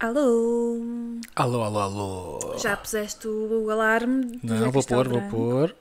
Alô? 0.00 0.78
Alô, 1.34 1.62
alô, 1.64 1.80
alô. 1.80 2.58
Já 2.58 2.76
puseste 2.76 3.26
o 3.26 3.68
alarme? 3.70 4.26
de 4.26 4.38
dizer 4.46 4.60
Não, 4.60 4.70
vou 4.70 4.80
está 4.80 4.94
pôr, 4.94 5.08
vou 5.08 5.22
pôr. 5.28 5.76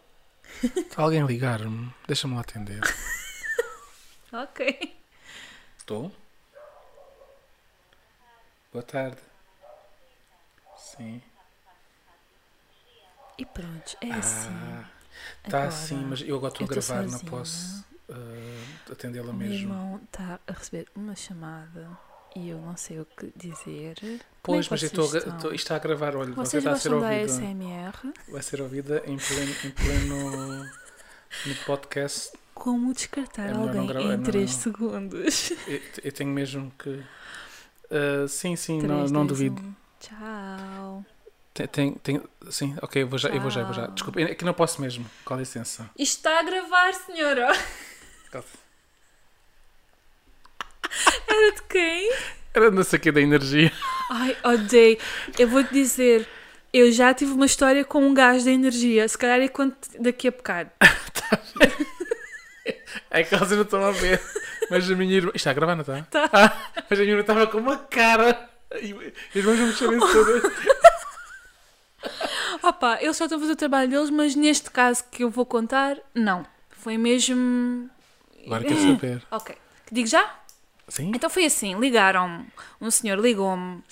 Está 0.63 1.03
alguém 1.03 1.21
a 1.21 1.25
ligar-me. 1.25 1.93
Deixa-me 2.07 2.33
lá 2.35 2.41
atender. 2.41 2.81
Ok. 4.33 4.93
Estou? 5.77 6.11
Boa 8.73 8.83
tarde. 8.83 9.17
Sim. 10.75 11.21
E 13.37 13.45
pronto, 13.45 13.95
é 14.01 14.11
assim. 14.11 14.49
Ah, 14.49 14.83
está 15.45 15.63
Agora, 15.63 15.67
assim, 15.69 15.95
mas 16.03 16.21
eu 16.21 16.35
agora 16.35 16.51
estou 16.51 16.65
a 16.65 16.67
gravar, 16.69 17.03
não 17.03 17.11
sozinha. 17.11 17.31
posso 17.31 17.85
ah, 18.11 18.91
atendê-la 18.91 19.31
O 19.31 19.33
meu 19.33 19.47
mesmo. 19.47 19.69
irmão 19.71 20.01
está 20.03 20.39
a 20.45 20.51
receber 20.51 20.87
uma 20.93 21.15
chamada 21.15 21.89
e 22.37 22.49
eu 22.49 22.59
não 22.59 22.77
sei 22.77 22.99
o 22.99 23.05
que 23.05 23.31
dizer. 23.35 23.95
Pois, 24.43 24.59
é 24.65 24.67
que 24.67 24.71
mas 24.71 24.83
eu 24.83 24.87
estou 24.87 25.05
isto 25.53 25.55
está 25.55 25.75
a 25.75 25.79
gravar, 25.79 26.15
olha, 26.15 26.31
você 26.33 26.59
Vocês 26.59 26.63
está 26.63 26.71
a 26.71 26.75
ser 26.79 26.93
ouvida. 26.93 27.15
ASMR? 27.23 28.13
Vai 28.29 28.41
ser 28.43 28.61
ouvida 28.61 29.03
em 29.05 29.17
pleno, 29.17 29.55
em 29.65 29.71
pleno 29.71 30.63
no 31.45 31.55
podcast. 31.65 32.31
Como 32.53 32.93
descartar 32.93 33.49
É 33.49 33.53
alguém 33.53 33.85
gravar, 33.85 33.99
é 34.09 34.13
em 34.13 34.17
melhor 34.17 34.23
3 34.25 34.51
não. 34.51 34.59
segundos? 34.61 35.51
Eu, 35.67 35.81
eu 36.03 36.11
tenho 36.11 36.29
mesmo 36.31 36.71
que. 36.79 37.03
ah, 37.91 38.27
sim, 38.27 38.55
sim, 38.55 38.81
não, 38.81 38.95
Três, 38.97 39.11
não 39.11 39.25
dois, 39.25 39.39
duvido. 39.39 39.61
um. 39.61 39.73
Tchau. 39.99 41.05
Tem, 41.53 41.67
tem, 41.67 41.93
tem- 41.95 42.21
sim, 42.51 42.75
ok, 42.81 43.01
eu 43.01 43.07
vou 43.07 43.17
já, 43.17 43.29
eu 43.29 43.41
vou 43.41 43.49
já, 43.49 43.61
eu 43.61 43.65
vou 43.65 43.73
já. 43.75 43.87
Desculpa, 43.87 44.21
é 44.21 44.35
que 44.35 44.45
não 44.45 44.53
posso 44.53 44.79
mesmo. 44.81 45.05
Com 45.25 45.35
licença. 45.35 45.89
Isto 45.97 46.17
está 46.17 46.39
a 46.39 46.43
gravar, 46.43 46.93
senhora. 46.93 47.47
Era 51.37 51.51
de 51.51 51.61
quem? 51.69 52.11
Era 52.53 52.71
não 52.71 52.83
sei 52.83 52.97
o 52.97 53.01
que 53.01 53.11
da 53.11 53.21
energia. 53.21 53.71
Ai, 54.09 54.35
odeio. 54.43 54.97
Eu 55.37 55.47
vou-te 55.47 55.71
dizer, 55.71 56.27
eu 56.73 56.91
já 56.91 57.13
tive 57.13 57.33
uma 57.33 57.45
história 57.45 57.85
com 57.85 57.99
um 57.99 58.13
gás 58.13 58.43
da 58.43 58.51
energia. 58.51 59.07
Se 59.07 59.17
calhar 59.17 59.39
é 59.39 59.47
quando 59.47 59.75
daqui 59.99 60.27
a 60.27 60.31
bocado. 60.31 60.71
É 63.09 63.23
que 63.23 63.33
elas 63.33 63.49
não 63.51 63.61
estão 63.61 63.83
a 63.83 63.91
ver. 63.91 64.21
Mas 64.69 64.89
a 64.91 64.95
minha 64.95 65.15
irmã. 65.15 65.29
Isto 65.29 65.37
está 65.37 65.51
a 65.51 65.53
gravar, 65.53 65.75
não 65.75 65.81
está? 65.81 66.01
Tá. 66.03 66.29
Ah, 66.33 66.83
mas 66.89 66.99
a 66.99 67.01
minha 67.01 67.13
irmã 67.13 67.21
estava 67.21 67.47
com 67.47 67.57
uma 67.59 67.77
cara. 67.77 68.49
E 68.81 68.93
as 69.39 69.45
mãos 69.45 69.57
vão 69.57 69.67
mexerem 69.67 69.99
todas. 69.99 70.43
Opa, 72.61 72.97
eles 73.01 73.15
só 73.15 73.25
estão 73.25 73.37
a 73.37 73.41
fazer 73.41 73.53
o 73.53 73.55
trabalho 73.55 73.89
deles, 73.89 74.09
mas 74.09 74.35
neste 74.35 74.69
caso 74.69 75.05
que 75.09 75.23
eu 75.23 75.29
vou 75.29 75.45
contar, 75.45 75.97
não. 76.13 76.45
Foi 76.69 76.97
mesmo. 76.97 77.89
Agora 78.45 78.63
quero 78.65 78.81
saber. 78.81 79.23
Ok. 79.31 79.55
Digo 79.91 80.07
já? 80.07 80.35
Sim? 80.87 81.11
Então 81.15 81.29
foi 81.29 81.45
assim: 81.45 81.77
ligaram-me. 81.79 82.47
Um 82.79 82.89
senhor 82.89 83.19
ligou-me 83.19 83.83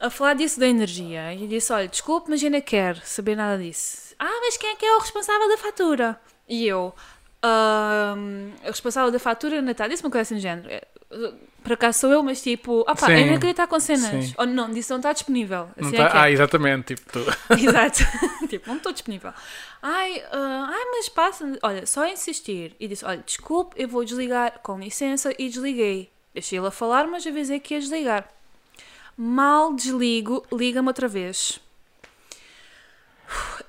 a 0.00 0.10
falar 0.10 0.34
disso 0.34 0.58
da 0.60 0.66
energia 0.66 1.32
e 1.34 1.46
disse: 1.46 1.72
Olha, 1.72 1.88
desculpe, 1.88 2.30
mas 2.30 2.42
eu 2.42 2.50
não 2.50 2.60
quero 2.60 3.00
saber 3.04 3.36
nada 3.36 3.62
disso. 3.62 4.14
Ah, 4.18 4.40
mas 4.44 4.56
quem 4.56 4.70
é 4.70 4.76
que 4.76 4.84
é 4.84 4.96
o 4.96 5.00
responsável 5.00 5.48
da 5.48 5.56
fatura? 5.58 6.20
E 6.48 6.66
eu, 6.66 6.94
"Ahm, 7.42 8.52
o 8.62 8.66
responsável 8.66 9.10
da 9.10 9.18
fatura 9.18 9.60
não 9.60 9.72
está. 9.72 9.88
Disse 9.88 10.02
uma 10.04 10.10
coisa 10.10 10.22
assim 10.22 10.34
do 10.36 10.40
género. 10.40 10.68
"Eh, 11.62 11.64
Por 11.64 11.72
acaso 11.74 12.00
sou 12.00 12.12
eu, 12.12 12.22
mas 12.22 12.42
tipo, 12.42 12.80
opá, 12.80 13.06
Sim. 13.06 13.12
eu 13.12 13.26
não 13.26 13.34
queria 13.34 13.50
estar 13.52 13.66
com 13.66 13.78
cenas. 13.80 14.26
Sim. 14.26 14.34
Ou 14.36 14.46
não, 14.46 14.70
disse 14.70 14.90
não 14.90 14.98
está 14.98 15.12
disponível. 15.12 15.68
Não 15.76 15.88
Assim 15.88 15.96
tá- 15.96 16.02
é 16.02 16.06
é. 16.06 16.10
Ah, 16.14 16.30
exatamente. 16.30 16.94
Tipo, 16.94 17.12
tu. 17.12 17.18
Exato. 17.58 18.00
tipo, 18.48 18.68
não 18.68 18.76
estou 18.76 18.92
disponível. 18.92 19.32
Ai, 19.82 20.22
ah, 20.32 20.70
ai, 20.72 20.84
mas 20.90 21.08
passa. 21.08 21.58
Olha, 21.62 21.86
só 21.86 22.06
insistir. 22.06 22.74
E 22.80 22.88
disse: 22.88 23.04
Olha, 23.04 23.22
desculpe, 23.24 23.80
eu 23.80 23.88
vou 23.88 24.04
desligar, 24.04 24.58
com 24.62 24.78
licença, 24.78 25.32
e 25.38 25.48
desliguei. 25.48 26.10
Deixei-ele 26.34 26.66
a 26.66 26.70
falar, 26.70 27.06
mas 27.06 27.26
avisei 27.26 27.60
que 27.60 27.74
ia 27.74 27.80
desligar. 27.80 28.28
Mal 29.16 29.74
desligo, 29.74 30.44
liga-me 30.52 30.88
outra 30.88 31.06
vez. 31.06 31.60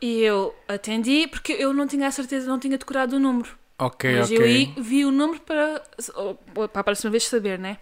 E 0.02 0.22
eu 0.22 0.54
atendi, 0.68 1.28
porque 1.28 1.54
eu 1.54 1.74
não 1.74 1.88
tinha 1.88 2.08
a 2.08 2.12
certeza, 2.12 2.48
não 2.48 2.60
tinha 2.60 2.78
decorado 2.78 3.16
o 3.16 3.20
número. 3.20 3.58
Ok, 3.88 4.04
Mas 4.20 4.30
ok. 4.32 4.38
eu 4.38 4.44
aí 4.46 4.74
vi 4.78 5.06
o 5.06 5.12
número 5.12 5.42
para, 5.42 5.82
para 6.72 6.82
a 6.82 6.84
próxima 6.84 7.12
vez 7.12 7.24
saber, 7.26 7.58
né? 7.60 7.78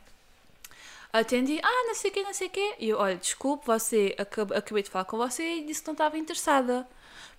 Atendi, 1.13 1.59
ah, 1.61 1.83
não 1.87 1.93
sei 1.93 2.09
o 2.09 2.13
quê, 2.13 2.23
não 2.23 2.33
sei 2.33 2.47
o 2.47 2.49
quê. 2.49 2.75
E 2.79 2.89
eu, 2.89 2.97
olha, 2.97 3.15
desculpe, 3.17 3.65
você, 3.67 4.15
acab- 4.17 4.53
acabei 4.53 4.81
de 4.83 4.89
falar 4.89 5.05
com 5.05 5.17
você 5.17 5.43
e 5.57 5.65
disse 5.65 5.81
que 5.81 5.87
não 5.87 5.93
estava 5.93 6.17
interessada. 6.17 6.87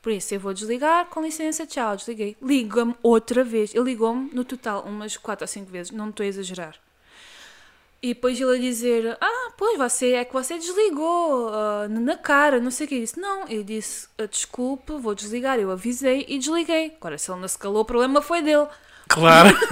Por 0.03 0.13
isso, 0.13 0.35
eu 0.35 0.41
vou 0.41 0.53
desligar, 0.53 1.07
com 1.07 1.23
licença, 1.23 1.67
tchau, 1.67 1.97
desliguei. 1.97 2.37
Liga-me 2.43 2.95
outra 3.03 3.43
vez. 3.43 3.75
Ele 3.75 3.85
ligou-me, 3.85 4.31
no 4.33 4.45
total, 4.45 4.83
umas 4.85 5.17
4 5.17 5.45
ou 5.45 5.49
5 5.49 5.71
vezes, 5.71 5.91
não 5.93 6.11
estou 6.11 6.25
a 6.25 6.27
exagerar. 6.27 6.77
E 8.03 8.15
depois 8.15 8.41
ele 8.41 8.57
a 8.57 8.61
dizer, 8.61 9.17
ah, 9.21 9.53
pois, 9.57 9.79
você, 9.79 10.15
é 10.15 10.25
que 10.25 10.33
você 10.33 10.59
desligou 10.59 11.51
ah, 11.51 11.87
na 11.89 12.17
cara, 12.17 12.59
não 12.59 12.71
sei 12.71 12.87
o 12.87 12.89
que. 12.89 12.99
Disse, 12.99 13.21
não, 13.21 13.47
eu 13.47 13.63
disse, 13.63 14.09
"Ah, 14.19 14.27
desculpe, 14.27 14.93
vou 14.95 15.15
desligar. 15.15 15.61
Eu 15.61 15.71
avisei 15.71 16.27
e 16.29 16.37
desliguei. 16.37 16.97
Agora, 16.99 17.17
se 17.17 17.31
ele 17.31 17.41
não 17.41 17.47
se 17.47 17.57
calou, 17.57 17.83
o 17.83 17.85
problema 17.85 18.21
foi 18.21 18.43
dele. 18.43 18.67
Claro. 19.09 19.57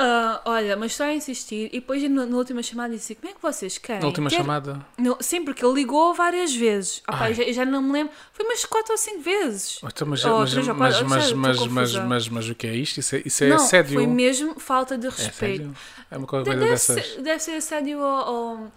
Ah, 0.00 0.40
olha, 0.44 0.76
mas 0.76 0.94
só 0.94 1.04
a 1.04 1.12
insistir. 1.12 1.66
E 1.72 1.80
depois 1.80 2.00
na, 2.08 2.24
na 2.24 2.36
última 2.36 2.62
chamada 2.62 2.94
disse: 2.94 3.16
Como 3.16 3.30
é 3.30 3.34
que 3.34 3.42
vocês 3.42 3.78
querem? 3.78 4.00
Na 4.02 4.06
última 4.06 4.30
Quer- 4.30 4.36
chamada. 4.36 4.86
No, 4.96 5.16
sim, 5.20 5.44
porque 5.44 5.64
ele 5.64 5.74
ligou 5.74 6.14
várias 6.14 6.54
vezes. 6.54 7.02
Ai. 7.08 7.32
eu 7.32 7.34
já, 7.34 7.52
já 7.52 7.64
não 7.64 7.82
me 7.82 7.92
lembro. 7.92 8.12
Foi 8.32 8.44
umas 8.46 8.64
4 8.64 8.92
ou 8.92 8.96
5 8.98 9.20
vezes. 9.20 9.80
Então, 9.84 10.06
mas, 10.06 10.24
Ou 10.24 10.38
mas, 10.38 10.50
três 10.52 10.68
ou 10.68 10.74
mas, 10.76 10.94
quatro, 10.94 11.08
mas, 11.10 11.22
estou 11.24 11.38
mas, 11.38 11.56
mas, 11.58 11.66
confusa. 11.92 12.04
mas, 12.04 12.28
mas 12.28 12.48
o 12.48 12.54
que 12.54 12.66
é 12.68 12.74
isto? 12.76 13.00
Isso 13.00 13.16
é, 13.16 13.22
isso 13.24 13.42
é 13.44 13.48
não, 13.48 13.56
assédio? 13.56 13.94
foi 13.94 14.06
mesmo 14.06 14.60
falta 14.60 14.96
de 14.96 15.06
É 15.06 15.10
respeito. 15.10 15.62
assédio? 15.62 15.76
É 16.10 16.16
uma 16.16 16.26
coisa 16.28 16.44
De- 16.44 16.50
deve, 16.56 16.70
dessas? 16.70 17.06
ser, 17.06 17.22
deve 17.22 17.40
ser 17.42 17.52
assédio 17.56 17.98
ou. 17.98 18.06
ou- 18.34 18.72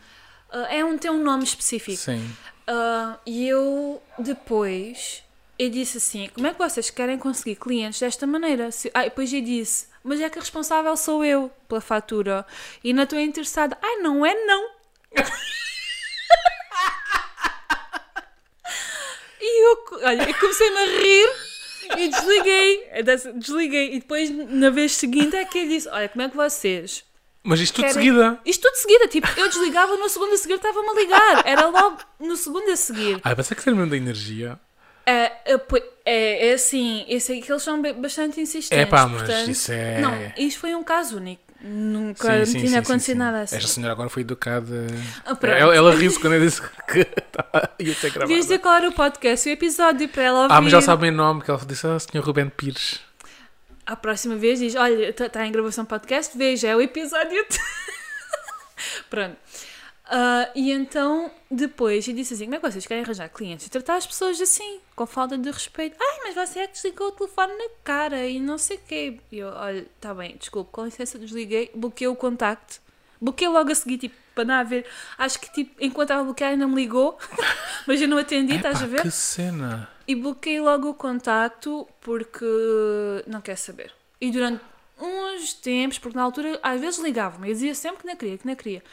ah, 0.52 0.68
é 0.74 0.84
um, 0.84 0.98
tem 0.98 1.12
um 1.12 1.22
nome 1.24 1.44
específico. 1.44 1.98
Sim. 1.98 2.28
Ah, 2.68 3.18
e 3.26 3.48
eu 3.48 4.02
depois 4.18 5.24
eu 5.64 5.70
disse 5.70 5.98
assim: 5.98 6.30
como 6.34 6.48
é 6.48 6.54
que 6.54 6.58
vocês 6.60 6.90
querem 6.90 7.18
conseguir 7.18 7.56
clientes 7.56 8.00
desta 8.00 8.26
maneira? 8.26 8.72
Se, 8.72 8.90
ah, 8.94 9.04
depois 9.04 9.32
eu 9.32 9.42
disse: 9.42 9.88
mas 10.04 10.20
é 10.20 10.30
que 10.30 10.38
a 10.40 10.42
responsável 10.42 10.96
sou 10.98 11.24
eu 11.24 11.52
pela 11.68 11.82
fatura 11.82 12.46
e 12.84 12.94
não 12.94 13.04
estou 13.04 13.20
interessada. 13.20 13.78
Ai, 13.82 13.98
não 13.98 14.26
é 14.26 14.34
não. 14.46 14.70
e 19.42 19.64
eu, 19.66 19.86
olha, 20.04 20.30
eu 20.30 20.34
comecei-me 20.40 20.78
a 20.78 20.86
rir. 20.86 21.30
E 21.98 22.08
desliguei, 22.08 22.88
desliguei. 23.36 23.96
E 23.96 24.00
depois, 24.00 24.30
na 24.30 24.70
vez 24.70 24.94
seguinte, 24.94 25.36
é 25.36 25.44
que 25.44 25.58
eu 25.60 25.68
disse: 25.68 25.90
Olha, 25.90 26.08
como 26.08 26.22
é 26.22 26.30
que 26.30 26.36
vocês 26.38 27.04
Mas 27.44 27.60
isto 27.60 27.76
tudo 27.76 27.88
de 27.88 27.94
Querem- 27.94 28.08
seguida. 28.08 28.40
isto 28.46 28.62
tudo 28.62 28.74
de 28.74 28.80
seguida, 28.80 29.08
tipo, 29.10 29.28
eu 29.38 29.50
desligava 29.50 29.98
no 29.98 30.08
segundo 30.08 30.34
a 30.34 30.38
seguir 30.38 30.54
estava-me 30.56 30.90
a 30.90 30.94
ligar. 30.94 31.44
Era 31.46 31.66
logo 31.68 31.98
no 32.20 32.38
segundo 32.38 32.72
a 32.72 32.76
seguir. 32.78 33.20
Ah, 33.24 33.36
pensei 33.36 33.58
que 33.58 33.68
era 33.68 33.76
mesmo 33.76 33.90
da 33.92 33.98
energia. 33.98 34.58
É, 35.12 35.54
é, 35.54 35.60
é, 36.06 36.50
é 36.50 36.54
assim, 36.54 37.06
eu 37.08 37.20
sei 37.20 37.42
que 37.42 37.52
eles 37.52 37.64
são 37.64 37.82
ba- 37.82 37.94
bastante 37.94 38.40
insistentes. 38.40 38.72
É 38.84 38.86
pá, 38.86 39.06
mas 39.08 39.22
portanto- 39.24 39.50
isso 39.52 39.72
é- 39.72 40.00
Não, 40.00 40.14
isto 40.38 40.60
foi 40.60 40.74
um 40.76 40.84
caso 40.84 41.18
único. 41.18 41.42
Nunca 41.64 42.44
Sim, 42.44 42.54
sim, 42.54 42.58
tinha 42.60 42.70
sim, 42.72 42.78
acontecido 42.78 43.18
nada 43.20 43.42
assim. 43.42 43.56
Esta 43.56 43.68
senhora 43.68 43.94
agora 43.94 44.10
foi 44.10 44.24
educada. 44.24 44.88
Ah, 45.24 45.38
ela 45.44 45.76
ela 45.76 45.94
riu-se 45.96 46.20
quando 46.20 46.34
eu 46.34 46.40
disse 46.42 46.60
que 46.60 47.00
ia 47.80 47.94
ser 47.94 48.10
gravada. 48.10 48.26
Devias 48.28 48.46
dizer 48.48 48.58
qual 48.60 48.74
era 48.78 48.90
o 48.90 48.92
podcast 48.92 49.48
e 49.48 49.52
o 49.52 49.54
episódio 49.54 50.10
para 50.10 50.24
ela 50.24 50.40
ouvir. 50.44 50.54
Ah, 50.56 50.60
mas 50.62 50.72
já 50.72 50.82
sabem 50.82 51.12
o 51.12 51.14
nome, 51.14 51.44
que 51.44 51.52
ela 51.52 51.60
disse, 51.64 51.86
ah, 51.86 52.00
Sr. 52.00 52.20
Rubén 52.20 52.50
Pires. 52.50 53.00
À 53.86 53.96
próxima 53.96 54.36
vez 54.38 54.58
diz: 54.58 54.74
Olha, 54.76 55.10
está 55.10 55.46
em 55.46 55.52
gravação 55.52 55.86
podcast, 55.86 56.36
veja, 56.36 56.68
é 56.68 56.76
o 56.76 56.82
episódio. 56.82 57.46
Pronto. 59.10 59.38
Ah, 60.14 60.50
e 60.54 60.72
então, 60.72 61.32
depois, 61.50 62.06
eu 62.06 62.14
disse 62.14 62.34
assim: 62.34 62.44
Como 62.44 62.56
é 62.56 62.60
que 62.60 62.70
vocês 62.70 62.86
querem 62.86 63.02
arranjar 63.02 63.30
clientes 63.30 63.66
e 63.66 63.70
tratar 63.70 63.96
as 63.96 64.06
pessoas 64.06 64.42
assim, 64.42 64.82
com 64.94 65.06
falta 65.06 65.38
de 65.38 65.50
respeito? 65.50 65.96
Ai, 65.98 66.20
mas 66.26 66.36
você 66.36 66.60
é 66.60 66.68
que 66.68 66.74
desligou 66.74 67.08
o 67.08 67.12
telefone 67.14 67.54
na 67.54 67.70
cara 67.82 68.28
e 68.28 68.38
não 68.38 68.58
sei 68.58 68.76
o 68.76 68.82
quê. 68.82 69.20
E 69.32 69.38
eu, 69.40 69.48
olha, 69.48 69.88
está 69.96 70.14
bem, 70.14 70.36
desculpe, 70.38 70.70
com 70.70 70.84
licença, 70.84 71.18
desliguei, 71.18 71.72
bloqueei 71.74 72.10
o 72.10 72.16
contacto. 72.16 72.82
Bloqueei 73.22 73.48
logo 73.48 73.72
a 73.72 73.76
seguir, 73.76 74.00
tipo, 74.00 74.16
para 74.36 74.44
não 74.44 74.56
haver. 74.56 74.86
Acho 75.18 75.40
que, 75.40 75.50
tipo, 75.54 75.76
enquanto 75.80 76.08
estava 76.08 76.22
a 76.22 76.26
bloquear, 76.26 76.52
ainda 76.52 76.68
me 76.68 76.76
ligou, 76.76 77.18
mas 77.88 78.02
eu 78.02 78.08
não 78.10 78.18
atendi, 78.18 78.56
estás 78.56 78.82
a 78.82 78.86
Epá, 78.86 78.96
ver? 78.98 79.02
que 79.04 79.12
cena. 79.12 79.90
E 80.06 80.14
bloqueei 80.14 80.60
logo 80.60 80.90
o 80.90 80.94
contacto 80.94 81.88
porque 82.02 82.46
não 83.28 83.40
quer 83.40 83.56
saber. 83.56 83.94
E 84.20 84.30
durante 84.30 84.62
uns 85.00 85.54
tempos, 85.54 85.98
porque 86.00 86.18
na 86.18 86.24
altura 86.24 86.60
às 86.62 86.82
vezes 86.82 87.00
ligavam-me, 87.00 87.48
eu 87.48 87.54
dizia 87.54 87.74
sempre 87.74 88.02
que 88.02 88.08
não 88.08 88.16
queria, 88.18 88.38
que 88.38 88.46
não 88.46 88.56
queria. 88.56 88.84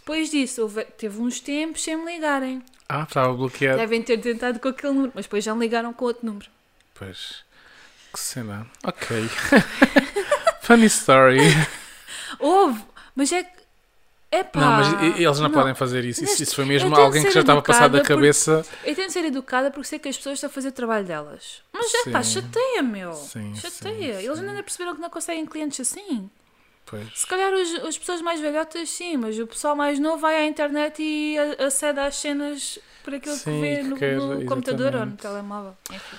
Depois 0.00 0.30
disso, 0.30 0.62
houve- 0.62 0.84
teve 0.84 1.20
uns 1.20 1.40
tempos 1.40 1.82
sem 1.82 1.96
me 1.96 2.12
ligarem. 2.14 2.62
Ah, 2.88 3.02
estava 3.02 3.32
bloqueado. 3.34 3.78
Devem 3.78 4.02
ter 4.02 4.18
tentado 4.18 4.58
com 4.58 4.68
aquele 4.68 4.92
número, 4.94 5.12
mas 5.14 5.26
depois 5.26 5.44
já 5.44 5.54
me 5.54 5.60
ligaram 5.60 5.92
com 5.92 6.04
outro 6.06 6.24
número. 6.26 6.46
Pois. 6.94 7.44
Que 8.12 8.18
cena. 8.18 8.66
Ok. 8.84 9.06
Funny 10.62 10.86
story. 10.86 11.38
Houve, 12.38 12.82
mas 13.14 13.32
é 13.32 13.42
que. 13.42 13.58
Epá, 14.30 14.60
não, 14.60 14.70
mas 14.72 15.18
eles 15.18 15.40
não, 15.40 15.50
podem 15.50 15.74
fazer 15.74 16.04
isso. 16.04 16.20
Isso, 16.22 16.30
Neste- 16.32 16.42
isso 16.42 16.54
foi 16.54 16.66
mesmo 16.66 16.94
alguém 16.94 17.22
que 17.22 17.30
já 17.30 17.40
estava 17.40 17.62
passado 17.62 17.92
da 17.92 17.98
porque- 18.00 18.12
cabeça. 18.14 18.64
Eu 18.84 18.94
tento 18.94 19.10
ser 19.10 19.24
educada 19.24 19.70
porque 19.70 19.88
sei 19.88 19.98
que 19.98 20.06
as 20.08 20.18
pessoas 20.18 20.34
estão 20.34 20.50
a 20.50 20.52
fazer 20.52 20.68
o 20.68 20.72
trabalho 20.72 21.06
delas. 21.06 21.62
Mas 21.72 21.90
pá, 22.12 22.22
Sim. 22.22 22.42
chateia, 22.42 22.82
meu. 22.82 23.14
Sim, 23.14 23.54
chateia. 23.54 24.18
sim, 24.20 24.26
Eles 24.26 24.38
sim. 24.38 24.46
ainda 24.48 24.62
perceberam 24.62 24.94
que 24.94 25.00
não 25.00 25.08
conseguem 25.08 25.46
clientes 25.46 25.80
assim. 25.80 26.28
Pois. 26.90 27.06
Se 27.14 27.26
calhar 27.26 27.52
os, 27.52 27.74
as 27.86 27.98
pessoas 27.98 28.22
mais 28.22 28.40
velhotas 28.40 28.88
sim, 28.88 29.16
mas 29.16 29.38
o 29.38 29.46
pessoal 29.46 29.76
mais 29.76 29.98
novo 29.98 30.18
vai 30.18 30.36
à 30.36 30.46
internet 30.46 31.02
e 31.02 31.36
acede 31.58 32.00
às 32.00 32.16
cenas 32.16 32.78
por 33.04 33.14
aquilo 33.14 33.34
Sim, 33.36 33.44
que 33.44 33.60
vê 33.60 33.76
que 33.76 33.82
no, 33.84 33.96
quer, 33.96 34.16
no 34.16 34.44
computador 34.46 34.94
ou 34.94 35.06
no 35.06 35.12
telemóvel. 35.12 35.76
Enfim. 35.90 36.16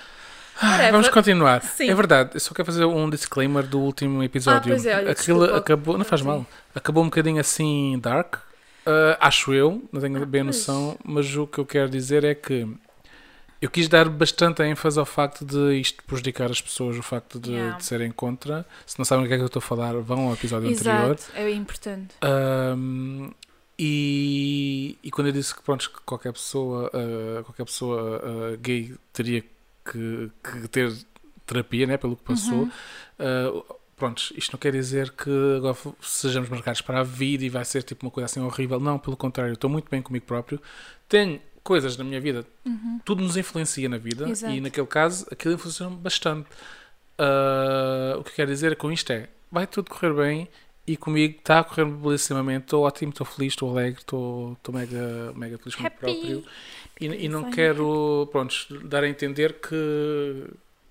Ah. 0.62 0.92
Vamos 0.92 1.08
continuar. 1.10 1.62
Sim. 1.64 1.90
É 1.90 1.96
verdade, 1.96 2.32
eu 2.34 2.40
só 2.40 2.54
quero 2.54 2.66
fazer 2.66 2.84
um 2.86 3.10
disclaimer 3.10 3.66
do 3.66 3.80
último 3.80 4.22
episódio. 4.22 4.74
Ah, 4.74 4.76
pois 4.76 4.86
é, 4.86 4.98
olha, 4.98 5.12
Aquilo 5.12 5.40
desculpa. 5.40 5.58
acabou, 5.58 5.98
não 5.98 6.06
faz 6.06 6.22
Sim. 6.22 6.28
mal, 6.28 6.46
acabou 6.76 7.02
um 7.04 7.08
bocadinho 7.08 7.40
assim 7.40 7.98
dark, 8.00 8.36
ah, 8.86 9.18
acho 9.22 9.54
eu, 9.54 9.82
não 9.92 10.02
tenho 10.02 10.26
bem 10.26 10.42
Ah, 10.42 10.46
pois. 10.46 10.58
noção, 10.58 10.98
mas 11.04 11.34
o 11.36 11.48
que 11.48 11.60
eu 11.60 11.66
quero 11.66 11.90
dizer 11.90 12.24
é 12.26 12.36
que 12.36 12.68
eu 13.62 13.70
quis 13.70 13.88
dar 13.88 14.08
bastante 14.10 14.64
ênfase 14.64 14.98
ao 15.00 15.06
facto 15.06 15.44
de 15.46 15.76
isto 15.80 16.04
prejudicar 16.04 16.50
as 16.50 16.62
pessoas, 16.62 16.98
o 16.98 17.04
facto 17.04 17.40
de, 17.40 17.52
Yeah. 17.52 17.78
de 17.78 17.86
serem 17.86 18.12
contra. 18.12 18.66
Se 18.86 18.98
não 18.98 19.06
sabem 19.06 19.26
o 19.26 19.28
que 19.28 19.34
é 19.34 19.38
que 19.38 19.44
eu 19.44 19.48
estou 19.48 19.60
a 19.60 19.64
falar, 19.64 19.94
vão 19.98 20.28
ao 20.28 20.34
episódio 20.34 20.70
anterior. 20.70 21.16
Exato, 21.16 21.32
é 21.36 21.52
importante. 21.52 22.16
Ahm, 22.22 23.32
e, 23.78 24.98
e 25.04 25.12
quando 25.12 25.28
eu 25.28 25.34
disse 25.34 25.56
que, 25.56 25.62
pronto, 25.64 25.90
que 25.90 26.00
qualquer 26.06 26.34
pessoa, 26.34 26.90
ah, 26.94 27.44
qualquer 27.44 27.66
pessoa 27.66 28.22
ah, 28.24 28.58
gay 28.62 28.94
teria 29.14 29.42
que, 29.90 30.30
que 30.44 30.68
ter 30.68 30.94
terapia, 31.46 31.88
né, 31.88 31.98
pelo 31.98 32.16
que 32.16 32.24
passou, 32.24 32.60
Uhum. 32.64 32.72
ah, 33.20 33.64
pronto, 33.96 34.22
isto 34.38 34.52
não 34.54 34.60
quer 34.60 34.72
dizer 34.72 35.12
que 35.12 35.30
agora 35.58 35.76
sejamos 36.02 36.50
marcados 36.50 36.82
para 36.82 37.00
a 37.00 37.04
vida 37.04 37.44
e 37.44 37.50
vai 37.50 37.66
ser 37.66 37.84
tipo 37.84 38.06
uma 38.06 38.12
coisa 38.12 38.26
assim 38.26 38.40
horrível. 38.42 38.80
Não, 38.80 38.98
pelo 39.00 39.18
contrário, 39.18 39.54
estou 39.54 39.70
muito 39.70 39.90
bem 39.90 40.02
comigo 40.02 40.26
próprio. 40.26 40.62
Tenho 41.08 41.42
coisas 41.70 41.96
na 41.98 42.04
minha 42.04 42.20
vida, 42.20 42.44
tudo 43.06 43.22
nos 43.22 43.38
influencia 43.38 43.88
na 43.88 43.98
vida 44.00 44.26
Uhum. 44.26 44.32
Exato. 44.32 44.54
e 44.56 44.60
naquele 44.60 44.88
caso 44.88 45.28
aquilo 45.32 45.54
influenciou 45.54 45.92
bastante. 45.92 46.48
Ah, 47.18 48.16
o 48.18 48.24
que 48.24 48.32
eu 48.32 48.36
quero 48.36 48.52
dizer 48.52 48.76
com 48.76 48.92
isto 48.92 49.12
é: 49.14 49.30
vai 49.52 49.68
tudo 49.68 49.90
correr 49.92 50.14
bem 50.14 50.48
e 50.88 50.98
comigo 50.98 51.38
está 51.38 51.60
a 51.60 51.64
correr 51.64 51.86
belíssimamente. 51.86 52.64
Estou 52.66 52.84
ótimo, 52.84 53.12
estou 53.12 53.26
feliz, 53.26 53.54
estou 53.54 53.70
alegre, 53.70 54.00
estou, 54.00 54.54
estou 54.54 54.74
mega, 54.74 55.32
mega 55.36 55.58
feliz 55.60 55.76
comigo 55.76 55.96
próprio. 56.00 56.44
E, 57.00 57.06
e 57.26 57.30
não 57.30 57.52
quero, 57.52 58.28
pronto, 58.32 58.56
dar 58.86 59.04
a 59.04 59.08
entender 59.10 59.54
que, 59.62 60.46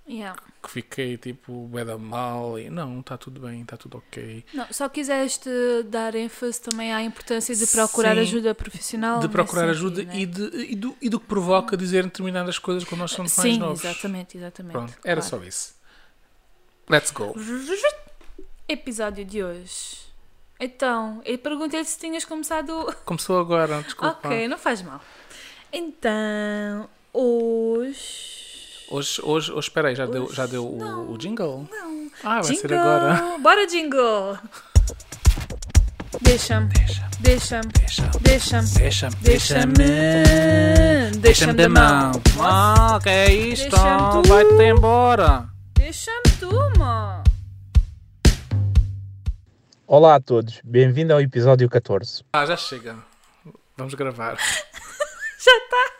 Yeah. 0.08 0.40
que 0.62 0.70
fiquei 0.70 1.16
tipo, 1.18 1.66
bué 1.66 1.84
da 1.84 1.98
mal. 1.98 2.58
E, 2.58 2.70
não, 2.70 3.00
está 3.00 3.16
tudo 3.18 3.40
bem, 3.40 3.62
está 3.62 3.76
tudo 3.76 3.98
ok. 3.98 4.44
Não, 4.54 4.66
só 4.70 4.88
quiseste 4.88 5.50
dar 5.86 6.14
ênfase 6.14 6.60
também 6.60 6.92
à 6.92 7.02
importância 7.02 7.54
de 7.54 7.66
procurar 7.66 8.14
Sim. 8.14 8.20
ajuda 8.20 8.54
profissional. 8.54 9.20
De 9.20 9.28
procurar 9.28 9.66
nesse 9.66 9.78
ajuda 9.78 10.02
sentido, 10.02 10.44
né? 10.44 10.50
e, 10.54 10.66
de, 10.66 10.72
e, 10.72 10.76
do, 10.76 10.96
e 11.02 11.08
do 11.08 11.20
que 11.20 11.26
provoca 11.26 11.76
dizer 11.76 12.04
determinadas 12.04 12.58
coisas 12.58 12.84
quando 12.84 13.02
nós 13.02 13.10
somos 13.10 13.36
mais 13.36 13.52
Sim, 13.52 13.58
novos. 13.58 13.84
exatamente, 13.84 14.36
exatamente. 14.36 14.72
Pronto, 14.72 14.92
era 15.04 15.20
claro. 15.20 15.42
só 15.42 15.46
isso. 15.46 15.74
Let's 16.88 17.10
go. 17.10 17.34
Episódio 18.66 19.24
de 19.24 19.44
hoje. 19.44 20.08
Então, 20.58 21.22
eu 21.24 21.38
perguntei-te 21.38 21.88
se 21.88 21.98
tinhas 21.98 22.24
começado. 22.24 22.72
Começou 23.04 23.38
agora, 23.38 23.82
desculpa. 23.82 24.26
ok, 24.26 24.48
não 24.48 24.58
faz 24.58 24.82
mal. 24.82 25.00
Então, 25.72 26.88
hoje. 27.12 28.47
Hoje, 28.90 29.20
hoje, 29.22 29.52
hoje, 29.52 29.68
espera 29.68 29.88
aí, 29.88 29.94
já 29.94 30.06
deu, 30.06 30.32
já 30.32 30.44
Hoje, 30.44 30.52
deu 30.52 30.66
o, 30.66 30.78
não. 30.78 31.10
o 31.10 31.18
jingle? 31.18 31.68
Não. 31.70 32.10
Ah, 32.24 32.40
vai 32.40 32.52
jingle! 32.52 32.56
ser 32.56 32.72
agora. 32.72 33.38
Bora, 33.38 33.66
jingle! 33.66 34.38
Deixa-me, 36.22 36.68
deixa-me, 36.68 37.08
Deixa-me, 37.20 37.68
deixa-me, 38.22 38.66
deixa-me, 38.66 39.16
deixa-me, 39.22 39.74
deixa-me 41.18 41.52
da 41.52 41.68
mão. 41.68 42.12
Ah, 42.40 42.98
que 43.02 43.10
é 43.10 43.30
isto? 43.32 43.76
Vai-te 44.26 44.62
embora. 44.62 45.48
Deixa-me 45.74 46.22
tu, 46.40 46.50
mano. 46.78 47.24
Olá 49.86 50.14
a 50.14 50.20
todos, 50.20 50.60
bem-vindo 50.64 51.12
ao 51.12 51.20
episódio 51.20 51.68
14. 51.68 52.24
Ah, 52.32 52.46
já 52.46 52.56
chega. 52.56 52.96
Vamos 53.76 53.92
gravar. 53.94 54.36
Já 55.38 55.56
está. 55.56 55.97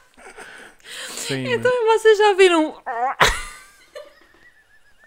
Sim. 1.11 1.47
Então 1.53 1.73
vocês 1.87 2.19
já 2.19 2.33
viram. 2.35 2.83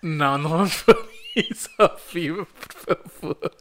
Não, 0.02 0.38
não 0.38 0.50
vamos 0.50 0.74
fazer 0.74 1.10
isso 1.36 1.70
ao 1.78 2.00
vivo, 2.12 2.46
por 2.46 2.96
favor. 2.96 3.52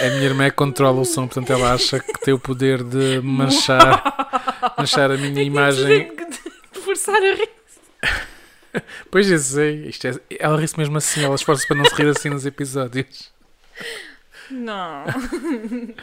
A 0.00 0.10
minha 0.10 0.24
irmã 0.24 0.44
é 0.44 0.50
controla 0.50 1.00
o 1.00 1.04
som, 1.04 1.26
portanto 1.26 1.52
ela 1.52 1.72
acha 1.72 1.98
que 1.98 2.12
tem 2.20 2.34
o 2.34 2.38
poder 2.38 2.84
de 2.84 3.20
manchar, 3.20 4.74
manchar 4.78 5.10
a 5.10 5.16
minha 5.16 5.42
imagem. 5.42 6.14
De 6.72 6.80
forçar 6.80 7.16
a 7.16 7.34
rir. 7.34 7.50
Pois 9.10 9.30
eu 9.30 9.38
sei, 9.38 9.86
isto 9.88 10.06
é, 10.06 10.18
ela 10.38 10.58
ri-se 10.58 10.78
mesmo 10.78 10.96
assim, 10.96 11.22
ela 11.22 11.34
esforça 11.34 11.66
para 11.66 11.76
não 11.76 11.84
se 11.84 11.94
rir 11.94 12.08
assim 12.08 12.30
nos 12.30 12.46
episódios. 12.46 13.30
Não. 14.50 15.04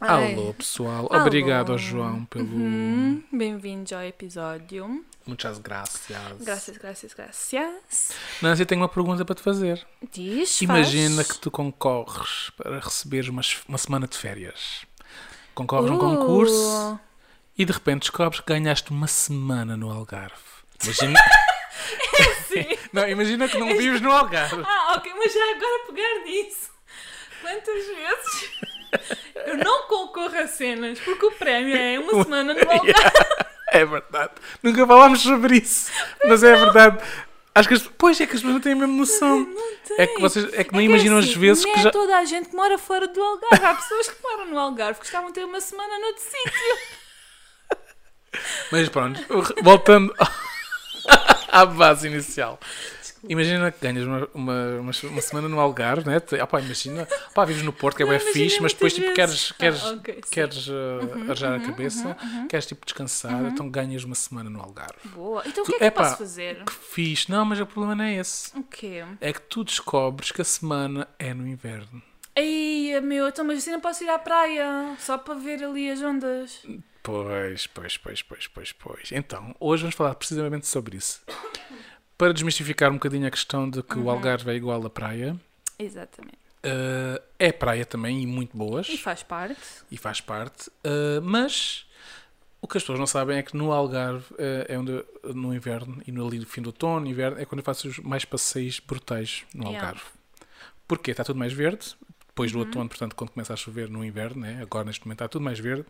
Ai. 0.00 0.32
Alô 0.34 0.54
pessoal, 0.54 1.06
Alô. 1.12 1.22
obrigado 1.22 1.72
ao 1.72 1.78
João 1.78 2.24
pelo. 2.24 2.46
Hum, 2.46 3.22
Bem-vindos 3.30 3.92
ao 3.92 4.02
episódio. 4.02 5.04
Muitas 5.26 5.58
graças. 5.58 6.06
Graças, 6.40 6.76
graças, 6.78 7.12
graças. 7.12 8.12
Nancy, 8.40 8.64
tenho 8.64 8.80
uma 8.80 8.88
pergunta 8.88 9.24
para 9.26 9.34
te 9.34 9.42
fazer. 9.42 9.86
Diz, 10.10 10.62
Imagina 10.62 11.16
faz. 11.16 11.32
que 11.32 11.38
tu 11.38 11.50
concorres 11.50 12.50
para 12.56 12.80
receberes 12.80 13.28
uma, 13.28 13.42
uma 13.68 13.76
semana 13.78 14.08
de 14.08 14.16
férias. 14.16 14.86
Concorres 15.54 15.90
num 15.90 15.96
Uh, 15.96 16.00
concurso 16.00 16.98
e 17.58 17.64
de 17.66 17.72
repente 17.72 18.00
descobres 18.00 18.40
que 18.40 18.46
ganhaste 18.46 18.90
uma 18.90 19.06
semana 19.06 19.76
no 19.76 19.90
Algarve. 19.90 20.34
Imagina. 20.82 21.20
Não, 22.92 23.08
imagina 23.08 23.48
que 23.48 23.56
não 23.58 23.68
vives 23.68 24.00
no 24.00 24.10
Algarve. 24.10 24.62
Ah, 24.66 24.94
ok, 24.96 25.12
mas 25.16 25.32
já 25.32 25.40
agora 25.54 25.86
pegar 25.86 26.24
nisso. 26.24 26.70
Quantas 27.40 27.86
vezes 27.86 28.50
eu 29.46 29.56
não 29.58 29.82
concorro 29.88 30.36
a 30.38 30.46
cenas 30.46 30.98
porque 31.00 31.26
o 31.26 31.32
prémio 31.32 31.76
é 31.76 31.98
uma 31.98 32.12
semana 32.24 32.54
no 32.54 32.60
Algarve? 32.60 32.92
É 33.72 33.84
verdade. 33.84 34.32
Nunca 34.62 34.86
falámos 34.86 35.20
sobre 35.20 35.58
isso. 35.58 35.90
Mas 36.24 36.42
é 36.42 36.54
verdade. 36.56 36.98
Acho 37.54 37.68
que 37.68 37.74
as, 37.74 37.82
pois 37.98 38.20
é 38.20 38.26
que 38.26 38.34
as 38.34 38.40
pessoas 38.40 38.54
não 38.54 38.60
têm 38.60 38.72
a 38.72 38.76
mesma 38.76 38.94
noção. 38.96 39.46
É 39.98 40.06
que 40.06 40.20
vocês 40.20 40.52
é 40.54 40.62
que 40.64 40.72
não 40.72 40.80
É 40.80 40.84
imaginam 40.84 41.18
assim, 41.18 41.30
as 41.30 41.34
vezes 41.36 41.64
não 41.64 41.72
que 41.72 41.80
é 41.80 41.82
já. 41.82 41.90
toda 41.90 42.16
a 42.16 42.24
gente 42.24 42.48
que 42.48 42.56
mora 42.56 42.78
fora 42.78 43.06
do 43.08 43.20
Algarve. 43.22 43.64
Há 43.64 43.74
pessoas 43.74 44.08
que 44.08 44.22
moram 44.22 44.46
no 44.46 44.58
Algarve 44.58 44.94
que 44.94 45.04
gostavam 45.04 45.28
de 45.28 45.34
ter 45.34 45.44
uma 45.44 45.60
semana 45.60 45.98
noutro 45.98 46.22
sítio. 46.22 46.76
Mas 48.70 48.88
pronto, 48.88 49.20
voltando 49.62 50.14
à 51.52 51.66
base 51.66 52.06
inicial. 52.06 52.58
Imagina 53.28 53.70
que 53.70 53.80
ganhas 53.80 54.06
uma, 54.06 54.28
uma, 54.32 54.80
uma, 54.80 55.20
semana 55.20 55.48
no 55.48 55.60
Algarve, 55.60 56.08
né? 56.08 56.22
Ah, 56.40 56.46
pá, 56.46 56.60
imagina, 56.60 57.06
pá, 57.34 57.44
vives 57.44 57.62
no 57.62 57.72
Porto, 57.72 57.96
que 57.96 58.02
é 58.02 58.06
bem 58.06 58.18
fixe, 58.18 58.62
mas 58.62 58.72
depois 58.72 58.94
tipo, 58.94 59.12
queres, 59.12 59.52
queres, 59.52 59.84
Ah, 59.84 59.90
ok, 59.90 60.14
sim. 60.14 60.20
Uhum, 60.20 60.30
queres 60.30 60.68
uh, 60.68 61.24
arejar 61.28 61.54
a 61.54 61.60
cabeça, 61.60 62.16
queres 62.48 62.66
tipo 62.66 62.86
descansar, 62.86 63.44
então 63.46 63.68
ganhas 63.68 64.04
uma 64.04 64.14
semana 64.14 64.48
no 64.48 64.60
Algarve. 64.60 65.06
Boa. 65.14 65.42
Então 65.44 65.64
o 65.64 65.66
que 65.66 65.74
é 65.74 65.78
que 65.78 65.84
eu 65.84 65.88
epá, 65.88 66.04
posso 66.04 66.16
fazer? 66.16 66.64
Que 66.64 66.72
fixe, 66.72 67.30
não, 67.30 67.44
mas 67.44 67.60
o 67.60 67.66
problema 67.66 67.94
não 67.94 68.04
é 68.04 68.14
esse. 68.14 68.56
O 68.56 68.62
quê? 68.62 69.04
É 69.20 69.32
que 69.32 69.42
tu 69.42 69.64
descobres 69.64 70.32
que 70.32 70.40
a 70.40 70.44
semana 70.44 71.06
é 71.18 71.34
no 71.34 71.46
inverno. 71.46 72.02
Ei, 72.34 72.98
meu, 73.00 73.28
então, 73.28 73.44
mas 73.44 73.58
assim 73.58 73.70
não 73.70 73.80
posso 73.80 74.02
ir 74.02 74.08
à 74.08 74.18
praia 74.18 74.94
só 74.98 75.18
para 75.18 75.34
ver 75.34 75.62
ali 75.62 75.90
as 75.90 76.00
ondas. 76.00 76.62
Pois, 77.02 77.66
pois, 77.66 77.96
pois, 77.96 78.22
pois, 78.22 78.46
pois, 78.46 78.72
pois. 78.72 79.12
Então, 79.12 79.54
hoje 79.58 79.82
vamos 79.82 79.94
falar 79.96 80.14
precisamente 80.14 80.66
sobre 80.66 80.96
isso. 80.96 81.20
Para 82.18 82.32
desmistificar 82.34 82.90
um 82.90 82.94
bocadinho 82.94 83.26
a 83.26 83.30
questão 83.30 83.68
de 83.68 83.82
que 83.82 83.96
Uhum. 83.98 84.04
o 84.04 84.10
Algarve 84.10 84.50
é 84.50 84.54
igual 84.54 84.84
à 84.84 84.90
praia, 84.90 85.36
Exatamente. 85.78 86.36
Uh, 86.62 87.18
é 87.38 87.50
praia 87.50 87.86
também 87.86 88.22
e 88.22 88.26
muito 88.26 88.54
boas 88.54 88.86
E 88.90 88.98
faz 88.98 89.22
parte. 89.22 89.56
e 89.90 89.96
faz 89.96 90.20
parte, 90.20 90.68
uh, 90.68 91.22
mas 91.22 91.86
o 92.60 92.68
que 92.68 92.76
as 92.76 92.82
pessoas 92.82 92.98
não 92.98 93.06
sabem 93.06 93.38
é 93.38 93.42
que 93.42 93.56
no 93.56 93.72
Algarve 93.72 94.26
uh, 94.34 94.66
é 94.68 94.78
onde 94.78 95.02
no 95.34 95.54
inverno 95.54 96.02
e 96.06 96.12
no 96.12 96.26
ali 96.26 96.38
no 96.38 96.44
fim 96.44 96.60
do 96.60 96.66
outono, 96.66 97.06
inverno, 97.06 97.40
é 97.40 97.46
quando 97.46 97.60
eu 97.60 97.64
faço 97.64 97.88
os 97.88 97.98
mais 98.00 98.26
passeios 98.26 98.78
brutais 98.78 99.42
no 99.54 99.68
Yeah. 99.68 99.88
Algarve. 99.88 100.04
Porquê? 100.86 101.12
Está 101.12 101.24
tudo 101.24 101.38
mais 101.38 101.54
verde. 101.54 101.96
Depois 102.26 102.52
do 102.52 102.58
outono, 102.58 102.90
portanto, 102.90 103.16
quando 103.16 103.30
começa 103.30 103.54
a 103.54 103.56
chover 103.56 103.88
no 103.88 104.04
inverno, 104.04 104.42
né? 104.42 104.58
agora 104.60 104.84
neste 104.84 105.02
momento 105.06 105.16
está 105.16 105.28
tudo 105.28 105.42
mais 105.42 105.58
verde, 105.58 105.86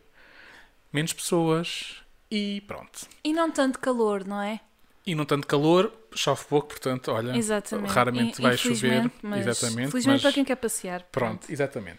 menos 0.92 1.12
pessoas 1.12 1.96
e 2.30 2.62
pronto. 2.66 3.06
E 3.24 3.32
não 3.32 3.50
tanto 3.50 3.78
calor, 3.78 4.26
não 4.26 4.40
é? 4.40 4.60
E 5.06 5.14
não 5.14 5.24
tanto 5.24 5.46
calor, 5.46 5.92
chove 6.14 6.44
pouco, 6.44 6.68
portanto, 6.68 7.10
olha, 7.10 7.36
Exatamente. 7.36 7.90
raramente 7.90 8.38
In- 8.38 8.42
vai 8.42 8.56
chover. 8.56 9.10
Mas, 9.22 9.46
Exatamente. 9.46 9.90
Felizmente 9.90 10.14
mas- 10.16 10.22
para 10.22 10.32
quem 10.32 10.44
quer 10.44 10.56
passear. 10.56 11.02
Pronto, 11.10 11.50
exatamente. 11.50 11.98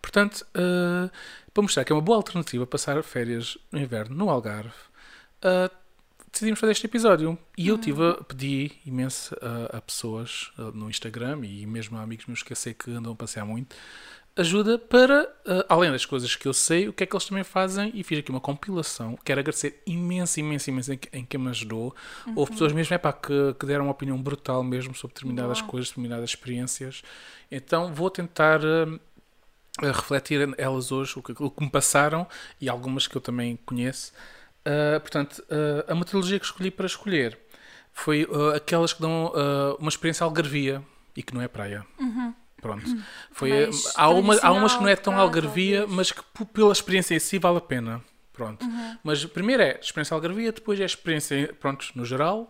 Portanto, 0.00 0.44
uh, 0.56 1.10
para 1.54 1.62
mostrar 1.62 1.84
que 1.84 1.92
é 1.92 1.94
uma 1.94 2.02
boa 2.02 2.16
alternativa 2.16 2.66
passar 2.66 3.00
férias 3.04 3.56
no 3.70 3.78
inverno 3.78 4.16
no 4.16 4.28
Algarve, 4.28 4.72
uh, 5.44 5.70
decidimos 6.32 6.58
fazer 6.58 6.72
este 6.72 6.86
episódio. 6.86 7.38
E 7.56 7.68
eu 7.68 7.78
tive 7.78 8.02
a 8.10 8.14
pedir 8.24 8.80
imenso 8.84 9.34
a, 9.40 9.76
a 9.78 9.80
pessoas 9.80 10.50
uh, 10.58 10.72
no 10.72 10.90
Instagram 10.90 11.40
e 11.44 11.64
mesmo 11.66 11.96
a 11.96 12.02
amigos 12.02 12.26
meus 12.26 12.42
que 12.42 12.52
eu 12.52 12.56
sei 12.56 12.74
que 12.74 12.90
andam 12.90 13.12
a 13.12 13.16
passear 13.16 13.44
muito 13.46 13.76
ajuda 14.36 14.78
para, 14.78 15.24
uh, 15.46 15.64
além 15.68 15.90
das 15.90 16.06
coisas 16.06 16.34
que 16.34 16.48
eu 16.48 16.54
sei, 16.54 16.88
o 16.88 16.92
que 16.92 17.04
é 17.04 17.06
que 17.06 17.14
eles 17.14 17.26
também 17.26 17.44
fazem 17.44 17.90
e 17.94 18.02
fiz 18.02 18.18
aqui 18.18 18.30
uma 18.30 18.40
compilação. 18.40 19.18
Quero 19.24 19.40
agradecer 19.40 19.82
imenso, 19.86 20.40
imenso, 20.40 20.70
imenso 20.70 20.92
em, 20.92 21.00
em 21.12 21.24
quem 21.24 21.38
me 21.38 21.50
ajudou. 21.50 21.94
Houve 22.34 22.52
pessoas 22.52 22.72
mesmo 22.72 22.94
é 22.94 22.98
pá, 22.98 23.12
que, 23.12 23.54
que 23.58 23.66
deram 23.66 23.84
uma 23.84 23.92
opinião 23.92 24.20
brutal 24.20 24.62
mesmo 24.64 24.94
sobre 24.94 25.14
determinadas 25.14 25.60
Boa. 25.60 25.70
coisas, 25.70 25.90
determinadas 25.90 26.30
experiências. 26.30 27.02
Então 27.50 27.92
vou 27.92 28.08
tentar 28.08 28.60
uh, 28.64 28.98
refletir 29.82 30.54
elas 30.56 30.90
hoje, 30.90 31.18
o 31.18 31.22
que, 31.22 31.32
o 31.32 31.50
que 31.50 31.62
me 31.62 31.70
passaram 31.70 32.26
e 32.60 32.68
algumas 32.68 33.06
que 33.06 33.16
eu 33.16 33.20
também 33.20 33.58
conheço. 33.66 34.12
Uh, 34.60 34.98
portanto, 35.00 35.44
a 35.88 35.94
metodologia 35.94 36.38
que 36.38 36.46
escolhi 36.46 36.70
para 36.70 36.86
escolher 36.86 37.38
foi 37.92 38.26
aquelas 38.56 38.94
que 38.94 39.02
dão 39.02 39.32
uma 39.78 39.88
experiência 39.90 40.24
algarvia 40.24 40.82
e 41.14 41.22
que 41.22 41.34
não 41.34 41.42
é 41.42 41.48
praia. 41.48 41.84
Pronto. 42.62 42.86
Foi. 43.32 43.50
Mais 43.50 43.84
uh, 43.84 43.92
há, 43.96 44.08
uma, 44.08 44.38
há 44.40 44.52
umas 44.52 44.74
que 44.74 44.82
não 44.82 44.88
é 44.88 44.96
tão 44.96 45.18
algarvia, 45.18 45.80
talvez. 45.80 45.96
mas 45.96 46.12
que 46.12 46.22
pela 46.46 46.72
experiência 46.72 47.14
em 47.14 47.18
si 47.18 47.38
vale 47.38 47.58
a 47.58 47.60
pena. 47.60 48.02
Pronto. 48.32 48.64
Uhum. 48.64 48.98
Mas 49.02 49.24
primeiro 49.26 49.62
é 49.62 49.78
experiência 49.82 50.14
algarvia, 50.14 50.52
depois 50.52 50.80
é 50.80 50.84
experiência, 50.84 51.54
pronto, 51.60 51.90
no 51.94 52.06
geral. 52.06 52.48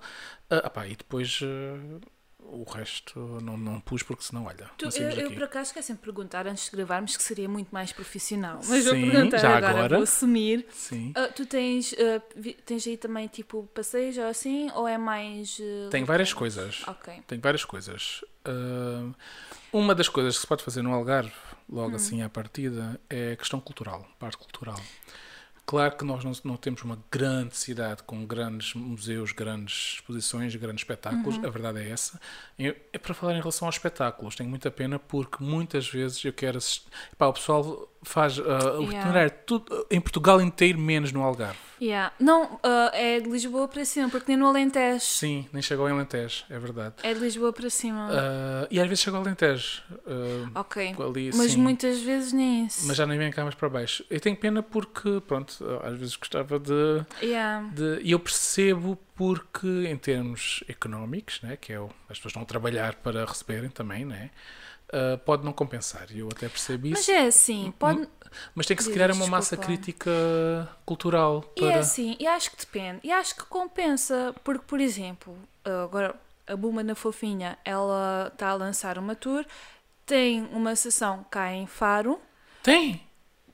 Uh, 0.50 0.62
apá, 0.64 0.86
e 0.86 0.94
depois 0.94 1.40
uh, 1.40 2.00
o 2.44 2.64
resto 2.64 3.18
não, 3.42 3.56
não 3.56 3.80
pus 3.80 4.02
porque 4.02 4.22
senão, 4.24 4.44
olha, 4.46 4.70
Tu- 4.76 4.86
eu, 4.96 5.10
eu, 5.10 5.32
por 5.32 5.42
acaso 5.44 5.68
esqueci 5.70 5.92
de 5.92 5.98
perguntar 5.98 6.46
antes 6.46 6.64
de 6.64 6.76
gravarmos 6.76 7.16
que 7.16 7.22
seria 7.22 7.48
muito 7.48 7.70
mais 7.70 7.92
profissional. 7.92 8.60
Mas 8.68 8.84
vou 8.84 8.94
Sim, 8.94 9.10
perguntar 9.10 9.38
já 9.38 9.56
agora, 9.56 9.72
agora. 9.74 9.96
vou 9.96 10.02
assumir. 10.04 10.66
Sim. 10.70 11.12
Ah, 11.14 11.28
tu 11.28 11.46
tens, 11.46 11.94
vi- 12.36 12.54
tens 12.54 12.86
aí 12.86 12.96
também 12.96 13.26
tipo 13.28 13.68
passeios 13.74 14.18
ou 14.18 14.24
assim? 14.26 14.70
Ou 14.74 14.86
é 14.86 14.98
mais. 14.98 15.58
ah, 15.60 15.90
Tem 15.90 16.04
várias 16.04 16.32
coisas. 16.32 16.82
Ok. 16.86 17.22
Tem 17.26 17.38
várias 17.40 17.64
coisas. 17.64 18.22
Uh, 18.46 19.14
uma 19.72 19.94
das 19.94 20.08
coisas 20.08 20.34
que 20.34 20.40
se 20.42 20.46
pode 20.46 20.62
fazer 20.62 20.82
no 20.82 20.92
Algarve, 20.92 21.32
logo 21.68 21.96
assim 21.96 22.22
à 22.22 22.28
partida, 22.28 23.00
é 23.08 23.32
a 23.32 23.36
questão 23.36 23.60
cultural, 23.60 24.06
parte 24.18 24.36
cultural. 24.36 24.78
Claro 25.72 25.96
que 25.96 26.04
nós 26.04 26.22
não, 26.22 26.32
não 26.44 26.56
temos 26.58 26.82
uma 26.82 27.02
grande 27.10 27.56
cidade 27.56 28.02
com 28.02 28.26
grandes 28.26 28.74
museus, 28.74 29.32
grandes 29.32 29.94
exposições, 29.94 30.54
grandes 30.54 30.82
espetáculos, 30.82 31.42
a 31.42 31.48
verdade 31.48 31.80
é 31.80 31.88
essa. 31.88 32.20
É, 32.58 32.76
é 32.92 32.98
para 32.98 33.14
falar 33.14 33.32
em 33.32 33.38
relação 33.38 33.66
aos 33.66 33.76
espetáculos, 33.76 34.36
tenho 34.36 34.50
muita 34.50 34.70
pena 34.70 34.98
porque 34.98 35.42
muitas 35.42 35.88
vezes 35.88 36.22
eu 36.26 36.32
quero 36.34 36.58
assistir. 36.58 36.86
Pá, 37.16 37.26
o 37.26 37.32
pessoal 37.32 37.90
faz 38.02 38.38
uh, 38.38 38.42
o 38.42 38.82
Yeah. 38.82 38.98
itinerário 38.98 39.32
tudo, 39.46 39.86
em 39.90 40.00
Portugal 40.00 40.40
inteiro, 40.40 40.78
menos 40.78 41.12
no 41.12 41.22
Algarve. 41.22 41.58
Yeah. 41.80 42.12
Não, 42.20 42.60
ah, 42.62 42.92
é 42.94 43.18
de 43.18 43.28
Lisboa 43.28 43.66
para 43.66 43.84
cima, 43.84 44.08
porque 44.08 44.26
nem 44.30 44.36
no 44.36 44.46
Alentejo. 44.46 45.00
Sim, 45.00 45.48
nem 45.52 45.60
chegou 45.60 45.88
em 45.88 45.92
Alentejo, 45.92 46.44
é 46.48 46.56
verdade. 46.56 46.94
É 47.02 47.12
de 47.12 47.18
Lisboa 47.18 47.52
para 47.52 47.68
cima. 47.68 48.08
Uh, 48.08 48.68
e 48.70 48.78
às 48.78 48.86
vezes 48.86 49.02
chegou 49.02 49.18
ao 49.18 49.26
Alentejo. 49.26 49.82
uh, 49.90 50.50
ok. 50.54 50.94
ali, 51.00 51.30
Mas 51.34 51.52
sim. 51.52 51.58
muitas 51.58 52.00
vezes 52.00 52.32
nem 52.32 52.66
isso. 52.66 52.86
Mas 52.86 52.96
já 52.96 53.04
nem 53.04 53.18
vem 53.18 53.32
cá 53.32 53.42
mais 53.42 53.56
para 53.56 53.68
baixo. 53.68 54.04
Eu 54.08 54.20
tenho 54.20 54.36
pena 54.36 54.62
porque, 54.62 55.20
pronto, 55.26 55.52
às 55.82 55.98
vezes 55.98 56.14
gostava 56.14 56.56
de. 56.60 57.04
Yeah. 57.20 57.68
de 57.72 58.00
e 58.02 58.12
eu 58.12 58.20
percebo 58.20 58.96
porque, 59.16 59.66
em 59.88 59.96
termos 59.96 60.62
económicos, 60.68 61.40
né, 61.42 61.56
que 61.60 61.72
é 61.72 61.80
o, 61.80 61.86
as 62.08 62.16
pessoas 62.18 62.30
estão 62.30 62.42
a 62.42 62.46
trabalhar 62.46 62.94
para 62.94 63.24
receberem 63.24 63.70
também, 63.70 64.04
né, 64.04 64.30
ah, 64.92 65.18
pode 65.24 65.44
não 65.44 65.52
compensar. 65.52 66.06
E 66.10 66.18
eu 66.20 66.28
até 66.28 66.48
percebo 66.48 66.88
Mas 66.90 67.00
isso. 67.00 67.10
é 67.10 67.26
assim, 67.26 67.72
pode. 67.78 68.06
Mas 68.54 68.64
tem 68.66 68.76
que 68.76 68.82
se 68.82 68.90
criar 68.90 69.10
uma 69.10 69.26
massa 69.26 69.56
crítica 69.58 70.10
cultural 70.86 71.44
E 71.56 71.60
para. 71.60 71.72
é 71.72 71.78
assim, 71.78 72.16
e 72.18 72.26
acho 72.26 72.50
que 72.50 72.56
depende. 72.56 73.00
E 73.04 73.12
acho 73.12 73.34
que 73.36 73.44
compensa, 73.44 74.34
porque, 74.42 74.64
por 74.66 74.80
exemplo, 74.80 75.36
agora 75.84 76.14
a 76.46 76.56
Buma 76.56 76.82
na 76.82 76.94
Fofinha, 76.94 77.58
ela 77.64 78.30
está 78.32 78.48
a 78.48 78.54
lançar 78.54 78.96
uma 78.98 79.14
tour, 79.14 79.44
tem 80.06 80.48
uma 80.52 80.74
sessão 80.74 81.24
cá 81.30 81.52
em 81.52 81.66
Faro, 81.66 82.18
Tem! 82.62 83.02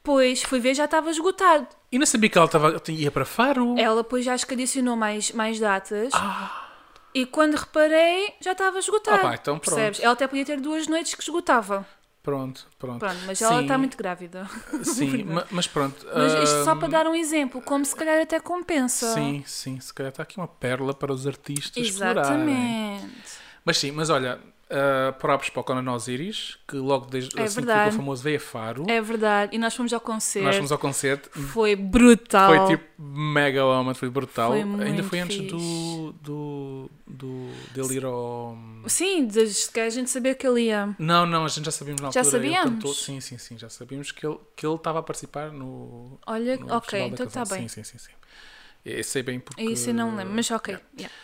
pois 0.03 0.43
fui 0.43 0.61
ver 0.61 0.75
já 0.75 0.85
estava 0.87 1.11
esgotado. 1.11 1.67
E 1.91 1.99
não 1.99 2.07
sabia 2.07 2.29
que 2.31 2.39
ela 2.39 2.47
estava, 2.47 2.81
ia 2.89 3.11
para 3.11 3.25
Faro. 3.25 3.77
Ela 3.79 4.03
depois 4.03 4.25
já 4.25 4.35
acho 4.35 4.47
que 4.47 4.55
adicionou 4.55 4.95
mais, 4.97 5.33
mais 5.33 5.59
datas. 5.59 6.11
Ah, 6.15 6.68
E 7.15 7.25
quando 7.27 7.55
reparei, 7.57 8.35
já 8.41 8.53
estava 8.53 8.79
esgotado. 8.79 9.17
Ah 9.19 9.23
pá, 9.23 9.35
então 9.35 9.59
pronto. 9.59 9.75
Percebes? 9.75 10.01
Ela 10.01 10.13
até 10.13 10.27
podia 10.29 10.45
ter 10.45 10.61
duas 10.61 10.87
noites 10.87 11.15
que 11.15 11.23
esgotava. 11.23 11.87
pronto, 12.23 12.67
pronto. 12.79 12.99
Pronto, 13.01 13.17
mas 13.27 13.41
ela 13.41 13.63
está 13.63 13.79
muito 13.79 13.97
grávida. 13.97 14.49
Sim, 14.85 15.25
ma- 15.25 15.47
mas 15.51 15.67
pronto. 15.67 16.07
Mas 16.15 16.33
isto 16.35 16.65
só 16.65 16.73
ah, 16.73 16.77
para 16.77 16.89
dar 16.89 17.07
um 17.07 17.15
exemplo, 17.15 17.61
como 17.63 17.85
se 17.85 17.97
calhar 17.97 18.21
até 18.21 18.39
compensa. 18.39 19.13
Sim, 19.15 19.43
sim, 19.47 19.81
se 19.81 19.93
calhar 19.93 20.11
está 20.11 20.23
aqui 20.23 20.37
uma 20.37 20.47
pérola 20.49 20.93
para 20.95 21.13
os 21.13 21.27
artistas 21.27 21.83
explorarem. 21.87 22.33
Exatamente. 22.33 23.31
Mas 23.65 23.79
sim, 23.79 23.91
mas 23.91 24.11
olha, 24.11 24.39
uh, 24.71 25.13
próprios 25.19 25.51
para 25.51 25.61
o 25.61 25.65
Conan 25.65 25.93
Osiris, 25.93 26.59
que 26.67 26.77
logo 26.77 27.07
desde 27.07 27.39
É 27.39 27.43
assim 27.45 27.57
que 27.61 27.67
verdade. 27.67 27.91
ficou 27.91 27.99
famoso 28.05 28.23
veio 28.23 28.37
a 28.37 28.41
Faro. 28.41 28.85
É 28.89 29.01
verdade. 29.01 29.55
E 29.55 29.59
nós 29.59 29.75
fomos 29.75 29.93
ao 29.93 30.01
concerto. 30.01 30.47
Nós 30.47 30.57
fomos 30.57 30.73
ao 30.73 30.79
concerto. 30.79 31.31
Foi 31.31 31.75
brutal. 31.77 32.67
Foi 32.67 32.77
tipo 32.77 33.03
mega 33.03 33.65
homem, 33.65 33.95
foi 33.95 34.11
brutal. 34.11 34.51
Foi 34.51 34.61
Ainda 34.63 35.03
foi 35.03 35.21
antes 35.21 35.37
fixe. 35.37 35.51
do, 35.51 36.13
do, 36.21 36.91
do 37.07 37.51
dele 37.75 37.95
ir 37.97 38.05
ao. 38.05 38.57
Sim, 38.87 39.27
desde 39.27 39.71
que 39.71 39.81
a 39.81 39.91
gente 39.91 40.11
sabia 40.11 40.35
que 40.35 40.47
ele 40.47 40.63
ia. 40.63 40.95
Não, 40.99 41.27
não, 41.27 41.45
a 41.45 41.49
gente 41.49 41.65
já 41.65 41.71
sabíamos 41.73 42.01
na 42.03 42.11
Já 42.11 42.21
altura. 42.21 42.37
ele 42.39 42.47
sabíamos? 42.55 42.75
cantou- 42.83 42.95
Sim, 42.95 43.21
sim, 43.21 43.39
sim, 43.39 43.59
já 43.59 43.69
sabíamos 43.69 44.13
que 44.13 44.27
ele 44.27 44.39
que 44.57 44.67
ele 44.67 44.75
estava 44.77 44.99
a 44.99 45.03
participar 45.03 45.51
no. 45.53 46.19
Olha, 46.27 46.57
no 46.57 46.75
ok, 46.75 47.01
então 47.03 47.27
está 47.27 47.45
bem. 47.45 47.69
Sim, 47.69 47.83
sim, 47.83 47.99
sim. 47.99 47.99
sim. 47.99 48.13
Eu 48.85 49.05
sei 49.05 49.23
bem 49.23 49.39
porque. 49.41 49.63
Isso 49.63 49.91
eu 49.91 49.95
não 49.95 50.15
lembro, 50.17 50.33
mas 50.35 50.51
ok. 50.51 50.79
yeah. 50.97 51.15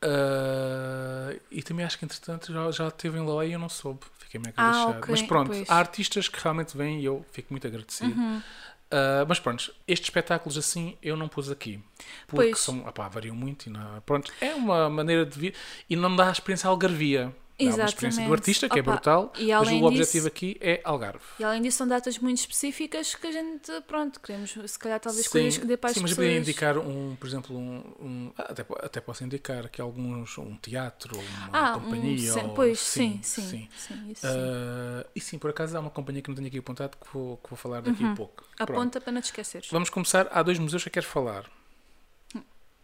Ah, 0.00 1.34
e 1.50 1.62
também 1.62 1.84
acho 1.84 1.98
que 1.98 2.04
entretanto 2.04 2.52
já, 2.52 2.70
já 2.70 2.90
teve 2.90 3.18
em 3.18 3.22
Lolé 3.22 3.48
e 3.48 3.52
eu 3.52 3.58
não 3.58 3.68
soube. 3.68 4.00
Fiquei 4.18 4.40
mega 4.40 4.54
Ah, 4.56 4.68
lixado. 4.68 4.98
ok, 4.98 5.06
Mas 5.10 5.22
pronto, 5.22 5.48
pois. 5.48 5.68
há 5.70 5.76
artistas 5.76 6.28
que 6.28 6.40
realmente 6.42 6.76
vêm 6.76 7.00
e 7.00 7.04
eu 7.04 7.24
fico 7.32 7.48
muito 7.52 7.66
agradecido. 7.66 8.18
Uhum. 8.18 8.42
Ah, 8.90 9.24
mas 9.28 9.38
pronto, 9.40 9.72
estes 9.86 10.06
espetáculos 10.08 10.56
assim 10.56 10.96
eu 11.02 11.16
não 11.16 11.28
pus 11.28 11.50
aqui. 11.50 11.82
Porque 12.26 12.50
Pois. 12.50 12.58
são, 12.60 12.86
opá, 12.86 13.08
variam 13.08 13.34
muito 13.36 13.66
e 13.66 13.70
não, 13.70 14.00
pronto, 14.02 14.32
é 14.40 14.54
uma 14.54 14.88
maneira 14.88 15.26
de 15.26 15.38
vir 15.38 15.54
e 15.88 15.96
não 15.96 16.14
dá 16.14 16.28
a 16.28 16.32
experiência 16.32 16.68
algarvia. 16.68 17.34
Dá 17.58 17.64
uma 17.74 17.84
experiência 17.86 18.22
do 18.22 18.22
Exatamente. 18.22 18.32
artista, 18.32 18.68
que 18.68 18.78
é 18.78 18.82
Opa, 18.82 18.92
brutal, 18.92 19.32
e 19.36 19.48
mas 19.52 19.68
o 19.68 19.82
objetivo 19.84 20.04
disso- 20.06 20.26
aqui 20.28 20.56
é 20.60 20.80
Algarve. 20.84 21.24
E 21.40 21.42
além 21.44 21.60
disso, 21.60 21.78
são 21.78 21.88
datas 21.88 22.16
muito 22.20 22.38
específicas 22.38 23.16
que 23.16 23.26
a 23.26 23.32
gente, 23.32 23.72
pronto, 23.88 24.20
queremos, 24.20 24.54
se 24.66 24.78
calhar, 24.78 25.00
talvez 25.00 25.26
Sim, 25.26 25.32
coisas 25.32 25.58
que 25.58 25.66
dê 25.66 25.76
para 25.76 25.90
as 25.90 25.94
sim, 25.96 26.02
mas 26.02 26.14
podia 26.14 26.38
indicar 26.38 26.78
um, 26.78 27.16
por 27.16 27.26
exemplo, 27.26 27.56
um, 27.58 27.78
um- 28.00 28.32
até, 28.38 28.64
até 28.80 29.00
posso 29.00 29.24
indicar 29.24 29.66
aqui 29.66 29.80
alguns, 29.80 30.38
um 30.38 30.54
teatro, 30.56 31.18
uma 31.18 31.48
ah, 31.52 31.76
um, 31.76 31.80
companhia. 31.80 32.32
sim, 32.32 32.40
ou- 32.42 32.54
pois, 32.54 32.78
sim, 32.78 33.20
sim, 33.24 33.42
sim. 33.42 33.68
sim, 33.76 34.10
isso 34.12 34.20
sim. 34.20 34.26
Ah, 34.38 35.06
e 35.16 35.20
sim, 35.20 35.36
por 35.36 35.50
acaso 35.50 35.76
há 35.76 35.80
uma 35.80 35.90
companhia 35.90 36.22
que 36.22 36.28
não 36.28 36.36
tenho 36.36 36.46
aqui 36.46 36.58
apontado 36.58 36.96
que 36.96 37.12
vou, 37.12 37.38
que 37.38 37.50
vou 37.50 37.56
falar 37.56 37.80
daqui 37.80 38.04
a 38.04 38.14
pouco. 38.14 38.44
Pronto. 38.56 38.70
Aponta 38.72 39.00
para 39.00 39.12
não 39.12 39.20
te 39.20 39.24
esqueceres. 39.24 39.68
Vamos 39.72 39.90
começar. 39.90 40.28
Há 40.30 40.44
dois 40.44 40.60
museus 40.60 40.84
que 40.84 40.90
eu 40.90 40.92
quero 40.92 41.06
falar. 41.06 41.44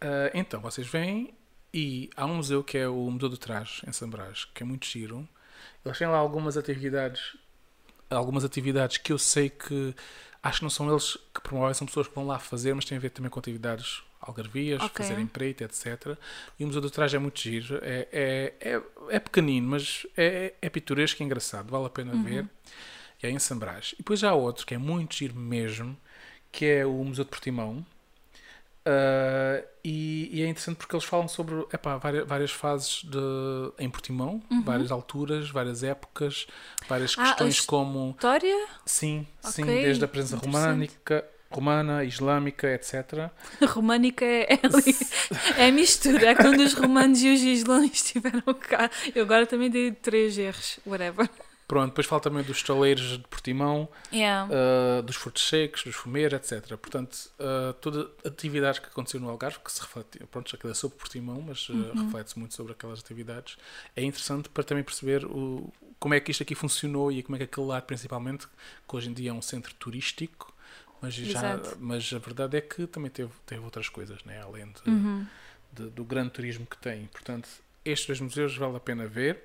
Ah, 0.01 0.31
então, 0.35 0.61
vocês 0.61 0.87
vêm 0.87 1.33
e 1.75 2.09
há 2.17 2.25
um 2.25 2.37
museu 2.37 2.63
que 2.63 2.79
é 2.79 2.89
o 2.89 3.11
Museu 3.11 3.29
do 3.29 3.37
Trás, 3.37 3.81
em 3.87 3.91
Sambrás, 3.93 4.45
que 4.55 4.63
é 4.63 4.67
muito 4.67 4.87
giro. 4.87 5.29
Eles 5.85 5.99
têm 5.99 6.07
lá 6.07 6.17
algumas 6.17 6.57
atividades, 6.57 7.37
algumas 8.09 8.45
atividades 8.45 8.97
que 8.99 9.13
eu 9.13 9.19
sei 9.19 9.51
que 9.51 9.93
acho 10.43 10.59
que 10.59 10.63
não 10.63 10.71
são 10.71 10.89
eles 10.89 11.19
que 11.35 11.41
promovem, 11.43 11.75
são 11.75 11.87
pessoas 11.87 12.07
que 12.07 12.15
vão 12.15 12.27
lá 12.27 12.39
fazer, 12.39 12.75
mas 12.75 12.85
tem 12.85 12.97
a 12.97 13.01
ver 13.01 13.11
também 13.11 13.31
com 13.31 13.41
atividades 13.41 14.03
algarvias, 14.21 14.83
Ok. 14.83 15.05
fazer 15.05 15.21
empreite, 15.21 15.65
etc. 15.65 16.17
E 16.59 16.65
o 16.65 16.67
Museu 16.69 16.81
do 16.81 16.91
Trás 16.91 17.13
é 17.13 17.19
muito 17.19 17.41
giro, 17.41 17.79
é, 17.83 18.09
é, 18.13 18.55
é, 18.61 18.83
é 19.11 19.19
pequenino, 19.19 19.69
mas 19.69 20.07
é, 20.17 20.55
é 20.63 20.71
pitoresco 20.71 21.23
e 21.23 21.27
engraçado, 21.27 21.71
vale 21.71 21.87
a 21.87 21.91
pena 21.91 22.15
ver. 22.23 22.49
E 23.23 23.27
é 23.27 23.31
em 23.31 23.39
Sambrás. 23.39 23.95
E 23.95 23.99
depois 23.99 24.23
há 24.23 24.33
outro 24.35 24.65
que 24.67 24.75
é 24.75 24.79
muito 24.79 25.15
giro 25.17 25.35
mesmo, 25.35 25.97
que 26.53 26.65
é 26.67 26.87
o 26.87 26.93
Museu 27.05 27.25
de 27.25 27.31
Portimão. 27.31 27.85
Ah, 28.87 29.63
e, 29.83 30.31
e 30.33 30.43
é 30.43 30.47
interessante 30.47 30.77
porque 30.77 30.95
eles 30.95 31.05
falam 31.05 31.29
sobre 31.29 31.55
epá, 31.73 31.97
várias, 31.97 32.27
várias 32.27 32.51
fases 32.51 33.03
de, 33.05 33.19
em 33.79 33.89
Portimão, 33.91 34.43
várias 34.65 34.91
alturas, 34.91 35.51
várias 35.51 35.83
épocas, 35.83 36.47
várias 36.89 37.15
Ah, 37.19 37.25
questões 37.25 37.61
como 37.61 38.11
História? 38.11 38.67
sim, 38.87 39.27
sim, 39.43 39.63
Ok, 39.63 39.83
desde 39.83 40.05
a 40.05 40.09
presença 40.09 40.37
românica, 40.45 41.25
romana, 41.51 42.03
islâmica, 42.05 42.67
etc. 42.73 43.31
Românica 43.69 44.25
é, 44.25 44.55
é. 44.55 44.61
É 45.65 45.69
a 45.69 45.73
mistura. 45.73 46.31
É 46.31 46.35
quando 46.35 46.61
os 46.61 46.75
romanos 46.75 47.23
e 47.23 47.29
os 47.33 47.41
islãs 47.43 47.91
estiveram 47.93 48.43
cá. 48.55 48.91
Eu 49.15 49.23
agora 49.25 49.47
também 49.47 49.71
dei 49.71 49.93
três 49.93 50.37
erros. 50.39 50.79
Whatever. 50.87 51.29
Pronto, 51.67 51.89
depois 51.89 52.07
fala 52.07 52.21
também 52.21 52.43
dos 52.45 52.59
estaleiros 52.59 53.13
de 53.19 53.25
Portimão, 53.27 53.89
Yeah. 54.13 54.51
uh, 54.53 55.03
dos 55.03 55.17
frutos 55.17 55.49
secos, 55.49 55.83
dos 55.83 55.95
fumeiros, 55.95 56.35
etc. 56.53 56.77
Portanto, 56.77 57.15
uh, 57.41 57.73
toda 57.75 58.11
atividades 58.25 58.81
que 58.81 58.87
aconteceu 58.87 59.19
no 59.19 59.31
Algarve, 59.31 59.59
que 59.61 59.73
se 59.73 59.81
reflete, 59.81 60.19
pronto, 60.31 60.55
aquilo 60.55 60.71
é 60.71 60.75
sobre 60.75 60.99
Portimão, 60.99 61.41
mas 61.41 61.69
uh, 61.71 61.73
Uhum. 61.73 62.05
reflete-se 62.05 62.39
muito 62.39 62.55
sobre 62.55 62.73
aquelas 62.73 63.01
atividades, 63.01 63.57
é 63.97 64.03
interessante 64.05 64.49
para 64.51 64.63
também 64.63 64.85
perceber 64.85 65.25
o, 65.25 65.73
como 65.99 66.13
é 66.13 66.21
que 66.21 66.31
isto 66.31 66.43
aqui 66.43 66.55
funcionou 66.55 67.11
e 67.11 67.23
como 67.23 67.37
é 67.37 67.39
que 67.39 67.45
aquele 67.45 67.67
lado, 67.67 67.85
principalmente, 67.85 68.47
que 68.87 68.97
hoje 68.97 69.09
em 69.09 69.15
dia 69.15 69.31
é 69.31 69.33
um 69.33 69.41
centro 69.43 69.73
turístico, 69.75 70.53
mas, 71.01 71.15
já, 71.15 71.55
Exato. 71.55 71.77
mas 71.81 72.13
a 72.13 72.19
verdade 72.19 72.59
é 72.59 72.61
que 72.61 72.87
também 72.87 73.11
teve, 73.11 73.31
teve 73.47 73.63
outras 73.65 73.89
coisas, 73.89 74.23
né? 74.25 74.43
além 74.43 74.67
de, 74.85 74.91
Uhum. 74.91 75.27
de- 75.73 75.89
do 75.91 76.05
grande 76.05 76.31
turismo 76.31 76.67
que 76.67 76.77
tem. 76.77 77.07
Portanto, 77.07 77.49
estes 77.85 78.07
dois 78.07 78.21
museus 78.21 78.55
vale 78.57 78.77
a 78.77 78.81
pena 78.81 79.07
ver. 79.07 79.45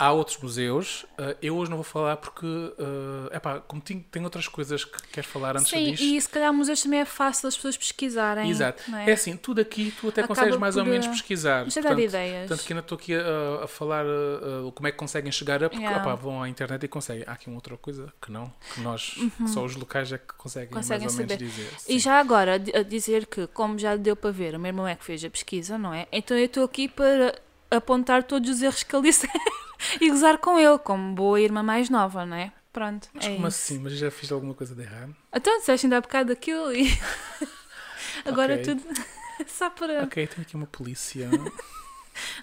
Há 0.00 0.12
outros 0.12 0.38
museus. 0.38 1.04
uh, 1.18 1.36
eu 1.42 1.54
hoje 1.58 1.70
não 1.70 1.76
vou 1.76 1.84
falar 1.84 2.16
porque, 2.16 2.46
uh, 2.46 3.28
epá, 3.34 3.60
como 3.60 3.82
tem, 3.82 4.00
tem 4.00 4.24
outras 4.24 4.48
coisas 4.48 4.82
que 4.82 4.98
queres 5.08 5.28
falar 5.28 5.56
antes 5.58 5.68
Sim, 5.68 5.90
disto. 5.90 6.02
e 6.02 6.18
se 6.18 6.26
calhar 6.28 6.50
museus 6.54 6.82
também 6.82 7.00
é 7.00 7.04
fácil 7.04 7.48
as 7.48 7.54
pessoas 7.54 7.76
pesquisarem. 7.76 8.48
Exato. 8.50 8.82
É 8.96 9.10
é? 9.10 9.12
assim, 9.12 9.36
tudo 9.36 9.60
aqui 9.60 9.92
tu 10.00 10.08
até 10.08 10.22
Acaba 10.22 10.34
consegues 10.34 10.58
mais 10.58 10.76
ou 10.78 10.86
menos 10.86 11.06
uh, 11.06 11.10
pesquisar. 11.10 11.66
É 11.76 11.82
dar 11.82 11.98
ideias. 11.98 12.48
Tanto 12.48 12.64
que 12.64 12.72
ainda 12.72 12.80
estou 12.80 12.96
aqui 12.96 13.14
a, 13.14 13.64
a 13.64 13.68
falar 13.68 14.06
uh, 14.06 14.72
como 14.72 14.88
é 14.88 14.90
que 14.92 14.96
conseguem 14.96 15.30
chegar 15.30 15.62
a, 15.62 15.68
porque 15.68 15.84
Yeah. 15.84 16.02
opá, 16.02 16.14
vão 16.14 16.42
à 16.42 16.48
internet 16.48 16.82
e 16.84 16.88
conseguem. 16.88 17.24
Há 17.26 17.32
aqui 17.32 17.48
uma 17.48 17.56
outra 17.56 17.76
coisa 17.76 18.12
que 18.22 18.32
não, 18.32 18.50
que 18.74 18.80
nós, 18.80 19.14
só 19.48 19.64
os 19.64 19.76
locais 19.76 20.10
é 20.12 20.18
que 20.18 20.32
conseguem, 20.34 20.68
Uhum. 20.68 20.74
Conseguem 20.76 21.00
mais 21.08 21.12
ou 21.14 21.18
menos 21.18 21.32
saber. 21.32 21.44
dizer. 21.44 21.70
E 21.88 21.92
Sim. 21.94 21.98
já 21.98 22.18
agora, 22.18 22.54
a 22.54 22.82
dizer 22.82 23.26
que, 23.26 23.46
como 23.48 23.78
já 23.78 23.96
deu 23.96 24.16
para 24.16 24.30
ver, 24.30 24.54
o 24.54 24.58
meu 24.58 24.68
irmão 24.68 24.86
é 24.88 24.94
que 24.94 25.04
fez 25.04 25.22
a 25.24 25.28
pesquisa, 25.30 25.76
não 25.76 25.92
é? 25.92 26.06
Então 26.10 26.36
eu 26.38 26.46
estou 26.46 26.64
aqui 26.64 26.88
para 26.88 27.34
apontar 27.70 28.22
todos 28.24 28.48
os 28.50 28.62
erros 28.62 28.82
que 28.82 28.94
ele 28.96 29.02
disse 29.08 29.28
e 30.00 30.10
gozar 30.10 30.38
com 30.38 30.58
ele, 30.58 30.78
como 30.78 31.14
boa 31.14 31.40
irmã 31.40 31.62
mais 31.62 31.88
nova, 31.90 32.24
não 32.26 32.36
é? 32.36 32.52
Pronto, 32.72 33.08
Mas 33.12 33.24
é 33.24 33.28
como 33.34 33.48
isso. 33.48 33.56
assim? 33.58 33.78
Mas 33.80 33.92
já 33.94 34.10
fiz 34.10 34.30
alguma 34.30 34.54
coisa 34.54 34.74
de 34.74 34.82
errado? 34.82 35.14
Então 35.34 35.58
disseste 35.58 35.86
ainda 35.86 35.96
há 35.98 36.00
bocado 36.00 36.32
aquilo 36.32 36.72
e 36.72 36.86
agora 38.24 38.54
Ok. 38.54 38.64
tudo 38.64 38.82
só 39.48 39.70
para... 39.70 40.04
Ok, 40.04 40.26
tem 40.26 40.42
aqui 40.42 40.54
uma 40.54 40.66
polícia. 40.66 41.28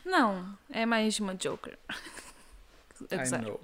Não, 0.06 0.58
é 0.70 0.86
mais 0.86 1.20
uma 1.20 1.34
Joker. 1.36 1.77
I 3.12 3.29
know. 3.41 3.62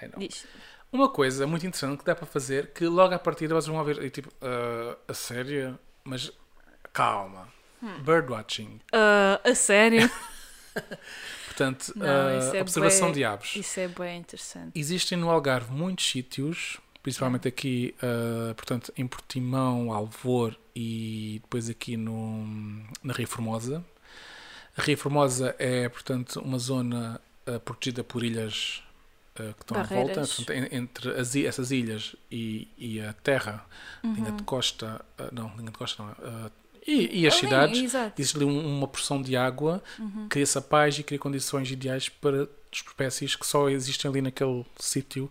I 0.00 0.06
know. 0.06 0.18
Diz. 0.18 0.46
Uma 0.92 1.08
coisa 1.08 1.46
muito 1.46 1.66
interessante 1.66 1.98
que 2.00 2.04
dá 2.04 2.14
para 2.14 2.26
fazer, 2.26 2.72
que 2.72 2.84
logo 2.86 3.14
à 3.14 3.18
partida 3.18 3.54
vocês 3.54 3.72
vão 3.74 3.82
ver, 3.84 4.02
e 4.02 4.10
tipo, 4.10 4.28
ah, 4.42 4.96
a 5.08 5.14
sério, 5.14 5.78
mas 6.04 6.30
calma. 6.92 7.48
Hum. 7.82 8.02
Birdwatching. 8.02 8.80
Ah, 8.92 9.40
a 9.44 9.54
sério? 9.54 10.10
Portanto, 11.60 11.92
Não, 11.94 12.38
isso 12.38 12.56
é 12.56 12.62
observação 12.62 13.08
bué- 13.08 13.14
de 13.14 13.24
aves. 13.24 13.56
Isso 13.56 13.80
é 13.80 13.88
bem 13.88 14.18
interessante. 14.18 14.78
Existem 14.78 15.18
no 15.18 15.28
Algarve 15.30 15.70
muitos 15.72 16.08
sítios, 16.08 16.78
principalmente 17.02 17.46
aqui, 17.46 17.94
ah, 18.02 18.54
portanto, 18.54 18.92
em 18.96 19.06
Portimão, 19.06 19.92
Alvor 19.92 20.56
e 20.74 21.38
depois 21.42 21.68
aqui 21.68 21.96
no, 21.96 22.46
na 23.02 23.12
Ria 23.12 23.26
Formosa. 23.26 23.84
A 24.76 24.82
Ria 24.82 24.96
Formosa 24.96 25.54
é, 25.58 25.88
portanto, 25.88 26.40
uma 26.40 26.58
zona 26.58 27.20
ah, 27.46 27.60
protegida 27.60 28.02
por 28.02 28.24
ilhas 28.24 28.82
ah, 29.36 29.52
que 29.52 29.62
estão 29.62 29.76
à 29.76 29.82
volta, 29.82 29.96
Barreiras. 30.14 30.34
portanto, 30.34 30.56
en- 30.56 30.68
entre 30.76 31.10
as 31.10 31.36
essas 31.36 31.70
ilhas 31.70 32.16
e, 32.30 32.68
e 32.78 33.00
a 33.02 33.12
terra, 33.12 33.66
linha 34.02 34.30
Uhum. 34.30 34.36
de 34.36 34.42
costa, 34.44 35.04
ah, 35.18 35.28
não, 35.30 35.48
linha 35.58 35.70
de 35.70 35.76
costa 35.76 36.02
não, 36.02 36.50
e, 36.90 37.20
e 37.20 37.26
as 37.26 37.34
Ali, 37.34 37.40
cidades, 37.40 37.78
Exato. 37.82 38.20
existe 38.20 38.36
ali 38.36 38.44
um- 38.44 38.76
uma 38.78 38.88
porção 38.88 39.20
de 39.22 39.36
água, 39.36 39.82
Uhum. 39.98 40.26
cria-se 40.28 40.56
a 40.58 40.60
paz 40.60 40.98
e 40.98 41.02
cria 41.02 41.18
condições 41.18 41.70
ideais 41.70 42.08
para 42.08 42.48
espécies 42.72 43.34
que 43.36 43.46
só 43.46 43.68
existem 43.68 44.08
ali 44.10 44.20
naquele 44.22 44.64
sítio. 44.78 45.30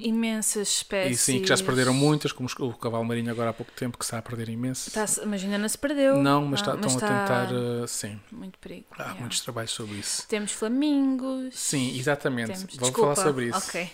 Imensas 0.00 0.68
e 0.68 0.72
espécies. 0.72 1.20
sim, 1.20 1.40
que 1.40 1.48
já 1.48 1.56
se 1.56 1.64
perderam 1.64 1.94
muitas, 1.94 2.32
como 2.32 2.48
o 2.58 2.72
cavalo 2.74 3.04
marinho 3.04 3.30
agora 3.30 3.50
há 3.50 3.52
pouco 3.52 3.72
tempo, 3.72 3.96
que 3.96 4.04
está 4.04 4.18
a 4.18 4.22
perder 4.22 4.48
imenso. 4.50 4.90
Tá, 4.90 5.06
mas 5.26 5.42
ainda 5.42 5.56
não 5.58 5.68
se 5.68 5.78
perdeu. 5.78 6.16
não, 6.18 6.44
mas, 6.44 6.60
Ah, 6.60 6.62
está- 6.62 6.74
estão 6.74 6.92
mas 6.92 7.02
a 7.02 7.06
tá 7.06 7.46
tentar, 7.46 7.54
ah, 7.84 7.86
sim, 7.86 8.20
Muito 8.30 8.58
perigo. 8.58 8.86
há 8.98 9.02
yeah. 9.02 9.20
muitos 9.20 9.40
trabalhos 9.40 9.70
sobre 9.70 9.94
isso. 9.96 10.26
Temos 10.28 10.52
flamingos. 10.52 11.54
Sim, 11.58 11.96
exatamente, 11.98 12.52
Temos... 12.52 12.76
vou 12.76 12.88
Desculpa. 12.90 13.14
falar 13.14 13.28
sobre 13.28 13.46
isso. 13.48 13.58
Ok. 13.68 13.90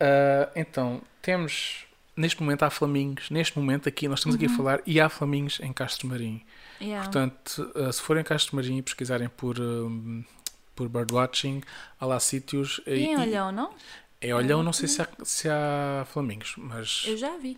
Ah, 0.00 0.50
então, 0.56 1.02
temos, 1.22 1.86
neste 2.18 2.42
momento 2.42 2.62
há 2.64 2.70
flamingos, 2.70 3.30
neste 3.30 3.58
momento 3.58 3.88
aqui, 3.88 4.08
nós 4.08 4.18
estamos 4.18 4.34
aqui 4.36 4.46
a 4.46 4.48
Uhum. 4.50 4.56
falar, 4.56 4.80
e 4.86 5.00
há 5.00 5.08
flamingos 5.08 5.60
em 5.60 5.72
Castro 5.72 6.08
Marim. 6.08 6.42
Yeah. 6.80 7.04
Portanto, 7.04 7.72
uh, 7.74 7.92
se 7.92 8.00
forem 8.02 8.20
a 8.20 8.24
Castro 8.24 8.56
Marim 8.56 8.76
e 8.78 8.82
pesquisarem 8.82 9.28
por, 9.28 9.58
um, 9.60 10.22
por 10.74 10.88
birdwatching, 10.88 11.62
há 11.98 12.06
lá 12.06 12.20
sítios. 12.20 12.80
e 12.86 12.92
em 13.04 13.12
e- 13.12 13.16
Olhão, 13.16 13.50
não? 13.52 13.70
Em 14.20 14.32
Olhão, 14.34 14.62
não 14.62 14.72
sei 14.72 14.88
se 14.88 15.00
há, 15.00 15.08
se 15.24 15.48
há 15.48 16.04
flamingos, 16.12 16.54
mas 16.56 17.04
Eu 17.06 17.16
já 17.16 17.36
vi. 17.38 17.56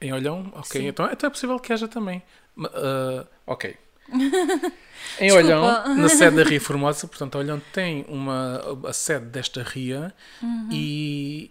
em 0.00 0.12
Olhão, 0.12 0.50
ok. 0.54 0.80
Sim. 0.80 0.86
Então, 0.88 1.08
então 1.12 1.26
é 1.28 1.30
possível 1.30 1.58
que 1.60 1.72
haja 1.72 1.86
também. 1.86 2.22
Uh, 2.56 3.26
ok. 3.46 3.76
em. 5.20 5.32
Olhão, 5.32 5.94
na 5.96 6.08
sede 6.08 6.36
da 6.36 6.42
Ria 6.44 6.60
Formosa, 6.62 7.06
portanto, 7.06 7.36
Olhão 7.38 7.60
tem 7.72 8.04
uma, 8.08 8.60
a 8.88 8.92
sede 8.92 9.26
desta 9.26 9.62
ria 9.62 10.14
Uhum. 10.42 10.68
e, 10.72 11.50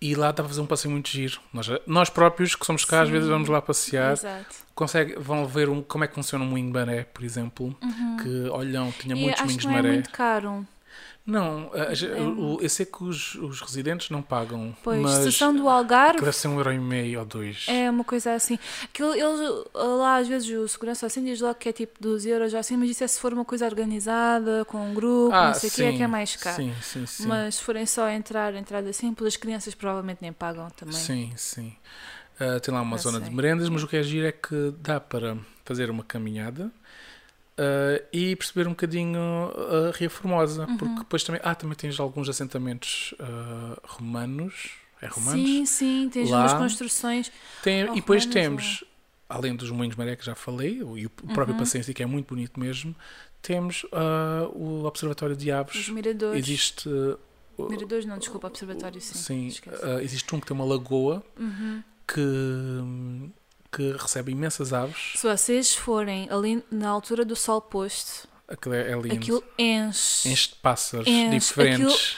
e 0.00 0.14
lá 0.14 0.28
dá 0.28 0.34
para 0.42 0.48
fazer 0.48 0.60
um 0.60 0.66
passeio 0.66 0.90
muito 0.92 1.08
giro. 1.08 1.40
Nós, 1.52 1.68
nós 1.86 2.08
próprios, 2.10 2.54
que 2.54 2.64
somos 2.64 2.84
cá, 2.84 3.02
às 3.02 3.08
Sim. 3.08 3.12
vezes 3.12 3.28
vamos 3.28 3.48
lá 3.48 3.60
passear, 3.60 4.12
Exato. 4.14 4.54
consegue, 4.74 5.14
vão 5.18 5.46
ver 5.46 5.68
um, 5.68 5.82
como 5.82 6.04
é 6.04 6.08
que 6.08 6.14
funciona 6.14 6.44
um 6.44 6.48
moinho 6.48 6.66
de 6.68 6.72
maré, 6.72 7.04
por 7.04 7.22
exemplo. 7.24 7.76
Que 8.22 8.48
Olhão 8.50 8.90
tinha 8.92 9.14
Uhum. 9.14 9.20
E 9.22 9.24
muitos 9.24 9.42
moinhos 9.42 9.60
de 9.62 9.66
não 9.66 9.72
é 9.74 9.76
maré. 9.82 9.92
muito 9.94 10.10
caro. 10.10 10.66
Não, 11.26 11.70
a- 11.74 11.92
É. 11.92 12.20
o- 12.22 12.58
eu 12.60 12.68
sei 12.68 12.84
que 12.86 13.04
os, 13.04 13.34
os 13.36 13.60
residentes 13.60 14.10
não 14.10 14.20
pagam, 14.22 14.74
Pois, 14.82 15.00
mas 15.00 15.18
se 15.24 15.32
são 15.32 15.54
do 15.54 15.62
que 15.62 15.68
Algarve, 15.68 16.18
deve 16.20 16.32
ser 16.32 16.48
um 16.48 16.56
euro 16.56 16.72
e 16.72 16.78
meio 16.78 17.20
ou 17.20 17.24
dois. 17.26 17.66
é 17.68 17.88
uma 17.90 18.02
coisa 18.02 18.32
assim. 18.34 18.58
Aquilo, 18.84 19.14
eles, 19.14 19.64
lá, 19.74 20.16
às 20.16 20.26
vezes, 20.26 20.48
o 20.58 20.66
segurança 20.66 21.06
assim 21.06 21.22
diz 21.22 21.40
logo 21.40 21.54
que 21.54 21.68
é 21.68 21.72
tipo 21.72 21.92
12 22.00 22.28
euros, 22.28 22.54
assim, 22.54 22.76
mas 22.76 22.90
isso 22.90 23.04
é 23.04 23.06
se 23.06 23.20
for 23.20 23.32
uma 23.32 23.44
coisa 23.44 23.66
organizada, 23.66 24.64
com 24.64 24.78
um 24.90 24.94
grupo, 24.94 25.36
não 25.36 25.54
sei 25.54 25.68
o 25.68 25.72
que, 25.72 25.82
é 25.84 25.92
que 25.92 26.02
é 26.02 26.06
mais 26.06 26.34
caro. 26.36 26.56
Ah, 26.56 26.56
Sim, 26.56 26.74
sim, 26.82 27.06
sim. 27.06 27.28
Mas 27.28 27.56
se 27.56 27.62
forem 27.62 27.86
só 27.86 28.08
entrar, 28.08 28.54
entrada 28.54 28.92
simples, 28.92 29.28
as 29.28 29.36
crianças 29.36 29.74
provavelmente 29.74 30.18
nem 30.22 30.32
pagam 30.32 30.68
também. 30.70 30.94
Sim, 30.94 31.32
sim. 31.36 31.76
Ah, 32.40 32.58
tem 32.58 32.72
lá 32.72 32.80
uma 32.80 32.96
zona 32.96 33.20
de 33.20 33.26
sei. 33.26 33.34
merendas, 33.34 33.68
mas 33.68 33.82
o 33.82 33.86
que 33.86 33.96
é 33.98 34.02
giro 34.02 34.26
é 34.26 34.32
que 34.32 34.74
dá 34.78 34.98
para 34.98 35.36
fazer 35.64 35.90
uma 35.90 36.02
caminhada 36.02 36.72
ah, 37.60 38.02
e 38.12 38.34
perceber 38.36 38.66
um 38.66 38.70
bocadinho 38.70 39.18
a 39.20 39.96
Ria 39.96 40.08
Formosa, 40.10 40.66
Uhum. 40.66 40.76
porque 40.78 40.98
depois 41.00 41.22
também, 41.22 41.40
ah, 41.44 41.54
também 41.54 41.76
tens 41.76 42.00
alguns 42.00 42.28
assentamentos 42.28 43.14
ah, 43.20 43.78
romanos. 43.84 44.70
É 45.02 45.06
romanos? 45.06 45.40
Sim, 45.48 45.64
sim, 45.66 46.10
tens 46.12 46.28
Lá. 46.30 46.40
umas 46.40 46.54
construções. 46.54 47.32
Tem, 47.62 47.88
Oh, 47.88 47.92
e 47.92 47.96
depois 47.96 48.26
temos, 48.26 48.84
além 49.28 49.54
dos 49.56 49.70
moinhos 49.70 49.96
maré 49.96 50.14
que 50.16 50.24
já 50.24 50.34
falei, 50.34 50.78
e 50.78 51.06
o 51.06 51.10
próprio 51.10 51.52
Uhum. 51.52 51.58
si, 51.58 51.94
que 51.94 52.02
é 52.02 52.06
muito 52.06 52.34
bonito 52.34 52.60
mesmo, 52.60 52.94
temos 53.40 53.86
ah, 53.92 54.46
o 54.52 54.84
Observatório 54.84 55.34
de 55.36 55.50
Os 55.50 55.56
Aves. 55.56 55.88
miradores. 55.88 56.38
Existe. 56.38 56.88
uh, 56.88 57.18
Miradores, 57.70 58.04
não, 58.06 58.18
desculpa, 58.18 58.46
observatório, 58.48 59.00
sim. 59.02 59.14
Sim, 59.50 59.50
existe 60.02 60.34
um 60.34 60.40
que 60.40 60.46
tem 60.46 60.54
uma 60.54 60.64
lagoa 60.64 61.22
Uhum. 61.38 61.82
que, 62.06 62.20
que 63.72 63.92
recebe 63.92 64.32
imensas 64.32 64.72
aves. 64.72 65.12
Se 65.16 65.26
vocês 65.26 65.74
forem 65.74 66.28
ali 66.30 66.62
na 66.70 66.88
altura 66.88 67.24
do 67.24 67.36
sol 67.36 67.60
posto, 67.60 68.28
Aquilo 68.48 68.74
é, 68.74 68.90
é 68.90 68.94
lindo. 68.96 69.14
aquilo 69.14 69.44
enche. 69.58 70.28
Enche 70.28 70.48
de 70.48 70.54
pássaros 70.56 71.06
Enche. 71.06 71.38
diferentes. 71.38 72.16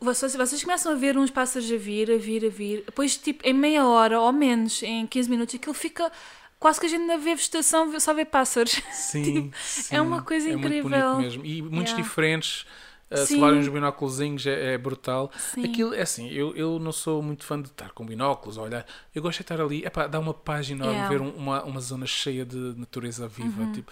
Vocês, 0.00 0.34
vocês 0.34 0.62
começam 0.62 0.92
a 0.92 0.94
ver 0.94 1.16
uns 1.16 1.30
pássaros 1.30 1.70
a 1.70 1.76
vir, 1.76 2.10
a 2.10 2.16
vir, 2.16 2.44
a 2.44 2.48
vir. 2.48 2.82
Depois, 2.86 3.16
tipo, 3.16 3.46
em 3.46 3.52
meia 3.52 3.84
hora 3.86 4.20
ou 4.20 4.32
menos, 4.32 4.82
em 4.82 5.06
15 5.06 5.28
minutos, 5.30 5.54
aquilo 5.54 5.74
fica. 5.74 6.10
Quase 6.58 6.80
que 6.80 6.86
a 6.86 6.88
gente 6.88 7.04
não 7.06 7.18
vê 7.20 7.36
vegetação, 7.36 7.98
só 8.00 8.12
vê 8.12 8.24
pássaros. 8.24 8.80
Sim, 8.92 9.52
sim, 9.62 9.94
é 9.94 10.00
uma 10.00 10.22
coisa 10.22 10.48
é 10.48 10.52
incrível. 10.54 11.18
Mesmo. 11.20 11.44
E 11.44 11.62
muitos 11.62 11.92
Yeah. 11.92 12.02
diferentes. 12.02 12.66
Uh, 13.10 13.16
se 13.18 13.26
Sim. 13.28 13.34
levarem 13.36 13.58
uns 13.60 13.68
binóculozinhos 13.68 14.46
é, 14.46 14.74
é 14.74 14.78
brutal. 14.78 15.30
Sim. 15.38 15.64
Aquilo 15.64 15.94
é 15.94 16.02
assim, 16.02 16.28
eu, 16.30 16.54
eu 16.54 16.78
não 16.78 16.92
sou 16.92 17.22
muito 17.22 17.44
fã 17.44 17.60
de 17.60 17.68
estar 17.68 17.90
com 17.92 18.04
binóculos, 18.04 18.58
a 18.58 18.62
olhar. 18.62 18.86
Eu 19.14 19.22
gosto 19.22 19.38
de 19.38 19.42
estar 19.44 19.60
ali, 19.60 19.84
epá, 19.84 20.06
dá 20.06 20.18
uma 20.20 20.34
paz 20.34 20.68
enorme 20.70 20.94
Yeah. 20.94 21.10
Uhum. 21.18 21.18
ver 21.30 21.34
um- 21.34 21.36
uma, 21.42 21.62
uma 21.64 21.80
zona 21.80 22.06
cheia 22.06 22.44
de 22.44 22.56
natureza 22.76 23.26
viva. 23.26 23.64
Tipo, 23.72 23.90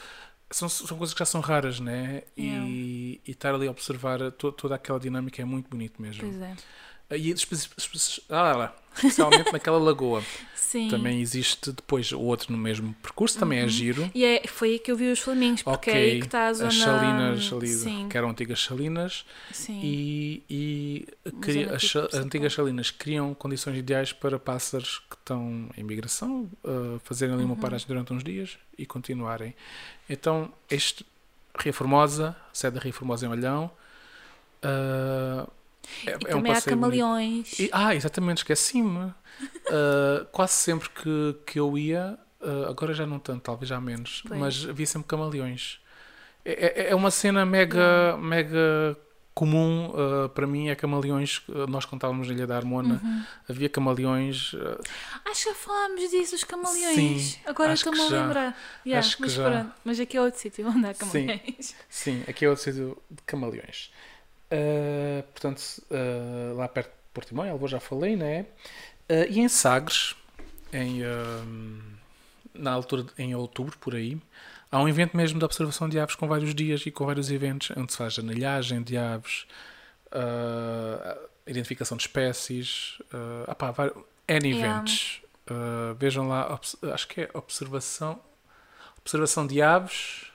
são, 0.51 0.69
são 0.69 0.97
coisas 0.99 1.13
que 1.15 1.19
já 1.19 1.25
são 1.25 1.41
raras, 1.41 1.81
né? 1.81 2.23
Yeah. 2.39 2.67
E, 2.69 3.21
e 3.27 3.31
estar 3.31 3.55
ali 3.55 3.67
a 3.67 3.71
observar 3.71 4.31
to- 4.33 4.53
toda 4.53 4.75
aquela 4.75 5.01
dinâmica 5.01 5.41
é 5.41 5.45
muito 5.45 5.69
bonito 5.71 6.01
mesmo. 6.01 6.23
Pois 6.23 6.41
é. 6.41 6.55
E 7.11 7.33
ah, 8.31 8.73
especialmente 8.97 9.53
naquela 9.53 9.79
lagoa. 9.79 10.23
Sim. 10.67 10.89
Também 10.89 11.21
existe 11.21 11.71
depois 11.71 12.11
o 12.11 12.21
outro 12.21 12.51
no 12.51 12.59
mesmo 12.59 12.93
percurso, 13.01 13.39
também 13.39 13.61
é 13.61 13.69
giro. 13.69 14.11
E 14.13 14.25
é, 14.25 14.43
foi 14.49 14.71
aí 14.73 14.79
que 14.81 14.91
eu 14.91 14.97
vi 14.97 15.11
os 15.13 15.21
flamingos, 15.21 15.63
porque 15.63 15.91
é 15.91 15.95
aí 15.95 16.19
que 16.19 16.27
está 16.27 16.49
a 16.49 16.53
zona. 16.53 16.69
as 16.69 16.75
salinas 16.77 17.53
ali, 17.53 17.69
Sim, 17.69 18.09
que 18.11 18.19
eram 18.19 18.31
antigas 18.31 18.61
salinas, 18.65 19.25
sim. 19.53 19.81
e, 19.81 20.43
e 20.51 21.07
Uma 21.33 21.53
zona 21.53 21.77
as, 21.77 21.83
tipo 21.83 21.99
as 22.01 22.15
antigas 22.15 22.53
salinas 22.53 22.91
criam 22.91 23.33
condições 23.33 23.79
ideais 23.79 24.13
para 24.13 24.41
pássaros 24.41 24.99
que 25.09 25.15
estão 25.15 25.71
em 25.79 25.85
migração 25.85 26.51
uh, 26.65 27.01
fazerem 27.05 27.37
ali 27.37 27.45
uma 27.45 27.55
Uhum. 27.55 27.61
paragem 27.61 27.87
durante 27.87 28.13
uns 28.13 28.25
dias 28.25 28.59
e 28.77 28.85
continuarem. 28.85 29.55
Então, 30.11 30.53
este 30.69 31.07
Ria 31.57 31.73
Formosa, 31.73 32.37
sede 32.53 32.75
da 32.75 32.81
Ria 32.83 32.93
Formosa 32.93 33.25
em 33.25 33.29
Olhão, 33.29 33.71
uh, 34.65 35.49
é, 36.07 36.11
E 36.11 36.13
é 36.13 36.17
um 36.17 36.19
também 36.39 36.53
há 36.53 36.55
passeio 36.57 36.77
bonito. 36.77 37.01
camaleões. 37.01 37.59
E- 37.59 37.71
ah, 37.73 37.95
exatamente, 37.95 38.39
esqueci-me. 38.39 39.07
Uh, 39.07 40.25
quase 40.33 40.55
sempre 40.55 40.89
que, 40.91 41.37
que 41.47 41.61
eu 41.61 41.77
ia, 41.77 42.19
uh, 42.41 42.69
agora 42.71 42.95
já 42.95 43.07
não 43.07 43.19
tanto, 43.19 43.43
talvez 43.43 43.69
já 43.69 43.81
menos, 43.81 44.23
Pois. 44.27 44.41
mas 44.41 44.69
havia 44.69 44.87
sempre 44.87 45.09
camaleões. 45.09 45.79
É, 46.45 46.85
é- 46.87 46.91
é 46.91 46.95
uma 46.95 47.11
cena 47.11 47.45
mega, 47.45 48.17
mega 48.17 48.97
comum 49.35 49.91
uh, 49.91 50.29
para 50.31 50.47
mim 50.47 50.69
é 50.69 50.75
camaleões. 50.75 51.43
Nós 51.69 51.85
contávamos 51.85 52.29
na 52.29 52.33
Ilha 52.35 52.47
da 52.47 52.57
Harmona, 52.57 52.99
Uhum. 53.05 53.23
havia 53.51 53.69
camaleões. 53.69 54.55
uh, 54.55 54.81
Acho 55.31 55.43
que 55.43 55.49
já 55.51 55.55
falámos 55.55 56.09
disso, 56.11 56.35
os 56.37 56.45
camaleões. 56.45 56.95
Sim, 57.23 57.39
Agora 57.45 57.75
estou-me 57.75 57.99
que 57.99 58.05
a 58.07 58.09
já. 58.09 58.23
lembrar. 58.23 58.59
Yeah, 58.87 59.07
Acho 59.07 59.17
que 59.17 59.23
mas, 59.25 59.33
já. 59.33 59.51
pronto, 59.51 59.73
mas 59.85 60.01
aqui 60.01 60.17
é 60.17 60.23
outro 60.23 60.41
sítio 60.41 60.67
onde 60.67 60.87
há 60.87 60.95
Sim. 60.95 61.01
camaleões. 61.27 61.75
sim, 61.91 62.25
aqui 62.27 62.45
é 62.47 62.49
outro 62.49 62.65
sítio 62.65 62.97
de 63.11 63.23
camaleões. 63.27 63.91
Uh, 64.51 65.23
portanto, 65.33 65.61
uh, 65.91 66.57
lá 66.57 66.69
perto 66.69 66.89
de 66.89 66.95
Portimão, 67.13 67.51
Alvor 67.51 67.69
já 67.69 67.81
falei, 67.81 68.15
né? 68.15 68.47
Uh, 69.11 69.27
e 69.29 69.41
em 69.41 69.49
Sagres, 69.49 70.15
em, 70.73 71.01
na 72.55 72.73
altura, 72.73 73.03
de- 73.05 73.13
em 73.19 73.35
outubro, 73.35 73.77
por 73.79 73.95
aí, 73.95 74.21
há 74.71 74.81
um 74.81 74.89
evento 74.89 75.17
mesmo 75.17 75.39
de 75.39 75.45
observação 75.45 75.89
de 75.89 75.99
aves 75.99 76.15
com 76.15 76.29
vários 76.29 76.55
dias 76.55 76.85
e 76.87 76.91
com 76.91 77.07
vários 77.07 77.31
eventos, 77.31 77.71
onde 77.77 77.93
se 77.93 77.99
faz 77.99 78.19
anelhagem 78.19 78.83
de 78.83 78.97
aves, 78.97 79.47
identificação 81.47 81.97
de 81.97 82.03
espécies, 82.05 82.99
uh, 83.13 83.45
ah 83.49 83.55
pá, 83.55 83.71
vários, 83.71 83.97
N 84.29 84.51
eventos. 84.51 85.23
Vejam 85.99 86.29
lá, 86.29 86.59
acho 86.93 87.09
que 87.09 87.23
é 87.23 87.31
observação, 87.33 88.21
observação 88.99 89.47
de 89.47 89.63
aves. 89.63 90.31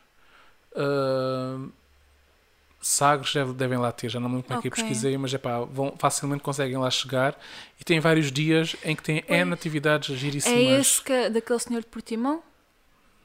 Uh, 2.82 2.86
Sagres 2.86 3.34
deve- 3.34 3.54
devem 3.54 3.78
lá 3.78 3.92
ter, 3.92 4.10
já 4.10 4.20
não 4.20 4.28
me 4.28 4.36
lembro 4.36 4.48
como 4.48 4.60
é 4.60 4.62
que 4.62 4.68
eu 4.68 4.72
pesquisei, 4.72 5.18
mas 5.18 5.34
é 5.34 5.38
pá, 5.38 5.60
vão, 5.62 5.94
facilmente 5.98 6.42
conseguem 6.44 6.78
lá 6.78 6.90
chegar 6.90 7.38
e 7.80 7.84
tem 7.84 8.00
vários 8.00 8.32
dias 8.32 8.76
em 8.84 8.96
que 8.96 9.04
tem 9.04 9.24
N 9.28 9.54
atividades 9.54 10.18
giríssimas. 10.18 10.58
É 10.60 10.80
esse 10.80 11.02
que, 11.02 11.30
daquele 11.30 11.60
senhor 11.60 11.82
de 11.82 11.88
Portimão? 11.88 12.42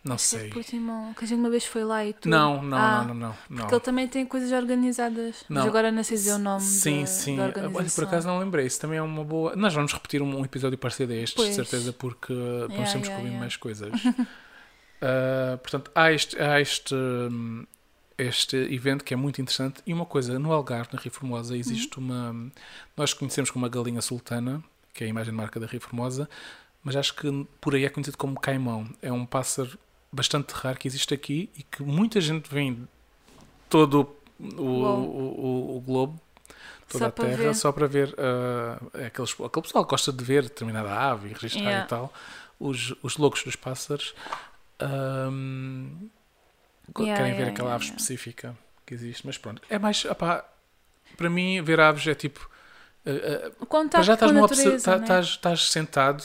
Não 0.05 0.13
é 0.13 0.17
de 0.17 0.23
sei. 0.23 0.51
Portimão, 0.51 1.13
que 1.15 1.25
a 1.25 1.27
gente 1.27 1.41
uma 1.41 1.51
vez 1.51 1.65
foi 1.65 1.83
lá 1.83 2.05
e 2.05 2.13
tudo. 2.13 2.31
Não, 2.31 2.63
não, 2.63 2.79
Ah, 2.79 3.05
não, 3.05 3.09
não, 3.09 3.15
não, 3.15 3.35
não. 3.51 3.57
Porque 3.63 3.75
ele 3.75 3.81
também 3.81 4.07
tem 4.07 4.25
coisas 4.25 4.53
organizadas. 4.53 5.45
Mas 5.49 5.63
Não. 5.65 5.69
agora 5.69 5.91
não 5.91 6.05
sei 6.05 6.17
dizer 6.17 6.35
o 6.35 6.39
nome 6.39 6.61
Sim, 6.61 7.01
da, 7.01 7.07
sim. 7.07 7.37
da 7.37 7.45
Olha, 7.75 7.91
por 7.93 8.05
acaso 8.05 8.29
não 8.29 8.39
lembrei. 8.39 8.67
Isso 8.67 8.81
também 8.81 8.99
é 8.99 9.03
uma 9.03 9.25
boa. 9.25 9.57
Nós 9.57 9.75
vamos 9.75 9.93
repetir 9.93 10.23
um, 10.23 10.39
um 10.39 10.45
episódio 10.45 10.79
parecido 10.79 11.13
a 11.13 11.17
este, 11.17 11.35
Pois. 11.35 11.49
de 11.49 11.55
certeza, 11.57 11.93
porque 11.93 12.33
vamos 12.33 12.71
Yeah, 12.71 12.87
sempre 12.87 13.09
yeah, 13.09 13.23
descobrindo 13.23 13.27
yeah. 13.27 13.41
mais 13.41 13.57
coisas. 13.57 13.91
Ah, 15.03 15.59
portanto, 15.59 15.91
há 15.95 16.11
este, 16.13 16.41
há 16.41 16.61
este, 16.61 16.95
hum, 16.95 17.67
este 18.19 18.57
evento 18.57 19.05
que 19.05 19.13
é 19.13 19.17
muito 19.17 19.41
interessante. 19.41 19.83
E 19.87 19.93
uma 19.93 20.07
coisa, 20.07 20.39
no 20.39 20.53
Algarve, 20.53 20.91
na 20.93 20.99
Rio 21.01 21.13
Formosa, 21.13 21.57
existe 21.57 21.99
Uhum. 21.99 22.05
uma. 22.05 22.53
Nós 22.97 23.13
conhecemos 23.13 23.51
como 23.51 23.67
a 23.67 23.69
galinha 23.69 24.01
sultana, 24.01 24.63
que 24.95 25.05
é 25.05 25.07
a 25.07 25.11
imagem 25.11 25.33
de 25.33 25.37
marca 25.37 25.61
da 25.61 25.67
Rio 25.67 25.81
Formosa, 25.81 26.29
mas 26.83 26.97
acho 26.97 27.15
que 27.15 27.47
por 27.61 27.75
aí 27.75 27.85
é 27.85 27.89
conhecido 27.91 28.17
como 28.17 28.39
caimão. 28.41 28.89
É 29.03 29.13
um 29.13 29.27
pássaro 29.27 29.79
bastante 30.11 30.53
raro 30.53 30.79
que 30.79 30.89
existe 30.89 31.13
aqui 31.13 31.51
e 31.57 31.63
que 31.63 31.83
muita 31.83 32.21
gente 32.21 32.49
vem 32.49 32.75
de 32.75 32.83
todo 33.69 34.09
o, 34.41 34.63
o, 34.63 34.85
o, 34.85 35.77
o 35.77 35.81
globo 35.81 36.21
toda 36.89 37.05
Só 37.07 37.09
a 37.09 37.11
terra 37.11 37.37
ver. 37.37 37.55
só 37.55 37.73
para 37.73 37.87
ver 37.89 38.15
ah, 38.17 38.81
aqueles, 39.07 39.33
aquele 39.33 39.63
pessoal 39.63 39.85
que 39.85 39.91
gosta 39.91 40.13
de 40.13 40.23
ver 40.25 40.45
determinada 40.45 40.91
ave 40.95 41.29
e 41.31 41.33
registrar 41.33 41.63
Yeah. 41.63 41.85
e 41.85 41.89
tal 41.89 42.13
os, 42.61 42.95
os 43.03 43.17
loucos 43.17 43.43
dos 43.43 43.57
pássaros 43.57 44.15
ahm, 44.79 46.09
Yeah, 47.05 47.17
querem 47.17 47.35
ver 47.35 47.49
aquela 47.49 47.75
ave 47.75 47.85
específica 47.85 48.57
que 48.85 48.95
existe 48.95 49.27
mas 49.27 49.37
pronto 49.39 49.61
é 49.69 49.79
mais 49.79 50.05
opá, 50.05 50.45
para 51.17 51.29
mim 51.31 51.61
ver 51.63 51.81
aves 51.81 52.07
é 52.07 52.15
tipo 52.15 52.49
para 53.05 53.67
contacto 53.67 54.03
já 54.03 54.15
estás, 54.15 54.33
natureza, 54.33 54.85
tá- 54.85 54.97
né? 54.99 55.03
estás, 55.05 55.27
estás 55.27 55.71
sentado 55.71 56.25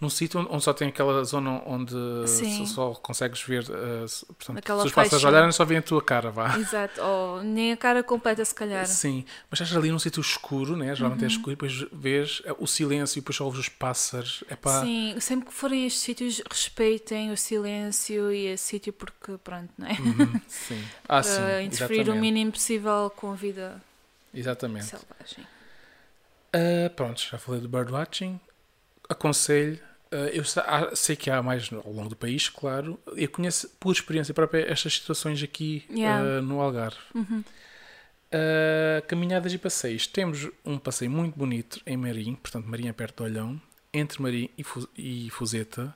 num 0.00 0.10
sítio 0.10 0.40
onde, 0.50 0.64
só 0.64 0.72
tem 0.72 0.88
aquela 0.88 1.22
zona 1.24 1.62
onde 1.66 1.94
Sim. 2.24 2.66
só, 2.66 2.94
consegues 2.94 3.42
ver 3.42 3.64
se- 4.08 4.26
portanto, 4.26 4.60
Aquela 4.60 4.78
se 4.80 4.86
os 4.86 4.92
pássaros 4.92 5.24
faixa. 5.24 5.26
olharem 5.26 5.52
só 5.52 5.64
veem 5.64 5.78
a 5.78 5.82
tua 5.82 6.02
cara 6.02 6.30
vá 6.30 6.48
Exato, 6.52 7.02
ou 7.02 7.42
nem 7.42 7.72
a 7.72 7.76
cara 7.76 8.02
completa, 8.02 8.44
se 8.44 8.54
calhar. 8.54 8.86
Sim, 8.86 9.24
mas 9.50 9.60
estás 9.60 9.76
ali 9.76 9.90
num 9.90 9.98
sítio 10.00 10.20
escuro, 10.20 10.76
né? 10.76 10.94
geralmente 10.94 11.22
Uhum. 11.22 11.24
é 11.24 11.28
escuro, 11.28 11.52
e 11.52 11.54
depois 11.56 11.86
vês 11.92 12.42
eh, 12.44 12.54
o 12.58 12.66
silêncio 12.66 13.18
e 13.18 13.20
depois 13.20 13.36
só 13.36 13.44
ouves 13.44 13.60
os 13.60 13.68
pássaros. 13.68 14.42
É 14.48 14.56
pá, 14.56 14.90
Sim, 14.90 15.16
sempre 15.20 15.46
que 15.48 15.52
forem 15.54 15.84
a 15.84 15.86
estes 15.86 16.02
sítios, 16.02 16.42
respeitem 16.50 17.30
o 17.30 17.36
silêncio 17.36 18.32
e 18.32 18.46
esse 18.46 18.64
sítio, 18.64 18.92
porque, 18.94 19.36
pronto, 19.38 19.70
não 19.76 19.86
é? 19.86 19.98
uhum, 19.98 20.40
sim. 20.46 20.90
Ah, 21.08 21.22
sim, 21.22 21.58
Para 21.58 21.62
interferir 21.62 22.08
o 22.10 22.16
exatamente. 22.16 22.16
mínimo 22.16 22.52
possível 22.52 23.10
com 23.16 23.32
a 23.32 23.34
vida 23.34 23.82
Exatamente. 24.34 25.06
selvagem. 25.06 25.48
Ah, 26.52 26.90
pronto, 26.96 27.20
já 27.20 27.38
falei 27.38 27.60
do 27.60 27.68
birdwatching. 27.68 28.40
Aconselho. 29.08 29.78
ah, 30.10 30.16
eu 30.32 30.44
sei 30.96 31.16
que 31.16 31.30
há 31.30 31.42
mais 31.42 31.70
ao 31.72 31.92
longo 31.92 32.08
do 32.10 32.16
país, 32.16 32.48
claro. 32.48 32.98
Eu 33.16 33.28
conheço 33.28 33.68
por 33.80 33.92
experiência 33.92 34.32
própria 34.34 34.70
estas 34.70 34.94
situações 34.94 35.42
aqui 35.42 35.84
Yeah. 35.90 36.38
ah, 36.38 36.42
no 36.42 36.60
Algarve. 36.60 36.98
Uhum. 37.14 37.42
Uh, 38.32 39.06
caminhadas 39.06 39.52
e 39.52 39.58
passeios. 39.58 40.06
Temos 40.08 40.48
um 40.64 40.76
passeio 40.76 41.10
muito 41.10 41.38
bonito 41.38 41.80
em 41.86 41.96
Marim, 41.96 42.34
portanto, 42.34 42.66
Marim 42.66 42.88
é 42.88 42.92
perto 42.92 43.22
de 43.22 43.30
Olhão, 43.30 43.60
entre 43.92 44.20
Marim 44.20 44.48
e, 44.58 44.64
Fu- 44.64 44.88
e 44.96 45.30
Fuseta. 45.30 45.94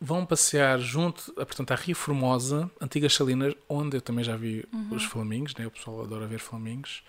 Vão 0.00 0.24
passear 0.24 0.78
junto, 0.80 1.30
a, 1.32 1.44
portanto, 1.44 1.72
à 1.72 1.74
Ria 1.74 1.94
Formosa, 1.94 2.70
antigas 2.80 3.12
salinas, 3.14 3.52
onde 3.68 3.98
eu 3.98 4.00
também 4.00 4.24
já 4.24 4.36
vi 4.36 4.64
os 4.90 5.04
flamingos, 5.04 5.54
né? 5.56 5.66
o 5.66 5.70
pessoal 5.70 6.02
adora 6.02 6.26
ver 6.26 6.38
flamingos. 6.38 7.02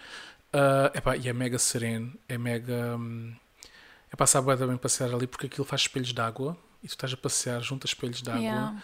Uh, 0.54 0.98
epá, 0.98 1.16
e 1.16 1.30
é 1.30 1.34
mega 1.34 1.58
sereno, 1.58 2.12
é 2.28 2.38
mega. 2.38 2.98
hum, 2.98 3.34
é 4.12 4.16
passar 4.16 4.42
bem 4.42 4.58
também 4.58 4.78
passear 4.78 5.14
ali 5.14 5.26
porque 5.28 5.46
aquilo 5.48 5.66
faz 5.66 5.82
espelhos 5.82 6.14
de 6.14 6.22
água 6.22 6.58
e 6.84 6.88
tu 6.88 6.92
estás 6.92 7.14
a 7.14 7.18
passear 7.18 7.62
junto 7.62 7.86
a 7.86 7.88
espelhos 7.88 8.22
de 8.22 8.30
água. 8.30 8.42
Yeah. 8.42 8.76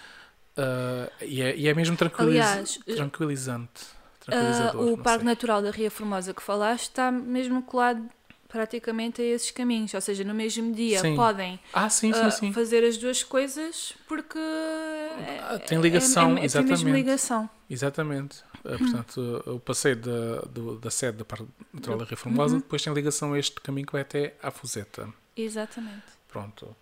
Uh, 0.57 1.23
e, 1.25 1.41
é, 1.41 1.55
e 1.55 1.67
é 1.67 1.73
mesmo 1.73 1.95
tranquiliz- 1.97 2.29
Aliás, 2.41 2.79
tranquilizante. 2.95 3.81
Ah, 4.29 4.31
Tranquilizador, 4.31 4.93
o 4.93 4.97
Parque 4.97 5.19
sei. 5.19 5.25
Natural 5.25 5.61
da 5.61 5.71
Ria 5.71 5.89
Formosa 5.91 6.33
que 6.33 6.41
falaste 6.43 6.83
está 6.89 7.11
mesmo 7.11 7.61
colado 7.61 8.03
praticamente 8.49 9.21
a 9.21 9.25
esses 9.25 9.51
caminhos, 9.51 9.93
ou 9.93 10.01
seja, 10.01 10.23
no 10.23 10.33
mesmo 10.33 10.73
dia 10.73 10.99
Sim. 10.99 11.15
podem 11.15 11.59
Ah, 11.73 11.89
sim, 11.89 12.11
sim, 12.13 12.31
sim. 12.31 12.53
fazer 12.53 12.83
as 12.83 12.97
duas 12.97 13.21
coisas 13.23 13.93
porque 14.07 14.39
Ah, 14.39 15.59
tem 15.59 15.79
ligação, 15.79 16.37
é, 16.37 16.41
é, 16.41 16.45
é, 16.45 16.47
tem 16.49 16.61
mesmo 16.63 16.73
exatamente. 16.73 16.95
ligação. 16.95 17.49
Exatamente. 17.69 18.37
Uhum. 18.71 18.77
portanto, 18.79 19.43
o 19.47 19.59
passeio 19.59 19.95
da, 19.95 20.41
do- 20.49 20.77
da 20.79 20.89
sede 20.91 21.17
da 21.19 21.25
Parque 21.25 21.45
Natural 21.73 21.97
da 21.99 22.05
Ria 22.05 22.17
Formosa 22.17 22.55
Uhum. 22.55 22.59
depois 22.61 22.81
tem 22.81 22.93
ligação 22.93 23.33
a 23.33 23.39
este 23.39 23.59
caminho 23.61 23.85
que 23.87 23.93
vai 23.93 24.01
até 24.01 24.35
à 24.43 24.51
Fuseta. 24.51 25.07
Exatamente. 25.35 26.03
Pronto. 26.27 26.75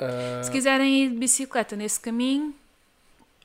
Uh, 0.00 0.44
Se 0.44 0.50
quiserem 0.50 1.04
ir 1.04 1.10
de 1.10 1.16
bicicleta 1.18 1.74
nesse 1.76 1.98
caminho, 2.00 2.54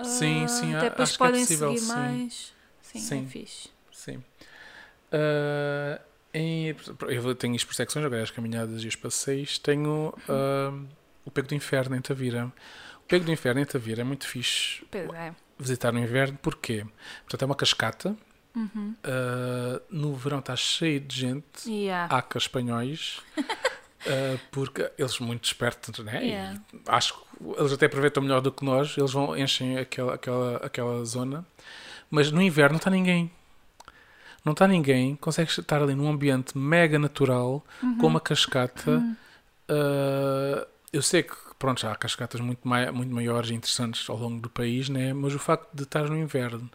Sim, 0.04 0.48
sim, 0.48 0.74
até 0.76 0.90
depois 0.90 1.14
é 1.14 1.18
podem 1.18 1.42
possível, 1.42 1.70
seguir 1.70 1.82
sim. 1.82 1.88
mais. 1.88 2.54
Sim, 2.82 3.00
Sim. 3.00 3.24
é 3.26 3.28
fixe. 3.28 3.70
Sim. 3.92 4.24
Uh, 5.12 6.00
em, 6.34 6.76
eu 7.10 7.36
tenho 7.36 7.56
isto 7.56 7.68
por 7.68 7.76
secções, 7.76 8.04
agora 8.06 8.24
as 8.24 8.32
caminhadas 8.32 8.84
e 8.84 8.88
os 8.88 8.96
passeios. 8.96 9.60
Tenho 9.60 10.10
uh, 10.28 10.88
o 11.26 11.30
Pego 11.32 11.48
do 11.48 11.56
Inferno 11.56 11.96
em 11.96 12.02
Tavira. 12.02 12.52
O 13.04 13.08
Pego 13.08 13.26
do 13.26 13.32
Inferno 13.32 13.62
em 13.62 13.66
Tavira 13.66 14.02
é 14.02 14.04
muito 14.04 14.28
fixe 14.28 14.84
Pois 14.90 15.10
é. 15.14 15.34
Visitar 15.58 15.92
no 15.92 16.00
inverno, 16.00 16.38
porquê? 16.42 16.86
Portanto, 17.24 17.42
é 17.42 17.46
uma 17.46 17.56
cascata. 17.56 18.16
Uhum. 18.56 18.96
Uh, 19.04 19.82
no 19.90 20.14
verão 20.16 20.38
está 20.40 20.56
cheio 20.56 21.00
de 21.00 21.16
gente. 21.20 21.68
Yeah. 21.68 22.16
aca 22.16 22.38
espanhóis 22.38 23.20
uh, 23.40 24.40
porque 24.52 24.92
eles 24.96 25.14
são 25.14 25.26
muito 25.26 25.44
espertos 25.46 26.06
né? 26.06 26.24
Yeah. 26.24 26.62
acho 26.88 27.16
que 27.16 27.20
eles 27.58 27.74
até 27.74 27.88
aproveitam 27.88 28.22
melhor 28.22 28.42
do 28.42 28.52
que 28.52 28.64
nós 28.64 28.96
eles 28.96 29.12
vão 29.12 29.36
enchem 29.36 29.80
aquela, 29.80 30.14
aquela, 30.14 30.58
aquela 30.58 31.04
zona 31.04 31.44
mas 32.12 32.30
no 32.32 32.40
inverno 32.44 32.74
não 32.74 32.78
está 32.78 32.92
ninguém 32.92 33.32
não 34.46 34.54
está 34.54 34.68
ninguém 34.68 35.16
consegues 35.16 35.58
estar 35.58 35.82
ali 35.82 35.96
num 35.96 36.08
ambiente 36.08 36.56
mega 36.56 37.00
natural 37.00 37.66
Uhum. 37.82 37.98
com 37.98 38.06
uma 38.06 38.20
cascata 38.20 39.02
Uh, 39.70 40.68
eu 40.92 41.02
sei 41.02 41.24
que 41.24 41.34
pronto, 41.58 41.82
já 41.82 41.92
há 41.92 41.96
cascatas 41.96 42.42
muito, 42.42 42.68
mai 42.68 42.90
muito 42.92 43.14
maiores 43.14 43.50
e 43.50 43.54
interessantes 43.54 44.10
ao 44.10 44.18
longo 44.18 44.42
do 44.42 44.50
país, 44.50 44.90
né? 44.90 45.14
mas 45.14 45.34
o 45.34 45.40
facto 45.40 45.70
de 45.74 45.84
estar 45.84 46.10
no 46.10 46.18
inverno, 46.18 46.70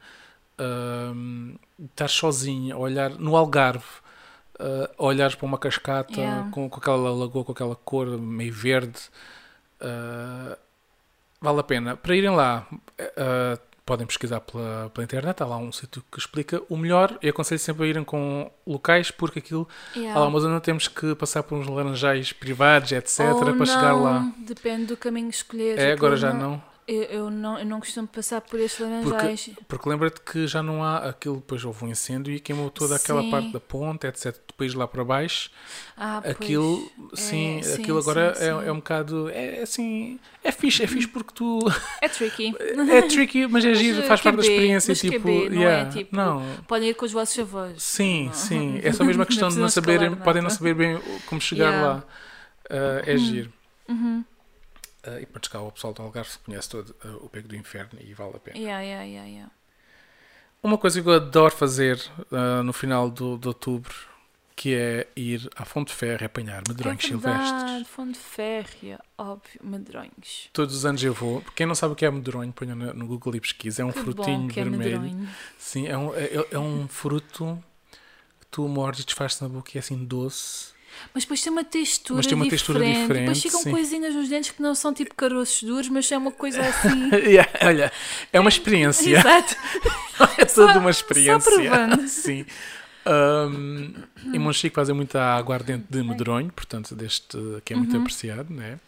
uh, 0.58 1.58
estar 1.84 2.08
sozinho, 2.08 2.76
a 2.76 2.78
olhar 2.78 3.10
no 3.10 3.36
Algarve, 3.36 3.84
uh, 4.58 4.90
a 4.98 5.04
olhares 5.04 5.34
para 5.34 5.46
uma 5.46 5.58
cascata 5.58 6.12
Yeah. 6.20 6.50
com, 6.50 6.68
com 6.68 6.78
aquela 6.78 7.10
lagoa, 7.12 7.44
com 7.44 7.52
aquela 7.52 7.76
cor 7.76 8.06
meio 8.18 8.52
verde, 8.52 8.98
uh, 9.80 10.56
vale 11.40 11.60
a 11.60 11.64
pena. 11.64 11.96
Para 11.96 12.16
irem 12.16 12.30
lá, 12.30 12.66
uh, 12.72 13.67
podem 13.88 14.06
pesquisar 14.06 14.40
pela, 14.40 14.90
pela 14.92 15.02
internet, 15.02 15.42
há 15.42 15.46
lá 15.46 15.56
um 15.56 15.72
sítio 15.72 16.04
que 16.12 16.18
explica. 16.18 16.60
O 16.68 16.76
melhor, 16.76 17.18
eu 17.22 17.30
aconselho 17.30 17.58
sempre 17.58 17.84
a 17.84 17.86
irem 17.86 18.04
com 18.04 18.50
locais, 18.66 19.10
porque 19.10 19.38
aquilo 19.38 19.66
Yeah. 19.96 20.14
Há 20.14 20.22
lá 20.22 20.28
uma 20.28 20.40
zona 20.40 20.60
temos 20.60 20.86
que 20.86 21.14
passar 21.14 21.42
por 21.42 21.56
uns 21.56 21.66
laranjais 21.66 22.32
privados, 22.32 22.92
etc, 22.92 23.20
Ou 23.20 23.54
para 23.54 23.66
chegar 23.66 23.92
não, 23.92 24.02
lá. 24.02 24.32
Depende 24.38 24.86
do 24.86 24.96
caminho 24.96 25.30
que 25.30 25.36
escolheres. 25.36 25.82
É, 25.82 25.92
agora 25.92 26.16
já 26.16 26.32
não. 26.32 26.62
Eu, 26.90 27.02
eu 27.02 27.30
não, 27.30 27.58
eu 27.58 27.66
não 27.66 27.80
costumo 27.80 28.08
passar 28.08 28.40
por 28.40 28.58
estes 28.58 28.80
laranjais. 28.80 29.50
Porque 29.68 29.86
lembra-te 29.86 30.22
que 30.22 30.46
já 30.46 30.62
não 30.62 30.82
há 30.82 30.96
aquilo, 31.10 31.36
depois 31.36 31.62
houve 31.62 31.84
um 31.84 31.88
incêndio 31.88 32.32
e 32.32 32.40
queimou 32.40 32.70
toda 32.70 32.96
aquela 32.96 33.20
Sim. 33.20 33.30
parte 33.30 33.52
da 33.52 33.60
ponte, 33.60 34.06
etc. 34.06 34.34
Depois 34.46 34.72
lá 34.72 34.88
para 34.88 35.04
baixo, 35.04 35.50
Ah, 35.98 36.20
pois. 36.22 36.34
aquilo, 36.34 36.90
É, 37.12 37.16
sim, 37.16 37.60
sim, 37.62 37.74
aquilo 37.82 37.98
agora 37.98 38.34
sim, 38.34 38.42
é, 38.42 38.48
é 38.48 38.72
um 38.72 38.76
bocado, 38.76 39.28
é 39.28 39.60
assim, 39.60 40.18
é 40.42 40.50
fixe, 40.50 40.82
é 40.82 40.86
fixe 40.86 41.06
porque 41.08 41.34
tu, 41.34 41.58
É 42.00 42.08
tricky. 42.08 42.54
é 42.90 43.02
tricky, 43.02 43.46
mas 43.46 43.66
é 43.66 43.74
giro, 43.74 43.98
Mas, 43.98 44.06
faz 44.08 44.20
parte 44.22 44.36
da 44.36 44.42
experiência, 44.42 44.94
tipo, 44.94 45.18
QB, 45.28 45.50
não 45.50 45.62
é, 45.62 45.64
yeah, 45.66 45.90
tipo, 45.90 46.16
não, 46.16 46.42
Podem 46.66 46.88
ir 46.88 46.94
com 46.94 47.04
os 47.04 47.12
vossos 47.12 47.38
avós. 47.38 47.82
sim, 47.82 48.30
sim, 48.32 48.80
é 48.82 48.90
só 48.94 49.04
mesmo 49.04 49.22
a 49.22 49.26
questão 49.26 49.50
de 49.50 49.58
não 49.58 49.68
saberem, 49.68 50.06
escalar 50.06 50.24
podem 50.24 50.40
não 50.40 50.48
saber 50.48 50.74
bem 50.74 50.98
como 51.26 51.38
chegar 51.38 51.68
Yeah. 51.68 51.86
lá, 51.86 52.04
Ah, 52.70 53.02
é 53.04 53.16
giro. 53.18 53.52
Uhum. 53.86 54.24
Ah, 55.04 55.20
e 55.20 55.26
pronto, 55.26 55.50
cá 55.50 55.60
o 55.60 55.72
pessoal 55.72 55.92
do 55.92 56.02
Algarve 56.02 56.38
conhece 56.44 56.68
todo 56.68 56.94
ah, 57.04 57.16
o 57.20 57.28
Pego 57.28 57.48
do 57.48 57.56
Inferno 57.56 57.98
e 58.00 58.12
vale 58.14 58.36
a 58.36 58.40
pena. 58.40 58.58
Yeah, 58.58 58.82
yeah, 58.82 59.04
yeah, 59.04 59.28
yeah. 59.28 59.52
Uma 60.62 60.76
coisa 60.76 61.00
que 61.00 61.08
eu 61.08 61.12
adoro 61.14 61.54
fazer 61.54 62.00
ah, 62.32 62.62
no 62.62 62.72
final 62.72 63.10
do, 63.10 63.38
de 63.38 63.46
outubro, 63.48 63.94
que 64.56 64.74
é 64.74 65.06
ir 65.14 65.48
à 65.54 65.64
Fonte 65.64 65.92
Ferro 65.94 66.22
e 66.22 66.24
apanhar 66.24 66.62
medrões 66.66 66.98
é 67.04 67.06
silvestres. 67.06 67.48
verdade, 67.48 67.84
fonte 67.84 68.18
férrea, 68.18 68.98
óbvio, 69.16 69.60
medrões. 69.62 70.50
Todos 70.52 70.74
os 70.74 70.84
anos 70.84 71.00
eu 71.04 71.14
vou. 71.14 71.42
Quem 71.54 71.64
não 71.64 71.76
sabe 71.76 71.92
o 71.92 71.96
que 71.96 72.04
é 72.04 72.10
medronho, 72.10 72.52
ponha 72.52 72.74
no, 72.74 72.92
no 72.92 73.06
Google 73.06 73.36
e 73.36 73.40
pesquisa. 73.40 73.82
É 73.82 73.84
um 73.84 73.92
que 73.92 74.00
frutinho 74.00 74.50
é 74.50 74.52
vermelho. 74.52 75.00
medronho. 75.00 75.28
Sim, 75.56 75.86
é 75.86 75.96
um, 75.96 76.12
é, 76.12 76.28
é 76.50 76.58
um 76.58 76.88
fruto 76.88 77.62
que 78.40 78.46
tu 78.50 78.66
mordes 78.66 79.02
e 79.02 79.06
desfaz-te 79.06 79.42
na 79.42 79.48
boca 79.48 79.70
e 79.74 79.76
é 79.76 79.78
assim 79.78 80.04
doce. 80.04 80.72
Mas 81.14 81.24
depois 81.24 81.40
tem 81.42 81.52
uma 81.52 81.64
textura 81.64 82.16
Mas 82.18 82.26
tem 82.26 82.34
uma 82.34 82.48
textura 82.48 82.78
diferente. 82.78 83.00
diferente, 83.02 83.20
Depois 83.24 83.42
ficam 83.42 83.62
sim. 83.62 83.70
coisinhas 83.70 84.14
nos 84.14 84.28
dentes 84.28 84.50
que 84.50 84.62
não 84.62 84.74
são 84.74 84.92
tipo 84.94 85.14
caroços 85.14 85.62
duros, 85.62 85.88
mas 85.88 86.10
é 86.12 86.18
uma 86.18 86.30
coisa 86.32 86.60
assim. 86.62 87.10
Yeah, 87.28 87.50
olha, 87.62 87.92
é 88.32 88.40
uma 88.40 88.48
experiência. 88.48 89.18
Exato. 89.18 89.56
é 90.38 90.44
toda 90.44 90.72
Só- 90.74 90.78
uma 90.78 90.92
só 90.92 91.00
experiência. 91.00 91.52
provando. 91.52 92.06
Sim. 92.08 92.44
Um, 93.06 93.94
em 94.34 94.38
Monchique 94.38 94.74
fazem 94.74 94.94
muita 94.94 95.20
aguardente 95.36 95.86
de 95.88 96.02
medronho, 96.02 96.52
portanto, 96.52 96.94
deste 96.94 97.38
que 97.64 97.72
é 97.72 97.76
muito 97.76 97.94
Uhum. 97.94 98.00
apreciado, 98.02 98.52
né? 98.52 98.78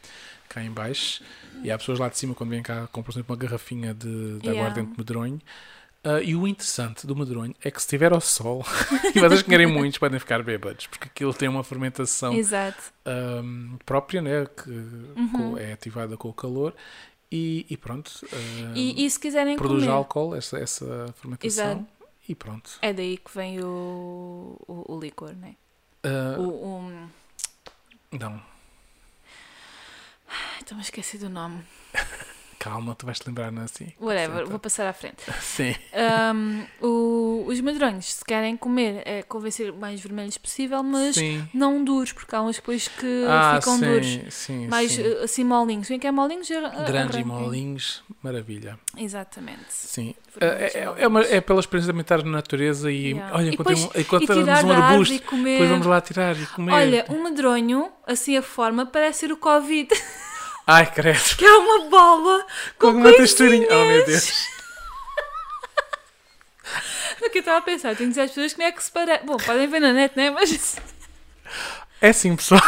cá 0.48 0.62
em 0.64 0.70
baixo. 0.70 1.22
E 1.62 1.70
há 1.70 1.78
pessoas 1.78 1.98
lá 2.00 2.08
de 2.08 2.18
cima, 2.18 2.34
quando 2.34 2.50
vêm 2.50 2.60
cá, 2.60 2.88
compram 2.90 3.12
sempre 3.14 3.30
uma 3.32 3.38
garrafinha 3.38 3.94
de, 3.94 4.38
de 4.40 4.46
Yeah. 4.48 4.60
aguardente 4.60 4.90
de 4.92 4.98
medronho. 4.98 5.40
Ah, 6.02 6.20
e 6.22 6.34
o 6.34 6.48
interessante 6.48 7.06
do 7.06 7.14
medronho 7.14 7.54
é 7.62 7.70
que 7.70 7.78
se 7.80 7.86
estiver 7.86 8.12
ao 8.12 8.20
sol, 8.20 8.64
e 9.14 9.20
vocês 9.20 9.42
que 9.42 9.50
querem 9.50 9.66
muitos, 9.66 9.98
podem 9.98 10.18
ficar 10.18 10.42
bêbados, 10.42 10.86
porque 10.86 11.08
aquilo 11.08 11.34
tem 11.34 11.48
uma 11.48 11.62
fermentação 11.62 12.32
um, 13.06 13.78
própria, 13.84 14.22
né? 14.22 14.46
que 14.46 14.70
Uhum. 14.70 15.58
é 15.58 15.72
ativada 15.72 16.16
com 16.16 16.28
o 16.28 16.32
calor. 16.32 16.74
E, 17.30 17.64
e 17.70 17.76
pronto, 17.76 18.10
um, 18.32 18.74
E, 18.74 19.04
e 19.04 19.10
se 19.10 19.20
quiserem 19.20 19.56
produz 19.56 19.84
comer, 19.84 19.92
álcool, 19.94 20.34
essa, 20.34 20.58
essa 20.58 21.14
fermentação. 21.20 21.64
Exato. 21.72 21.86
E 22.28 22.34
pronto. 22.34 22.70
é 22.80 22.92
daí 22.92 23.16
que 23.18 23.30
vem 23.34 23.60
o, 23.62 24.56
o, 24.66 24.94
o 24.94 25.00
licor, 25.00 25.34
né? 25.34 25.54
Ah, 26.02 26.36
O, 26.38 26.48
o... 26.48 27.08
Não, 28.12 28.42
Estou-me 30.60 30.80
a 30.82 30.84
esquecer 30.84 31.18
do 31.18 31.28
nome. 31.28 31.62
calma, 32.60 32.94
tu 32.94 33.06
vais 33.06 33.18
te 33.18 33.26
lembrar, 33.26 33.50
não 33.50 33.62
é 33.62 33.64
assim? 33.64 33.92
Whatever, 33.98 34.36
Senta. 34.40 34.50
vou 34.50 34.58
passar 34.60 34.86
à 34.86 34.92
frente. 34.92 35.16
Sim. 35.40 35.74
Um, 36.32 36.64
o- 36.86 37.44
os 37.48 37.58
medronhos, 37.60 38.12
se 38.14 38.24
querem 38.24 38.56
comer, 38.56 39.02
é 39.06 39.22
convém 39.22 39.50
ser 39.50 39.70
o 39.70 39.74
mais 39.76 39.98
vermelhos 40.00 40.36
possível, 40.38 40.82
mas 40.82 41.16
sim. 41.16 41.48
não 41.54 41.82
duros, 41.82 42.12
porque 42.12 42.36
há 42.36 42.42
uns 42.42 42.56
depois 42.56 42.86
que 42.86 43.24
Ah, 43.26 43.56
ficam 43.58 43.78
sim, 43.78 43.84
duros. 43.86 44.34
sim, 44.34 44.68
Mais 44.68 44.92
sim. 44.92 45.02
eh, 45.02 45.24
assim 45.24 45.42
molinhos. 45.42 45.88
Vem 45.88 45.98
que 45.98 46.06
é 46.06 46.12
molinhos, 46.12 46.48
Grandes 46.86 47.18
e 47.18 47.24
molinhos, 47.24 48.04
maravilha. 48.22 48.78
Exatamente. 48.96 49.64
Sim. 49.70 50.14
É, 50.40 50.46
é, 50.78 50.94
é, 50.98 51.08
uma- 51.08 51.22
é 51.22 51.40
pela 51.40 51.58
experiência 51.60 51.92
de 51.92 52.00
estar 52.00 52.22
na 52.22 52.30
natureza 52.30 52.92
e 52.92 53.00
Yeah. 53.10 53.34
olha, 53.36 53.48
encontramos 53.50 53.88
tirar 54.44 54.64
um 54.64 54.70
arbusto, 54.70 55.14
e 55.14 55.18
comer. 55.18 55.52
depois 55.52 55.70
vamos 55.70 55.86
lá 55.86 56.00
tirar 56.00 56.36
e 56.38 56.46
comer. 56.46 56.72
Olha, 56.74 57.06
um 57.08 57.22
medronho, 57.24 57.90
assim 58.06 58.36
a 58.36 58.42
forma, 58.42 58.84
parece 58.86 59.20
ser 59.20 59.32
o 59.32 59.36
Covid. 59.36 59.88
Ai, 60.72 60.86
credo. 60.92 61.36
Que 61.36 61.44
é 61.44 61.56
uma 61.56 61.88
bola 61.90 62.46
Com 62.78 62.92
com 62.92 62.98
uma 62.98 63.12
texturinha. 63.12 63.66
Oh, 63.70 63.84
meu. 63.86 64.06
Deus. 64.06 64.30
O 67.22 67.28
que 67.30 67.38
eu 67.38 67.40
estava 67.40 67.58
a 67.58 67.62
pensar, 67.62 67.94
tenho 67.96 68.08
dizer 68.08 68.22
às 68.22 68.30
pessoas 68.30 68.52
como 68.54 68.62
é 68.66 68.72
que 68.72 68.82
se 68.82 68.90
parece. 68.90 69.24
Bom, 69.24 69.36
podem 69.36 69.66
ver 69.66 69.80
na 69.80 69.92
net, 69.92 70.16
né? 70.16 70.30
Mas 70.30 70.76
É 72.00 72.12
sim, 72.12 72.34
pessoal. 72.36 72.60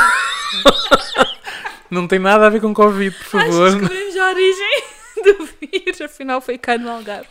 Não 1.91 2.07
tem 2.09 2.19
nada 2.19 2.47
a 2.47 2.51
ver 2.51 2.61
com 2.61 2.75
Covid, 2.75 3.15
por 3.17 3.23
acho 3.23 3.31
que 3.31 3.53
favor. 3.53 3.71
descobrimos 3.71 4.17
a 4.17 4.29
origem 4.31 4.83
do 5.25 5.49
vírus. 5.61 6.01
Afinal, 6.01 6.41
foi 6.41 6.59
cá 6.59 6.77
no 6.77 6.91
Algarve. 6.91 7.29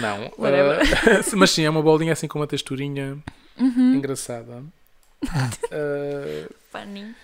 Não. 0.00 0.32
Ah, 0.38 1.36
mas 1.36 1.50
sim, 1.50 1.64
é 1.64 1.70
uma 1.70 1.82
bolinha 1.82 2.12
assim 2.14 2.26
com 2.26 2.38
uma 2.38 2.46
texturinha 2.46 3.18
Uhum. 3.58 3.94
engraçada. 3.94 4.62
Ah, 5.28 5.50
Funny. 6.72 7.14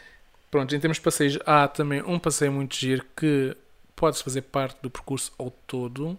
Pronto, 0.53 0.73
em 0.77 0.79
termos 0.79 0.99
de 0.99 1.03
passeios, 1.03 1.39
há 1.47 1.67
também 1.67 2.03
um 2.03 2.19
passeio 2.19 2.53
muito 2.53 2.77
giro 2.77 3.05
que 3.17 3.57
pode-se 3.97 4.23
fazer 4.23 4.43
parte 4.43 4.79
do 4.83 4.91
percurso 4.91 5.33
ao 5.39 5.51
todo, 5.51 6.17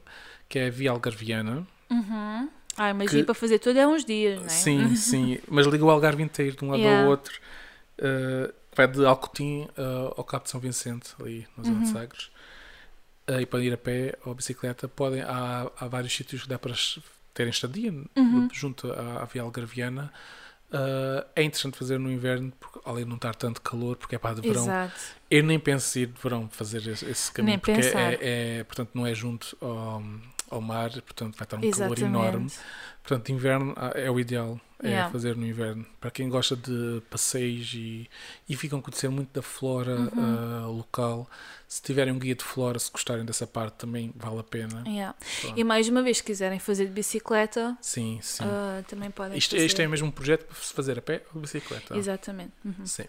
que 0.49 0.57
é 0.59 0.67
a 0.67 0.69
Via 0.71 0.89
Algarviana. 0.91 1.65
Uhum. 1.89 2.49
Ai, 2.75 2.93
mas 2.93 3.11
Que- 3.11 3.17
ir 3.19 3.23
para 3.25 3.35
fazer 3.35 3.59
tudo 3.59 3.77
é 3.77 3.87
uns 3.87 4.03
dias, 4.03 4.39
não 4.39 4.45
é? 4.47 4.49
Sim, 4.49 4.95
sim, 4.97 5.37
mas 5.47 5.67
liga 5.67 5.85
o 5.85 5.89
Algarve 5.91 6.23
inteiro 6.23 6.55
de 6.57 6.65
um 6.65 6.71
lado 6.71 6.79
Yeah. 6.81 7.03
ao 7.03 7.09
outro. 7.09 7.39
Uh, 7.99 8.51
vai 8.75 8.87
de 8.87 9.05
Alcotim 9.05 9.67
uh, 9.77 10.13
ao 10.17 10.23
Cabo 10.23 10.45
de 10.45 10.49
São 10.49 10.59
Vicente, 10.59 11.11
ali 11.19 11.47
na 11.55 11.63
zona 11.63 11.79
de 11.81 11.85
Uhum. 11.85 11.93
Sagres. 11.93 12.31
Uh, 13.29 13.39
e 13.41 13.45
para 13.45 13.59
ir 13.63 13.71
a 13.71 13.77
pé 13.77 14.17
ou 14.25 14.31
a 14.31 14.35
bicicleta, 14.35 14.87
podem, 14.87 15.21
há, 15.21 15.69
há 15.79 15.87
vários 15.87 16.11
sítios 16.13 16.41
que 16.41 16.49
dá 16.49 16.57
para 16.57 16.73
terem 17.35 17.51
estadia 17.51 17.91
Uhum. 18.15 18.49
junto 18.51 18.91
à, 18.91 19.21
à 19.21 19.25
Via 19.25 19.43
Algarviana. 19.43 20.11
Uh, 20.73 21.23
é 21.35 21.43
interessante 21.43 21.77
fazer 21.77 21.99
no 21.99 22.11
inverno, 22.11 22.51
porque, 22.59 22.79
além 22.83 23.03
de 23.03 23.09
não 23.09 23.17
estar 23.17 23.35
tanto 23.35 23.61
calor, 23.61 23.95
porque 23.95 24.15
é 24.15 24.17
para 24.17 24.35
de 24.35 24.41
verão. 24.41 24.63
Exato. 24.63 24.93
Eu 25.29 25.43
nem 25.43 25.59
penso 25.59 25.99
ir 25.99 26.07
de 26.07 26.19
verão 26.19 26.49
fazer 26.49 26.87
esse, 26.87 27.05
esse 27.05 27.31
caminho, 27.31 27.51
Nem 27.51 27.59
porque 27.59 27.79
é, 27.95 28.57
é- 28.59 28.63
portanto, 28.63 28.89
não 28.95 29.05
é 29.05 29.13
junto 29.13 29.55
ao, 29.61 30.01
ao 30.53 30.61
mar, 30.61 30.89
portanto 31.01 31.35
vai 31.37 31.45
estar 31.45 31.57
um 31.57 31.61
calor 31.61 31.97
Exatamente. 31.97 32.03
enorme. 32.03 32.51
Portanto, 33.01 33.29
inverno 33.31 33.73
ah, 33.75 33.91
é 33.95 34.09
o 34.09 34.17
ideal, 34.19 34.59
é 34.81 34.87
Yeah. 34.89 35.11
fazer 35.11 35.35
no 35.35 35.45
inverno. 35.45 35.85
Para 35.99 36.09
quem 36.11 36.27
gosta 36.29 36.55
de 36.55 37.01
passeios 37.09 37.73
e, 37.73 38.09
e 38.47 38.55
ficam 38.55 38.79
a 38.79 38.81
conhecer 38.81 39.09
muito 39.09 39.33
da 39.33 39.41
flora 39.41 39.95
Uhum. 39.95 40.09
ah, 40.63 40.67
local, 40.67 41.29
se 41.67 41.81
tiverem 41.81 42.13
um 42.13 42.19
guia 42.19 42.35
de 42.35 42.43
flora, 42.43 42.77
se 42.79 42.89
gostarem 42.91 43.25
dessa 43.25 43.45
parte, 43.47 43.75
também 43.75 44.13
vale 44.15 44.39
a 44.39 44.43
pena. 44.43 44.83
Yeah. 44.87 45.15
E 45.55 45.63
mais 45.63 45.87
uma 45.89 46.01
vez, 46.01 46.17
se 46.17 46.23
quiserem 46.23 46.59
fazer 46.59 46.85
de 46.85 46.91
bicicleta, 46.91 47.77
Sim, 47.81 48.19
sim. 48.21 48.43
ah, 48.45 48.83
também 48.87 49.09
podem 49.11 49.37
isto, 49.37 49.51
fazer. 49.51 49.65
isto 49.65 49.81
é 49.81 49.87
mesmo 49.87 50.07
um 50.07 50.11
projeto 50.11 50.45
para 50.45 50.55
se 50.55 50.73
fazer 50.73 50.97
a 50.99 51.01
pé 51.01 51.23
ou 51.33 51.41
bicicleta. 51.41 51.97
Exatamente. 51.97 52.51
Uhum. 52.63 52.85
Sim. 52.85 53.05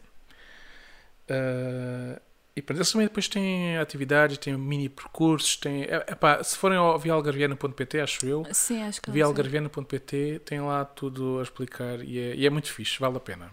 Ah, 1.29 2.21
e 2.57 2.63
pronto, 2.63 2.79
eles 2.79 2.91
também 2.93 3.07
depois 3.09 3.27
têm 3.29 3.77
atividades, 3.79 4.39
têm 4.39 4.57
mini 4.57 4.89
percursos, 4.89 5.57
têm, 5.57 5.83
é, 5.85 6.05
epá, 6.13 6.43
se 6.43 6.57
forem 6.57 6.79
ao 6.79 6.99
vialgarviana.pt, 6.99 8.01
acho 8.01 8.25
eu, 8.27 8.47
Sim, 8.53 8.83
acho 8.83 9.03
que 9.03 9.11
vialgarviana.pt 9.11 10.41
tem 10.45 10.61
lá 10.61 10.85
tudo 10.85 11.41
a 11.41 11.43
explicar 11.43 12.01
e 12.05 12.19
é, 12.19 12.35
e 12.37 12.47
é 12.47 12.51
muito 12.51 12.73
fixe, 12.73 12.99
vale 13.01 13.17
a 13.17 13.21
pena. 13.21 13.51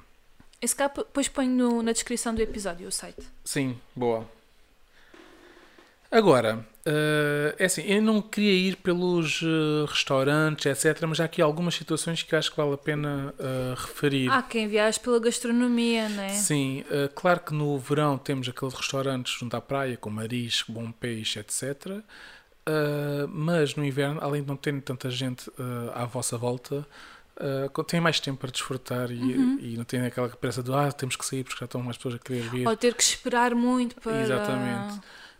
Esse 0.62 0.76
cá 0.76 0.88
depois 0.88 1.28
ponho 1.28 1.50
no- 1.50 1.82
na 1.82 1.92
descrição 1.92 2.36
do 2.36 2.42
episódio 2.42 2.88
o 2.88 2.92
site. 2.92 3.28
Sim, 3.44 3.76
boa. 3.96 4.30
Agora, 6.12 6.66
eh, 6.86 7.56
é 7.60 7.66
assim, 7.66 7.82
eu 7.84 8.02
não 8.02 8.22
queria 8.22 8.52
ir 8.70 8.76
pelos 8.78 9.42
eh, 9.44 9.86
restaurantes, 9.88 10.66
etc., 10.66 11.04
mas 11.08 11.20
há 11.20 11.26
aqui 11.26 11.42
algumas 11.42 11.76
situações 11.76 12.24
que 12.24 12.36
acho 12.36 12.52
que 12.52 12.58
vale 12.58 12.74
a 12.74 12.78
pena 12.78 13.34
eh, 13.40 13.74
referir. 13.78 14.30
Há 14.32 14.42
quem 14.42 14.68
viaje 14.68 15.00
pela 15.00 15.20
gastronomia, 15.20 16.10
não 16.10 16.24
é? 16.24 16.30
Sim, 16.30 16.84
claro 17.16 17.40
que 17.42 17.54
no 17.54 17.78
verão 17.78 18.18
temos 18.18 18.48
aqueles 18.50 18.74
restaurantes 18.74 19.34
junto 19.40 19.56
à 19.56 19.62
praia, 19.62 19.96
com 19.98 20.10
marisco, 20.10 20.72
bom 20.72 20.92
peixe, 20.92 21.40
etc. 21.40 22.02
Mas 23.30 23.76
no 23.76 23.84
inverno, 23.84 24.20
além 24.22 24.42
de 24.42 24.48
não 24.48 24.56
terem 24.56 24.80
tanta 24.80 25.10
gente 25.10 25.50
à 25.94 26.06
vossa 26.06 26.38
volta, 26.38 26.86
co- 27.74 27.84
têm 27.84 28.00
mais 28.00 28.20
tempo 28.20 28.40
para 28.40 28.52
desfrutar 28.52 29.12
e, 29.12 29.16
Uhum. 29.20 29.58
e 29.60 29.78
não 29.78 29.84
têm 29.84 30.02
aquela 30.06 30.30
pressa 30.30 30.62
de 30.62 30.72
ah, 30.74 30.92
temos 30.92 31.16
que 31.16 31.26
sair 31.26 31.44
porque 31.44 31.60
já 31.60 31.66
estão 31.66 31.82
mais 31.82 31.98
pessoas 31.98 32.16
a 32.16 32.20
querer 32.20 32.44
vir. 32.50 32.68
Ou 32.68 32.76
ter 32.78 32.94
que 32.94 33.04
esperar 33.04 33.54
muito 33.56 33.96
para. 33.96 34.22
Exatamente. 34.22 35.00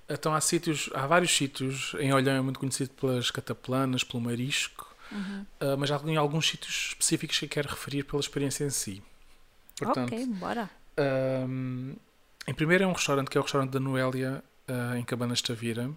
Então 0.10 0.34
há 0.34 0.42
sítios, 0.42 0.90
há 0.94 1.08
vários 1.08 1.32
sítios, 1.36 1.94
em 2.00 2.14
Olhão 2.14 2.36
é 2.36 2.42
muito 2.42 2.60
conhecido 2.60 2.90
pelas 2.92 3.32
cataplanas, 3.32 4.04
pelo 4.04 4.22
marisco, 4.22 4.90
Uhum. 5.12 5.46
ah, 5.60 5.76
mas 5.78 5.92
há 5.92 5.98
em 6.06 6.16
alguns 6.18 6.48
sítios 6.48 6.88
específicos 6.90 7.38
que 7.40 7.46
eu 7.46 7.50
quero 7.50 7.70
referir 7.70 8.04
pela 8.04 8.20
experiência 8.20 8.64
em 8.66 8.70
si. 8.70 9.02
Portanto, 9.78 10.14
Ok, 10.14 10.26
bora. 10.28 10.70
ahm, 10.98 11.94
em 12.48 12.54
primeiro 12.54 12.84
é 12.84 12.88
um 12.88 12.94
restaurante 12.94 13.30
que 13.30 13.38
é 13.38 13.42
o 13.42 13.44
restaurante 13.44 13.72
da 13.72 13.80
Noélia, 13.80 14.44
ah, 14.68 14.98
em 14.98 15.04
Cabanas 15.04 15.40
de 15.40 15.46
Tavira. 15.46 15.90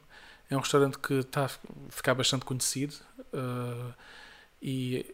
É 0.50 0.56
um 0.56 0.60
restaurante 0.60 0.98
que 0.98 1.14
está 1.14 1.46
a 1.46 1.50
ficar 1.90 2.14
bastante 2.14 2.44
conhecido 2.44 2.94
ah, 3.32 3.92
e 4.62 5.04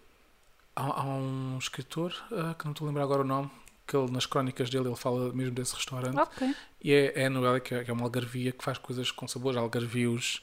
há, 0.77 0.83
há 1.03 1.05
um 1.05 1.57
escritor, 1.59 2.13
que 2.59 2.65
não 2.65 2.73
estou 2.73 2.87
a 2.87 2.89
lembrar 2.89 3.05
agora 3.05 3.23
o 3.23 3.25
nome, 3.25 3.51
que 3.91 3.97
ele, 3.97 4.11
nas 4.13 4.25
crónicas 4.27 4.71
dele 4.71 4.87
ele 4.89 4.97
fala 4.97 5.33
mesmo 5.33 5.53
desse 5.55 5.75
restaurante. 5.75 6.17
Ok. 6.17 6.55
E 6.83 6.93
é, 6.93 7.23
é 7.23 7.27
a 7.27 7.31
Noélia, 7.31 7.59
que 7.61 7.75
é, 7.75 7.83
que 7.85 7.91
é 7.91 7.93
uma 7.95 8.05
algarvia 8.05 8.53
que 8.53 8.63
faz 8.65 8.79
coisas 8.79 9.11
com 9.11 9.27
sabores 9.27 9.59
algarvios. 9.59 10.41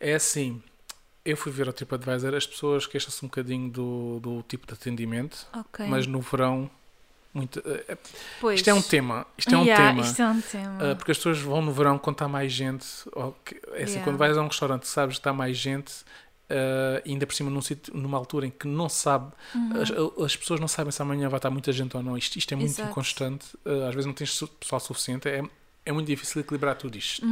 É 0.00 0.14
assim, 0.14 0.62
eu 1.24 1.36
fui 1.36 1.52
ver 1.52 1.66
ao 1.66 1.72
TripAdvisor, 1.72 2.34
as 2.34 2.46
pessoas 2.46 2.86
queixam-se 2.86 3.24
um 3.24 3.28
bocadinho 3.28 3.70
do, 3.70 4.20
do 4.20 4.42
tipo 4.48 4.66
de 4.66 4.72
atendimento, 4.72 5.46
Ok. 5.54 5.86
mas 5.86 6.06
no 6.06 6.20
verão. 6.20 6.70
Muito, 7.34 7.62
eh, 7.66 7.98
Pois. 8.40 8.60
isto 8.60 8.70
é 8.70 8.72
um 8.72 8.80
tema. 8.80 9.26
Isto 9.36 9.54
é 9.54 9.58
um 9.58 9.64
Yeah, 9.64 9.88
tema. 10.02 10.30
É 10.30 10.32
um 10.32 10.40
tema. 10.40 10.92
Uh, 10.92 10.96
porque 10.96 11.10
as 11.10 11.18
pessoas 11.18 11.38
vão 11.38 11.60
no 11.60 11.70
verão 11.70 11.98
quando 11.98 12.14
está 12.14 12.26
mais 12.26 12.50
gente. 12.50 12.86
ou 13.12 13.36
que- 13.44 13.56
é 13.74 13.82
assim, 13.82 13.92
Yeah. 13.96 14.04
quando 14.04 14.16
vais 14.16 14.38
a 14.38 14.42
um 14.42 14.46
restaurante 14.46 14.88
sabes 14.88 15.16
que 15.16 15.20
está 15.20 15.34
mais 15.34 15.54
gente, 15.58 15.92
uh, 16.50 17.02
e 17.04 17.10
ainda 17.12 17.26
por 17.26 17.34
cima 17.34 17.50
num 17.50 17.60
sítio, 17.60 17.94
numa 17.96 18.16
altura 18.18 18.46
em 18.46 18.50
que 18.50 18.66
não 18.66 18.88
sabe, 18.88 19.32
Uhum. 19.54 19.70
as, 19.82 19.90
as 20.24 20.36
pessoas 20.36 20.60
não 20.60 20.68
sabem 20.68 20.90
se 20.92 21.00
amanhã 21.02 21.28
vai 21.28 21.38
estar 21.38 21.50
muita 21.50 21.72
gente 21.72 21.96
ou 21.96 22.02
não. 22.02 22.16
Isto, 22.16 22.36
isto 22.38 22.52
é 22.52 22.56
muito 22.56 22.70
Exato. 22.70 22.90
inconstante. 22.90 23.46
Uh, 23.64 23.84
às 23.88 23.94
vezes 23.94 24.06
não 24.06 24.12
tens 24.14 24.40
pessoal 24.60 24.80
suficiente. 24.80 25.28
É, 25.28 25.42
é 25.84 25.92
muito 25.92 26.06
difícil 26.06 26.40
equilibrar 26.40 26.76
tudo 26.76 26.96
isto. 26.96 27.24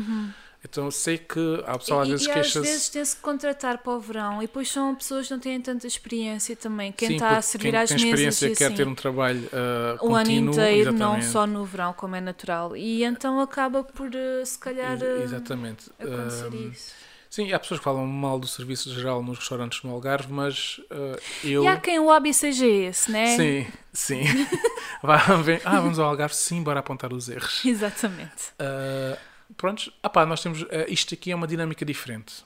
Então 0.66 0.86
eu 0.86 0.90
sei 0.90 1.18
que 1.18 1.62
há 1.66 1.76
pessoal 1.76 2.00
às 2.00 2.08
Uhum. 2.08 2.12
Vezes 2.14 2.26
e, 2.26 2.30
às 2.30 2.54
vezes 2.54 2.88
tem-se 2.88 3.16
que 3.16 3.20
contratar 3.20 3.78
para 3.78 3.92
o 3.92 4.00
verão 4.00 4.38
e 4.42 4.46
depois 4.46 4.70
são 4.70 4.94
pessoas 4.94 5.26
que 5.26 5.32
não 5.34 5.38
têm 5.40 5.60
tanta 5.60 5.86
experiência 5.86 6.56
também. 6.56 6.90
Quem 6.90 7.08
Sim, 7.08 7.14
está 7.16 7.36
a 7.36 7.42
servir 7.42 7.72
quem 7.72 7.80
às 7.80 7.88
tem 7.90 7.98
mesas 7.98 8.08
experiência 8.08 8.46
e 8.46 8.56
quer 8.56 8.66
assim, 8.68 8.74
ter 8.76 8.88
um 8.88 8.94
trabalho 8.94 9.40
uh, 9.40 10.06
o 10.06 10.14
ano 10.14 10.24
contínuo, 10.24 10.54
inteiro, 10.54 10.92
não 10.92 11.18
exatamente. 11.18 11.26
só 11.26 11.46
no 11.46 11.64
verão, 11.66 11.92
como 11.92 12.16
é 12.16 12.20
natural. 12.22 12.74
E 12.74 13.04
então 13.04 13.40
acaba 13.40 13.84
por, 13.84 14.08
eh, 14.14 14.42
se 14.46 14.58
calhar, 14.58 14.96
eh, 15.02 15.22
Exatamente. 15.24 15.90
acontecer 15.98 16.48
Um, 16.54 16.70
isso. 16.70 16.94
Sim, 17.34 17.52
há 17.52 17.58
pessoas 17.58 17.80
que 17.80 17.84
falam 17.84 18.06
mal 18.06 18.38
do 18.38 18.46
serviço 18.46 18.94
geral 18.94 19.20
nos 19.20 19.38
restaurantes 19.40 19.82
no 19.82 19.90
Algarve, 19.90 20.32
mas 20.32 20.78
uh, 20.88 21.20
eu. 21.42 21.64
E 21.64 21.66
há 21.66 21.76
quem 21.76 21.98
o 21.98 22.04
hobby 22.04 22.32
seja 22.32 22.64
esse, 22.64 23.10
né? 23.10 23.36
Sim, 23.36 23.66
sim. 23.92 24.22
Vá, 25.02 25.16
vem- 25.42 25.60
ah, 25.64 25.80
vamos 25.80 25.98
ao 25.98 26.08
Algarve, 26.08 26.32
sim, 26.36 26.62
bora 26.62 26.78
apontar 26.78 27.12
os 27.12 27.28
erros. 27.28 27.64
Exatamente. 27.64 28.52
Uh, 28.52 29.18
prontos, 29.56 29.90
ah 30.00 30.08
pá, 30.08 30.24
nós 30.24 30.40
temos. 30.44 30.62
uh, 30.62 30.68
isto 30.86 31.12
aqui 31.14 31.32
é 31.32 31.34
uma 31.34 31.48
dinâmica 31.48 31.84
diferente. 31.84 32.44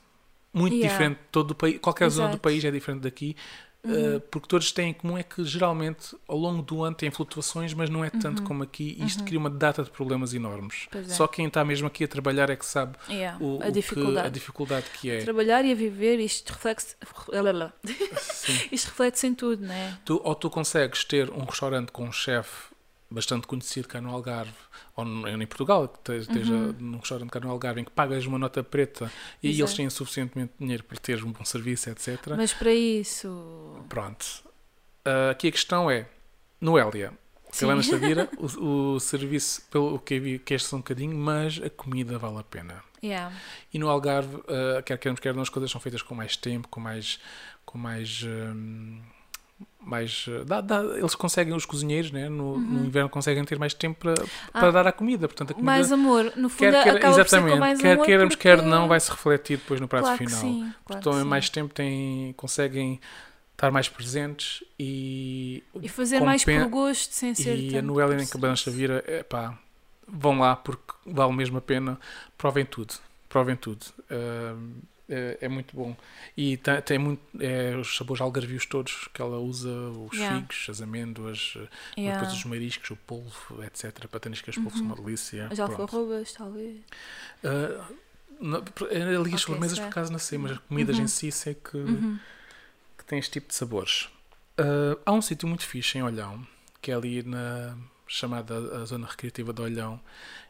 Muito 0.55 0.75
Yeah. 0.75 0.91
diferente. 0.91 1.19
de 1.19 1.25
Todo 1.31 1.51
o 1.51 1.55
país, 1.55 1.79
qualquer 1.81 2.09
zona 2.09 2.29
do 2.29 2.31
Exato. 2.31 2.43
país 2.43 2.65
é 2.65 2.71
diferente 2.71 3.03
daqui. 3.03 3.37
Uh, 3.85 3.89
Uhum. 3.89 4.21
porque 4.31 4.49
todos 4.49 4.71
têm 4.73 4.91
em 4.91 4.93
comum 4.93 5.17
é 5.17 5.23
que 5.23 5.45
geralmente 5.45 6.17
ao 6.27 6.37
longo 6.37 6.63
do 6.63 6.83
ano 6.85 6.95
têm 6.97 7.11
flutuações, 7.11 7.73
mas 7.75 7.89
não 7.89 8.05
é 8.05 8.11
tanto 8.11 8.43
como 8.43 8.63
aqui. 8.63 8.97
E 8.99 9.05
Isto 9.07 9.25
cria 9.25 9.39
uma 9.39 9.49
data 9.51 9.83
de 9.83 9.91
problemas 9.91 10.35
enormes. 10.35 10.87
Uhum. 10.95 11.01
É. 11.01 11.05
Só 11.05 11.27
quem 11.27 11.47
está 11.47 11.65
mesmo 11.65 11.87
aqui 11.87 12.05
a 12.05 12.09
trabalhar 12.09 12.51
é 12.51 12.57
que 12.57 12.67
sabe 12.67 12.97
Yeah, 13.09 13.39
o, 13.43 13.57
o 13.59 13.63
a 13.63 13.67
que- 13.67 13.73
dificuldade. 13.73 14.27
a 14.27 14.31
dificuldade 14.31 14.87
que 15.01 15.11
é. 15.11 15.19
Trabalhar 15.23 15.65
e 15.65 15.73
a 15.73 15.75
viver, 15.75 16.19
isto 16.21 16.51
reflete, 16.53 16.97
Sim. 18.21 18.59
isto 18.73 18.87
reflete-se 18.89 19.27
em 19.27 19.35
tudo, 19.35 19.65
né? 19.65 19.99
Tu, 20.05 20.21
ou 20.23 20.35
tu 20.35 20.51
consegues 20.51 21.05
ter 21.05 21.31
um 21.31 21.45
restaurante 21.45 21.93
com 21.93 22.05
um 22.05 22.13
chefe 22.13 22.69
bastante 23.11 23.47
conhecido 23.47 23.89
cá 23.89 24.01
no 24.01 24.11
Algarve, 24.11 24.53
ou 24.95 25.05
em 25.29 25.47
Portugal, 25.47 25.89
que 25.89 25.99
te- 26.01 26.19
esteja 26.19 26.53
num 26.53 26.99
restaurante 26.99 27.31
cá 27.31 27.41
no 27.41 27.51
Algarve, 27.51 27.81
em 27.81 27.85
que 27.85 27.91
pagas 27.91 28.27
uma 28.27 28.39
nota 28.39 28.63
preta 28.63 29.11
e 29.43 29.49
aí 29.49 29.53
eles 29.55 29.61
Exato. 29.61 29.77
têm 29.77 29.91
suficientemente 29.91 30.53
dinheiro 30.59 30.85
para 30.85 30.99
ter 30.99 31.25
um 31.25 31.33
bom 31.33 31.45
serviço, 31.45 31.89
etc. 31.91 32.19
Mas 32.37 32.53
para 32.53 32.73
isso. 32.73 33.83
Pronto. 33.89 34.27
Ah, 35.05 35.31
aqui 35.31 35.49
a 35.49 35.53
questão 35.53 35.91
é, 35.91 36.07
Noélia. 36.61 37.13
Helena 37.63 37.83
Xaviera, 37.83 38.29
o, 38.37 38.95
o 38.95 39.01
serviço, 39.01 39.63
pelo 39.71 39.99
que 39.99 40.15
eu 40.15 40.21
vi, 40.21 40.39
queixa-se 40.39 40.75
um 40.75 40.79
bocadinho, 40.79 41.17
mas 41.17 41.59
a 41.65 41.71
comida 41.71 42.19
vale 42.19 42.39
a 42.39 42.43
pena. 42.43 42.83
Yeah. 43.03 43.35
E 43.73 43.79
no 43.79 43.89
Algarve, 43.89 44.37
uh, 44.37 44.83
quer 44.85 44.99
queremos, 44.99 45.19
quer 45.21 45.33
não, 45.35 45.41
as 45.41 45.49
coisas 45.49 45.71
são 45.71 45.81
feitas 45.81 46.03
com 46.03 46.15
mais 46.15 46.37
tempo, 46.37 46.69
com 46.69 46.79
mais. 46.81 47.19
Com 47.65 47.79
mais 47.79 48.23
hum, 48.23 49.01
mais 49.81 50.27
uh, 50.27 50.45
dá- 50.45 50.61
dá- 50.61 50.83
eles 50.83 51.15
conseguem, 51.15 51.55
os 51.55 51.65
cozinheiros, 51.65 52.11
né, 52.11 52.29
no, 52.29 52.59
no 52.59 52.85
inverno 52.85 53.09
conseguem 53.09 53.45
ter 53.45 53.59
mais 53.59 53.73
tempo 53.73 53.99
para, 54.01 54.15
para 54.15 54.23
Uhum. 54.25 54.69
Ah, 54.69 54.71
dar 54.71 54.87
a 54.87 54.93
comida. 54.93 55.27
Portanto, 55.29 55.53
a 55.53 55.55
comida, 55.55 55.67
Mais 55.67 55.93
amor, 55.93 56.33
no 56.37 56.49
fundo 56.49 56.59
quer, 56.59 56.83
quer, 56.83 56.97
acaba 56.97 57.21
exatamente, 57.21 57.59
mais 57.59 57.81
quer 57.81 57.93
amor 57.93 58.07
queiramos, 58.07 58.35
porque... 58.35 58.49
quer 58.49 58.63
não, 58.63 58.89
vai 58.89 59.01
se 59.01 59.11
refletir 59.11 59.59
depois 59.59 59.81
no 59.81 59.89
prato 59.89 60.05
claro 60.05 60.19
final. 60.19 60.41
sim, 60.41 60.73
claro 60.85 61.13
sim. 61.13 61.25
mais 61.25 61.49
tempo, 61.49 61.73
têm, 61.73 62.33
conseguem 62.37 63.01
estar 63.53 63.71
mais 63.71 63.89
presentes 63.89 64.63
e. 64.79 65.63
E 65.81 65.89
fazer 65.89 66.21
mais 66.21 66.45
por 66.45 66.69
gosto, 66.69 67.13
sem 67.13 67.35
ser 67.35 67.57
E 67.57 67.79
a 67.79 67.83
Noélia 67.83 68.17
por 68.17 68.23
em 68.23 68.27
Cabana. 68.27 68.57
Xaviera, 68.57 69.05
é 69.07 69.23
pá, 69.23 69.59
vão 70.07 70.39
lá 70.39 70.55
porque 70.55 70.93
vale 71.07 71.33
mesmo 71.33 71.59
a 71.59 71.61
pena. 71.61 71.99
Provem 72.37 72.65
tudo, 72.65 72.95
provem 73.29 73.57
tudo. 73.57 73.85
Ahm, 74.11 74.81
é, 75.09 75.39
é 75.41 75.49
muito 75.49 75.75
bom. 75.75 75.97
E 76.37 76.57
tem, 76.59 76.81
tem 76.83 76.99
muito, 76.99 77.21
é, 77.41 77.77
os 77.77 77.97
sabores 77.97 78.21
algarvios 78.21 78.67
todos 78.67 79.09
que 79.13 79.21
ela 79.23 79.39
usa, 79.39 79.71
os 79.71 80.17
Yeah. 80.17 80.41
figos, 80.41 80.67
as 80.71 80.81
amêndoas, 80.83 81.55
eh, 81.57 81.69
Yeah. 81.99 82.21
depois 82.21 82.33
os 82.33 82.45
mariscos, 82.45 82.91
o 82.91 82.97
polvo, 82.97 83.63
etc. 83.65 84.07
Pataniscas, 84.09 84.57
polvo, 84.57 84.77
são 84.77 84.87
uma 84.87 84.97
delícia. 84.97 85.49
As 85.51 85.59
Pronto. 85.59 85.81
alfarrobas, 85.83 86.33
talvez. 86.33 86.77
Ah, 87.45 87.89
não, 88.41 88.59
ali 89.21 89.35
as 89.35 89.35
Ok, 89.35 89.39
sobremesas 89.39 89.79
sei. 89.79 89.87
por 89.87 89.91
acaso 89.91 90.13
não 90.13 90.19
sei, 90.19 90.39
mas 90.39 90.53
as 90.53 90.59
comidas 90.59 90.97
Uhum. 90.97 91.05
em 91.05 91.09
si 91.09 91.33
sei 91.33 91.55
que, 91.55 91.77
Uhum. 91.77 92.19
que 92.97 93.05
tem 93.05 93.19
este 93.19 93.33
tipo 93.33 93.49
de 93.49 93.55
sabores. 93.55 94.09
Ah, 94.57 94.97
há 95.07 95.13
um 95.13 95.23
sítio 95.23 95.49
muito 95.49 95.65
fixe 95.67 95.99
em 95.99 96.03
Olhão, 96.03 96.47
que 96.81 96.91
é 96.91 96.95
ali 96.95 97.23
na 97.23 97.77
chamada 98.07 98.57
a 98.81 98.85
zona 98.85 99.07
recreativa 99.07 99.53
de 99.53 99.61
Olhão, 99.63 100.01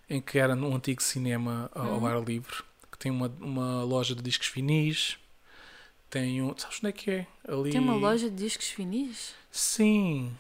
em 0.09 0.21
que 0.21 0.39
era 0.39 0.55
num 0.55 0.75
antigo 0.75 1.03
cinema 1.03 1.71
ao 1.75 1.93
ao 1.93 2.01
Uhum. 2.01 2.07
ar 2.07 2.23
livre, 2.23 2.57
que 2.99 3.05
tem 3.05 3.13
uma, 3.13 3.33
uma 3.41 3.85
loja 3.85 4.15
de 4.15 4.23
discos 4.23 4.49
finis. 4.49 5.17
Tem 6.11 6.43
um. 6.43 6.57
Sabes 6.57 6.79
onde 6.79 6.89
é 6.89 6.93
que 6.93 7.11
é? 7.11 7.27
Ali. 7.47 7.71
Tem 7.71 7.81
uma 7.81 7.95
loja 7.95 8.29
de 8.29 8.37
discos 8.37 8.69
finis? 8.69 9.35
Sim. 9.51 10.33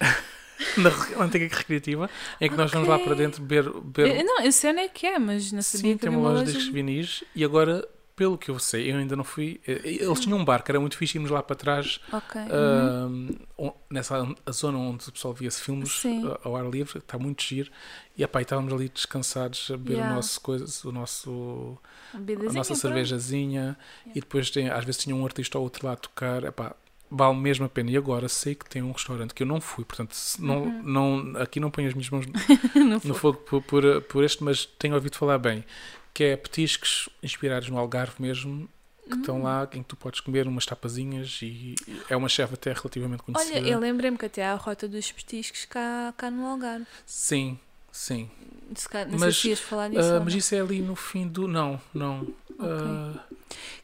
na 0.76 1.24
antiga 1.24 1.48
recreativa, 1.56 2.10
em 2.40 2.48
que 2.48 2.56
nós 2.56 2.70
vamos 2.70 2.88
lá 2.88 2.98
para 2.98 3.14
dentro 3.14 3.42
beber. 3.42 3.72
beber 3.72 4.20
Eu, 4.20 4.24
não, 4.24 4.40
eu 4.42 4.52
sei 4.52 4.70
onde 4.70 4.80
é 4.80 4.88
que 4.88 5.06
é, 5.06 5.18
mas 5.18 5.50
não 5.50 5.62
sabia 5.62 5.92
Sim, 5.92 5.96
que 5.96 6.02
tem 6.02 6.10
uma 6.10 6.30
loja 6.30 6.44
de 6.44 6.52
discos 6.52 6.72
vinis 6.72 7.24
e 7.34 7.44
agora, 7.44 7.88
pelo 8.22 8.38
que 8.38 8.50
eu 8.52 8.58
sei, 8.60 8.92
eu 8.92 8.98
ainda 8.98 9.16
não 9.16 9.24
fui. 9.24 9.60
eh, 9.66 9.80
Eles 9.84 10.20
tinham 10.20 10.38
um 10.38 10.44
bar 10.44 10.62
que 10.62 10.70
era 10.70 10.78
muito 10.78 10.96
fixe, 10.96 11.18
íamos 11.18 11.28
lá 11.28 11.42
para 11.42 11.56
trás, 11.56 11.98
Ok. 12.12 12.40
uhum. 12.40 13.72
nessa 13.90 14.24
a 14.46 14.52
zona 14.52 14.78
onde 14.78 15.08
o 15.08 15.12
pessoal 15.12 15.34
via-se 15.34 15.60
filmes 15.60 15.90
Sim. 15.90 16.24
ah, 16.28 16.38
ao 16.44 16.54
ar 16.56 16.64
livre, 16.70 16.98
está 16.98 17.18
muito 17.18 17.42
giro. 17.42 17.68
E 18.16 18.22
epá, 18.22 18.38
e 18.40 18.42
estávamos 18.42 18.72
ali 18.72 18.88
descansados 18.88 19.68
a 19.72 19.76
beber 19.76 19.94
Yeah. 19.94 20.12
o 20.12 20.14
nosso 20.16 20.40
coisa, 20.40 20.88
o 20.88 20.92
nosso, 20.92 21.76
a 22.14 22.52
nossa 22.52 22.74
cervejazinha 22.76 23.76
e 24.14 24.20
depois 24.20 24.50
tem, 24.50 24.68
às 24.68 24.84
vezes 24.84 25.02
tinha 25.02 25.16
um 25.16 25.24
artista 25.24 25.58
ou 25.58 25.64
outro 25.64 25.84
lá 25.86 25.94
a 25.94 25.96
tocar. 25.96 26.44
Epá, 26.44 26.76
vale 27.10 27.36
mesmo 27.36 27.64
a 27.66 27.68
pena. 27.68 27.90
E 27.90 27.96
agora 27.96 28.28
sei 28.28 28.54
que 28.54 28.68
tem 28.70 28.82
um 28.82 28.92
restaurante 28.92 29.34
que 29.34 29.42
eu 29.42 29.46
não 29.48 29.60
fui, 29.60 29.84
portanto, 29.84 30.14
não, 30.38 30.80
não, 30.82 31.32
aqui 31.42 31.58
não 31.58 31.70
ponho 31.72 31.88
as 31.88 31.94
minhas 31.94 32.08
mãos 32.10 32.24
no 33.04 33.14
fogo 33.14 33.38
por, 33.38 33.62
por, 33.62 34.02
por 34.02 34.22
este, 34.22 34.44
mas 34.44 34.64
tenho 34.78 34.94
ouvido 34.94 35.16
falar 35.16 35.38
bem, 35.38 35.64
que 36.14 36.24
é 36.24 36.36
petiscos 36.36 37.08
inspirados 37.22 37.68
no 37.68 37.78
Algarve 37.78 38.14
mesmo, 38.20 38.68
que 39.08 39.14
Hum. 39.16 39.20
estão 39.20 39.42
lá, 39.42 39.68
em 39.72 39.82
que 39.82 39.88
tu 39.88 39.96
podes 39.96 40.20
comer 40.20 40.46
umas 40.46 40.64
tapazinhas 40.64 41.40
e 41.42 41.74
é 42.08 42.16
uma 42.16 42.28
chefe 42.28 42.54
até 42.54 42.72
relativamente 42.72 43.22
conhecida. 43.22 43.58
Olha, 43.58 43.68
eu 43.68 43.78
lembrei-me 43.78 44.16
que 44.16 44.26
até 44.26 44.44
há 44.44 44.52
a 44.52 44.56
rota 44.56 44.86
dos 44.86 45.10
petiscos 45.10 45.64
cá, 45.64 46.14
cá 46.16 46.30
no 46.30 46.46
Algarve. 46.46 46.86
Sim, 47.04 47.58
sim. 47.90 48.30
Se 48.76 48.88
não 49.10 49.18
Mas, 49.18 49.38
sei 49.38 49.56
se 49.56 49.62
falar 49.62 49.88
disso. 49.90 50.00
Ah, 50.12 50.18
ou 50.18 50.24
mas 50.24 50.34
isso 50.34 50.54
é 50.54 50.60
ali 50.60 50.80
no 50.80 50.94
fim 50.96 51.26
do. 51.26 51.46
Não, 51.48 51.80
não. 51.92 52.26
Ah, 52.58 53.14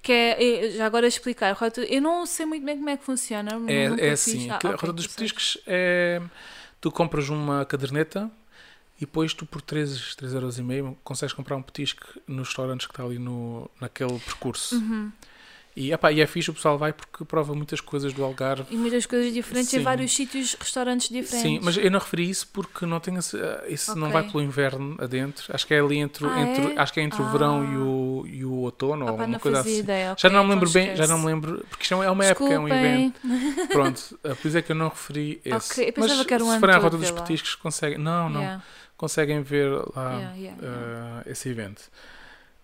Que 0.01 0.13
é, 0.13 0.67
é- 0.67 0.71
já 0.71 0.87
agora 0.87 1.07
explicar, 1.07 1.51
a 1.51 1.53
rota, 1.53 1.83
eu 1.83 2.01
não 2.01 2.25
sei 2.25 2.47
muito 2.47 2.65
bem 2.65 2.77
como 2.77 2.89
é 2.89 2.97
que 2.97 3.05
funciona. 3.05 3.51
é, 3.67 4.09
é 4.09 4.11
assim, 4.13 4.49
Ah, 4.49 4.55
a 4.55 4.57
ok, 4.59 4.71
Rota 4.71 4.93
dos. 4.93 5.07
Petiscos 5.07 5.59
é. 5.67 6.23
Tu 6.81 6.91
compras 6.93 7.29
uma 7.29 7.65
caderneta 7.65 8.31
e 8.99 9.01
depois 9.01 9.33
tu 9.33 9.47
por 9.47 9.63
3, 9.63 10.15
3 10.17 10.35
euros 10.35 10.59
e 10.59 10.63
meio 10.63 10.97
consegues 11.05 11.33
comprar 11.33 11.57
um 11.57 11.63
petisco 11.63 12.05
nos 12.27 12.49
restaurantes 12.49 12.87
que 12.87 12.93
está 12.93 13.05
ali 13.05 13.19
no, 13.19 13.71
naquele 13.81 14.19
percurso. 14.21 14.77
Uhum. 14.77 15.11
E, 15.77 15.93
epá, 15.93 16.11
e 16.11 16.21
é 16.21 16.27
fixe, 16.27 16.51
o 16.51 16.55
pessoal 16.55 16.77
vai 16.77 16.93
porque 16.93 17.25
prova 17.25 17.55
muitas 17.55 17.81
coisas 17.81 18.13
do 18.13 18.25
Algarve. 18.25 18.65
E 18.69 18.77
muitas 18.77 19.07
coisas 19.07 19.33
diferentes 19.33 19.73
em 19.73 19.77
Sim. 19.79 19.85
vários 19.85 20.13
sítios, 20.13 20.57
restaurantes 20.59 21.09
diferentes. 21.09 21.41
Sim, 21.41 21.61
mas 21.63 21.77
eu 21.77 21.89
não 21.89 22.01
referi 22.01 22.29
isso 22.29 22.49
porque 22.53 22.85
não 22.85 22.99
tenho 22.99 23.21
esse- 23.21 23.39
isso 23.69 23.95
não 23.95 24.09
Ok. 24.09 24.21
vai 24.21 24.29
pelo 24.29 24.43
inverno 24.43 24.97
adentro. 24.99 25.45
Acho 25.55 25.65
que 25.65 25.75
é 25.75 25.79
ali 25.79 25.99
entre, 25.99 26.27
o- 26.27 26.31
Ah, 26.31 26.41
entre 26.41 26.73
é? 26.73 26.81
acho 26.81 26.93
que 26.93 26.99
é 26.99 27.05
entre 27.05 27.23
o 27.23 27.25
Ah. 27.25 27.31
verão 27.31 27.65
e 27.65 27.77
o, 27.77 28.27
e 28.27 28.45
o 28.45 28.53
outono 28.55 29.07
Ah, 29.07 29.13
ou 29.13 29.17
pá, 29.19 29.23
uma 29.23 29.33
não 29.35 29.39
coisa 29.39 29.61
assim. 29.61 29.79
ideia. 29.79 30.17
Já 30.19 30.29
não 30.29 30.41
me 30.41 30.47
então 30.47 30.55
lembro 30.57 30.71
bem, 30.71 30.97
já 30.97 31.07
não 31.07 31.19
me 31.21 31.27
lembro, 31.27 31.65
porque 31.71 31.85
isto 31.85 32.03
é 32.03 32.11
uma 32.11 32.25
época, 32.25 32.53
é 32.53 32.59
um 32.59 32.65
Desculpem. 32.65 32.95
evento. 32.95 33.21
Pronto, 33.71 34.19
eh, 34.25 34.35
por 34.35 34.49
isso 34.49 34.59
é 34.59 34.63
que 34.63 34.73
eu 34.73 34.77
não 34.77 34.89
referi 34.89 35.41
esse. 35.45 35.73
Ok, 35.75 35.89
eu 35.91 35.95
Mas 35.97 36.27
que 36.27 36.35
era 36.35 36.45
um 36.45 36.53
se 36.55 36.59
forem 36.59 36.75
à 36.75 36.79
rota 36.79 36.97
dos 36.97 37.11
petiscos, 37.13 37.55
conseguem. 37.55 37.99
Não, 37.99 38.29
não. 38.29 38.61
Conseguem 38.99 39.41
ver 39.43 39.71
lá 39.97 40.13
yeah, 40.17 40.35
yeah, 40.35 40.63
yeah. 40.63 41.23
eh, 41.27 41.31
esse 41.31 41.49
evento. 41.49 41.89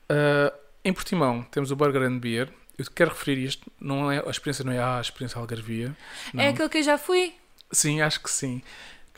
Eh, 0.09 0.53
em 0.85 0.93
Portimão 0.93 1.43
temos 1.51 1.71
o 1.71 1.77
Burger 1.77 2.03
and 2.03 2.19
Beer. 2.19 2.51
Eu 2.77 2.85
quero 2.95 3.11
referir 3.11 3.39
isto, 3.43 3.71
não 3.81 4.11
é, 4.11 4.19
a 4.27 4.31
experiência 4.31 4.65
não 4.65 4.73
é 4.73 4.79
ah, 4.79 4.99
a 4.99 5.01
experiência 5.01 5.39
Algarvia. 5.39 5.97
Não. 6.35 6.43
É 6.43 6.49
aquele 6.49 6.69
que 6.69 6.79
eu 6.79 6.83
já 6.83 6.99
fui. 6.99 7.33
Sim, 7.71 8.01
acho 8.03 8.21
que 8.21 8.31
sim. 8.31 8.61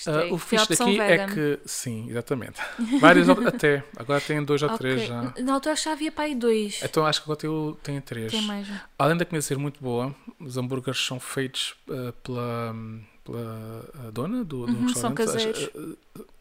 Ah, 0.07 0.31
o 0.31 0.37
fixe 0.37 0.69
daqui 0.77 0.99
vegan. 0.99 1.05
é 1.25 1.27
que. 1.27 1.59
Sim, 1.65 2.07
exatamente. 2.11 2.61
Vários 3.01 3.27
até. 3.31 3.83
Agora 3.97 4.21
tem 4.21 4.45
dois 4.45 4.63
ou 4.63 4.69
Ok. 4.69 4.77
três 4.79 5.09
já. 5.09 5.33
Na 5.43 5.55
altura 5.55 5.73
acho 5.73 5.83
que 5.85 5.89
já 5.89 5.93
havia 5.95 6.13
para 6.13 6.25
aí 6.25 6.35
dois. 6.35 6.81
Então 6.83 7.07
acho 7.07 7.23
que 7.23 7.25
agora 7.33 7.41
tem, 7.41 7.77
tem 7.83 8.01
três. 8.03 8.31
Tem 8.31 8.43
mais. 8.43 8.69
Além 8.99 9.17
da 9.17 9.25
comida 9.25 9.41
ser 9.41 9.57
muito 9.57 9.83
boa, 9.83 10.15
os 10.39 10.59
hambúrgueres 10.59 11.01
são 11.03 11.19
feitos 11.19 11.75
ah, 11.91 12.13
pela, 12.23 12.77
pela 13.25 14.13
dona 14.13 14.45
do, 14.45 14.67
do 14.67 14.73
Uhum, 14.75 14.89
são 14.91 15.15
restaurante. 15.15 15.23
As- 15.23 15.33
caseiros. 15.33 15.71
ah, 15.75 16.21
ah, 16.21 16.36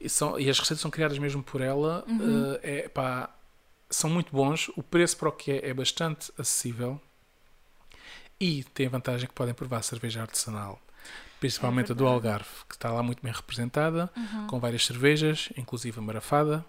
e, 0.00 0.08
são, 0.08 0.38
e 0.38 0.48
as 0.48 0.58
receitas 0.58 0.80
são 0.80 0.90
criadas 0.90 1.18
mesmo 1.18 1.42
por 1.42 1.60
ela. 1.60 2.04
Uhum. 2.08 2.54
Ah, 2.54 2.60
é 2.62 2.88
pá. 2.88 3.30
são 3.90 4.08
muito 4.10 4.30
bons, 4.32 4.68
o 4.76 4.82
preço 4.82 5.16
para 5.16 5.28
o 5.28 5.32
que 5.32 5.50
é 5.52 5.68
é 5.70 5.74
bastante 5.74 6.32
acessível 6.38 7.00
e 8.40 8.62
tem 8.74 8.86
a 8.86 8.90
vantagem 8.90 9.26
que 9.28 9.34
podem 9.34 9.54
provar 9.54 9.82
cerveja 9.82 10.22
artesanal. 10.22 10.80
Principalmente 11.40 11.92
a 11.92 11.94
do 11.94 12.04
verdade. 12.04 12.26
Algarve, 12.26 12.50
que 12.68 12.74
está 12.74 12.90
lá 12.90 13.02
muito 13.02 13.22
bem 13.22 13.32
representada, 13.32 14.10
Uhum. 14.16 14.46
com 14.48 14.60
várias 14.60 14.84
cervejas, 14.84 15.48
inclusive 15.56 15.98
a 15.98 16.02
marafada, 16.02 16.64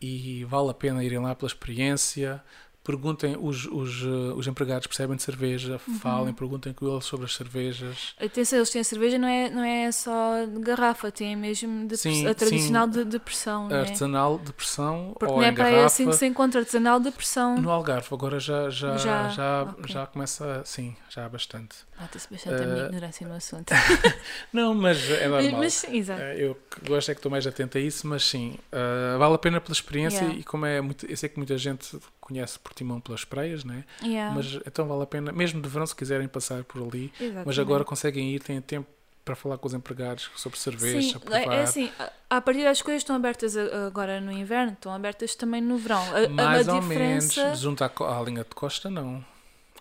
e 0.00 0.44
vale 0.44 0.70
a 0.70 0.74
pena 0.74 1.02
irem 1.04 1.18
lá 1.18 1.34
pela 1.34 1.48
experiência. 1.48 2.42
Perguntem, 2.84 3.36
os, 3.40 3.64
os, 3.66 4.02
eh, 4.02 4.34
os 4.34 4.46
empregados 4.48 4.86
percebem 4.88 5.16
de 5.16 5.22
cerveja, 5.22 5.80
Uhum. 5.86 5.94
falem, 6.00 6.34
perguntem 6.34 6.72
com 6.72 6.90
eles 6.92 7.04
sobre 7.04 7.26
as 7.26 7.34
cervejas. 7.34 8.14
Atenção, 8.20 8.58
eles 8.58 8.70
têm 8.70 8.80
a 8.80 8.84
cerveja, 8.84 9.18
não 9.18 9.28
é, 9.28 9.50
não 9.50 9.62
é 9.62 9.92
só 9.92 10.44
de 10.44 10.60
garrafa, 10.60 11.12
tem 11.12 11.36
mesmo 11.36 11.86
de, 11.86 11.96
Sim, 11.96 12.26
a 12.26 12.34
tradicional 12.34 12.86
sim. 12.86 12.92
de, 12.92 13.04
de 13.04 13.18
pressão, 13.20 13.68
não 13.68 13.76
é? 13.76 13.80
Artesanal 13.82 14.38
de 14.38 14.52
pressão 14.52 15.14
Porque 15.18 15.32
ou 15.32 15.40
não 15.40 15.46
é 15.46 15.52
para 15.52 15.64
aí 15.66 15.70
garrafa. 15.74 15.86
assim 15.86 16.06
que 16.08 16.16
se 16.16 16.26
encontra 16.26 16.60
artesanal 16.60 16.98
de 16.98 17.10
pressão. 17.12 17.56
No 17.60 17.70
Algarve, 17.70 18.08
agora 18.10 18.40
já, 18.40 18.68
já, 18.68 18.96
Já, 18.96 19.28
já, 19.28 19.62
ok. 19.62 19.84
já 19.86 20.06
começa, 20.06 20.62
sim, 20.64 20.96
já 21.08 21.24
há 21.24 21.28
bastante. 21.28 21.76
Nota-se 22.00 22.28
bastante 22.28 22.62
a 22.62 22.66
minha 22.66 22.82
Eh, 22.82 22.86
ignorância 22.86 23.28
no 23.28 23.34
assunto. 23.34 23.72
Não, 24.52 24.74
mas 24.74 25.08
é 25.08 25.28
mas, 25.28 25.44
normal. 25.44 25.60
mas 25.60 25.84
exato. 25.84 26.20
Eh, 26.20 26.36
Eu 26.46 26.58
gosto 26.86 27.10
é 27.10 27.14
que 27.14 27.18
estou 27.20 27.30
mais 27.30 27.46
atento 27.46 27.78
a 27.78 27.80
isso, 27.80 28.06
mas 28.08 28.24
sim, 28.24 28.58
eh, 28.72 29.16
vale 29.18 29.34
a 29.34 29.38
pena 29.38 29.60
pela 29.60 29.72
experiência 29.72 30.22
Yeah. 30.22 30.40
e 30.40 30.42
como 30.44 30.66
é 30.66 30.80
muito, 30.80 31.06
eu 31.06 31.16
sei 31.16 31.28
que 31.28 31.36
muita 31.36 31.56
gente 31.56 31.96
conhece 32.32 32.58
Portimão 32.58 33.00
pelas 33.00 33.24
praias, 33.24 33.64
né? 33.64 33.84
Yeah, 34.02 34.34
Mas 34.34 34.58
então 34.66 34.86
vale 34.86 35.02
a 35.02 35.06
pena, 35.06 35.32
mesmo 35.32 35.60
de 35.60 35.68
verão, 35.68 35.86
se 35.86 35.94
quiserem 35.94 36.26
passar 36.26 36.64
por 36.64 36.82
ali, 36.82 37.12
mas 37.18 37.28
exatamente. 37.28 37.60
agora 37.60 37.84
conseguem 37.84 38.34
ir, 38.34 38.40
têm 38.40 38.60
tempo 38.60 38.88
para 39.24 39.36
falar 39.36 39.56
com 39.56 39.68
os 39.68 39.74
empregados 39.74 40.30
sobre 40.34 40.58
cerveja, 40.58 41.12
Sim, 41.12 41.18
provar. 41.20 41.38
é, 41.38 41.44
é 41.44 41.62
assim, 41.62 41.92
a, 42.28 42.40
partir 42.40 42.64
das 42.64 42.82
coisas 42.82 43.02
estão 43.02 43.14
abertas 43.14 43.56
agora 43.56 44.20
no 44.20 44.32
inverno, 44.32 44.72
estão 44.72 44.92
abertas 44.92 45.36
também 45.36 45.60
no 45.60 45.76
verão. 45.76 46.02
A, 46.12 46.28
mais 46.28 46.68
a 46.68 46.74
ou 46.74 46.80
diferença... 46.80 47.44
menos, 47.44 47.60
junto 47.60 47.84
à, 47.84 47.90
à 48.18 48.22
linha 48.22 48.42
de 48.42 48.54
costa, 48.54 48.90
não. 48.90 49.24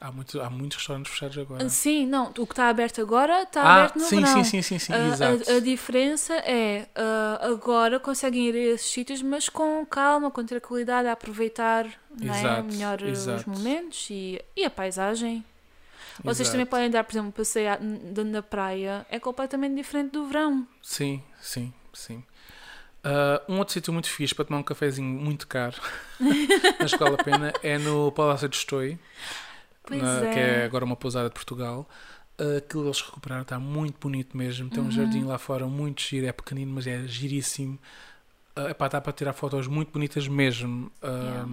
Há, 0.01 0.11
muito, 0.11 0.41
há 0.41 0.49
muitos 0.49 0.77
restaurantes 0.79 1.11
fechados 1.11 1.37
agora. 1.37 1.69
Sim, 1.69 2.07
não, 2.07 2.31
o 2.37 2.47
que 2.47 2.53
está 2.53 2.69
aberto 2.69 2.99
agora 3.01 3.43
está 3.43 3.61
ah, 3.61 3.71
aberto 3.73 3.99
no 3.99 4.09
sim, 4.09 4.15
verão. 4.17 4.35
sim, 4.35 4.43
sim, 4.43 4.61
sim, 4.63 4.79
sim, 4.79 4.93
A- 4.93 4.97
exato. 4.97 5.51
A, 5.51 5.55
a 5.57 5.59
diferença 5.59 6.33
é 6.37 6.87
ah, 6.95 7.39
agora 7.43 7.99
conseguem 7.99 8.47
ir 8.47 8.55
a 8.55 8.73
esses 8.73 8.89
sítios, 8.91 9.21
mas 9.21 9.47
com 9.47 9.85
calma, 9.85 10.31
com 10.31 10.43
tranquilidade, 10.43 11.07
a 11.07 11.11
aproveitar 11.11 11.85
é? 11.85 12.25
Exato, 12.25 12.73
melhor 12.73 12.99
ah, 13.03 13.07
exato. 13.07 13.39
os 13.41 13.45
momentos 13.45 14.07
e, 14.09 14.41
e 14.55 14.65
a 14.65 14.69
paisagem. 14.71 15.45
Vocês 16.25 16.49
Exato. 16.49 16.51
também 16.51 16.65
podem 16.65 16.89
dar, 16.89 17.03
por 17.03 17.13
exemplo, 17.13 17.43
n- 17.81 18.23
na 18.25 18.41
praia, 18.41 19.05
é 19.09 19.19
completamente 19.19 19.75
diferente 19.75 20.11
do 20.11 20.25
verão. 20.25 20.67
Sim, 20.81 21.21
sim, 21.41 21.73
sim. 21.93 22.23
Ah, 23.03 23.41
um 23.49 23.57
outro 23.59 23.73
sítio 23.73 23.93
muito 23.93 24.09
fixe 24.09 24.35
para 24.35 24.45
tomar 24.45 24.59
um 24.59 24.63
cafezinho 24.63 25.07
muito 25.07 25.47
caro, 25.47 25.77
mas 26.79 26.93
que 26.93 26.99
vale 26.99 27.15
a 27.15 27.17
pena, 27.17 27.55
é 27.63 27.77
no 27.77 28.11
Palácio 28.11 28.47
de 28.49 28.55
Estoi, 28.57 28.99
na- 29.99 30.25
é. 30.25 30.33
que 30.33 30.39
é 30.39 30.65
agora 30.65 30.85
uma 30.85 30.95
pousada 30.95 31.27
de 31.29 31.33
Portugal. 31.33 31.87
Ah, 32.37 32.57
Aquilo 32.57 32.85
eles 32.85 33.01
recuperaram, 33.01 33.41
está 33.43 33.59
muito 33.59 33.97
bonito 33.99 34.35
mesmo. 34.37 34.69
Tem 34.69 34.79
um 34.81 34.85
Uhum. 34.85 34.91
jardim 34.91 35.23
lá 35.23 35.37
fora 35.37 35.67
muito 35.67 36.01
giro, 36.01 36.25
é 36.27 36.31
pequenino, 36.31 36.71
mas 36.73 36.87
é 36.87 37.05
giríssimo. 37.07 37.77
Ah, 38.55 38.69
epá, 38.71 38.87
dá 38.87 38.99
para 39.01 39.13
tirar 39.13 39.33
fotos 39.33 39.67
muito 39.67 39.91
bonitas 39.91 40.27
mesmo. 40.27 40.91
Ah, 41.01 41.07
Yeah. 41.07 41.49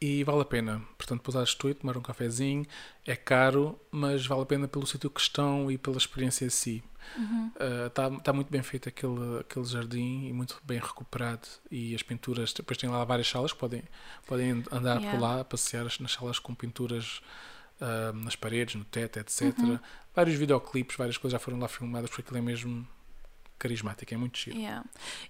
E 0.00 0.22
vale 0.24 0.42
a 0.42 0.44
pena. 0.44 0.82
Portanto, 0.98 1.22
pousada 1.22 1.44
de 1.44 1.50
Estoi, 1.50 1.74
tomar 1.74 1.96
um 1.96 2.02
cafezinho. 2.02 2.66
É 3.06 3.16
caro, 3.16 3.78
mas 3.90 4.26
vale 4.26 4.42
a 4.42 4.46
pena 4.46 4.68
pelo 4.68 4.86
sítio 4.86 5.08
que 5.08 5.20
estão 5.20 5.70
e 5.70 5.78
pela 5.78 5.96
experiência 5.96 6.44
em 6.44 6.50
si. 6.50 6.84
Uhum. 7.16 7.50
Está 7.86 8.10
tá 8.10 8.32
muito 8.32 8.50
bem 8.50 8.62
feito 8.62 8.88
aquele, 8.88 9.40
aquele 9.40 9.64
jardim 9.64 10.26
e 10.26 10.32
muito 10.32 10.60
bem 10.64 10.78
recuperado. 10.78 11.48
E 11.70 11.94
as 11.94 12.02
pinturas, 12.02 12.52
depois 12.52 12.76
tem 12.76 12.90
lá 12.90 13.02
várias 13.04 13.28
salas 13.28 13.52
que 13.52 13.58
podem, 13.58 13.82
podem 14.26 14.64
andar 14.70 14.96
Yeah. 14.96 15.10
por 15.10 15.20
lá, 15.20 15.44
passear 15.44 15.84
nas 16.00 16.12
salas 16.12 16.38
com 16.38 16.54
pinturas 16.54 17.22
ah, 17.80 18.12
nas 18.14 18.34
paredes, 18.34 18.74
no 18.74 18.84
teto, 18.84 19.18
etc. 19.18 19.58
Uhum. 19.58 19.78
Vários 20.14 20.36
videoclipes, 20.36 20.96
várias 20.96 21.18
coisas 21.18 21.38
já 21.38 21.38
foram 21.38 21.58
lá 21.58 21.68
filmadas 21.68 22.08
porque 22.08 22.22
aquilo 22.22 22.38
é 22.38 22.40
mesmo 22.40 22.86
carismático, 23.58 24.12
é 24.12 24.16
muito 24.16 24.38
giro. 24.38 24.56
Yeah. 24.56 24.84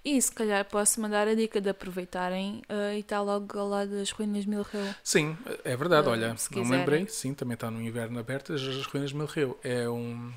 E 0.05 0.21
se 0.21 0.31
calhar 0.33 0.65
posso 0.65 1.01
mandar 1.01 1.27
a 1.29 1.35
dica 1.35 1.61
de 1.61 1.69
aproveitarem 1.71 2.63
ah, 2.69 2.95
e 2.95 3.01
está 3.01 3.21
logo 3.21 3.59
ao 3.59 3.69
lado 3.69 3.91
das 3.93 4.11
ruínas 4.11 4.45
de 4.45 4.51
Milreu. 4.51 4.95
Sim, 5.03 5.37
é 5.65 5.77
verdade. 5.77 6.09
Ah, 6.09 6.11
Olha, 6.13 6.37
se 6.37 6.55
não 6.55 6.65
me 6.65 6.77
lembrei. 6.77 7.09
Sim, 7.09 7.35
também 7.35 7.55
está 7.55 7.71
no 7.71 7.81
inverno 7.83 8.19
aberto. 8.19 8.53
As, 8.53 8.63
as 8.63 8.87
Ruínas 8.87 9.13
Milreu 9.13 9.59
é 9.63 9.89
um. 9.89 10.33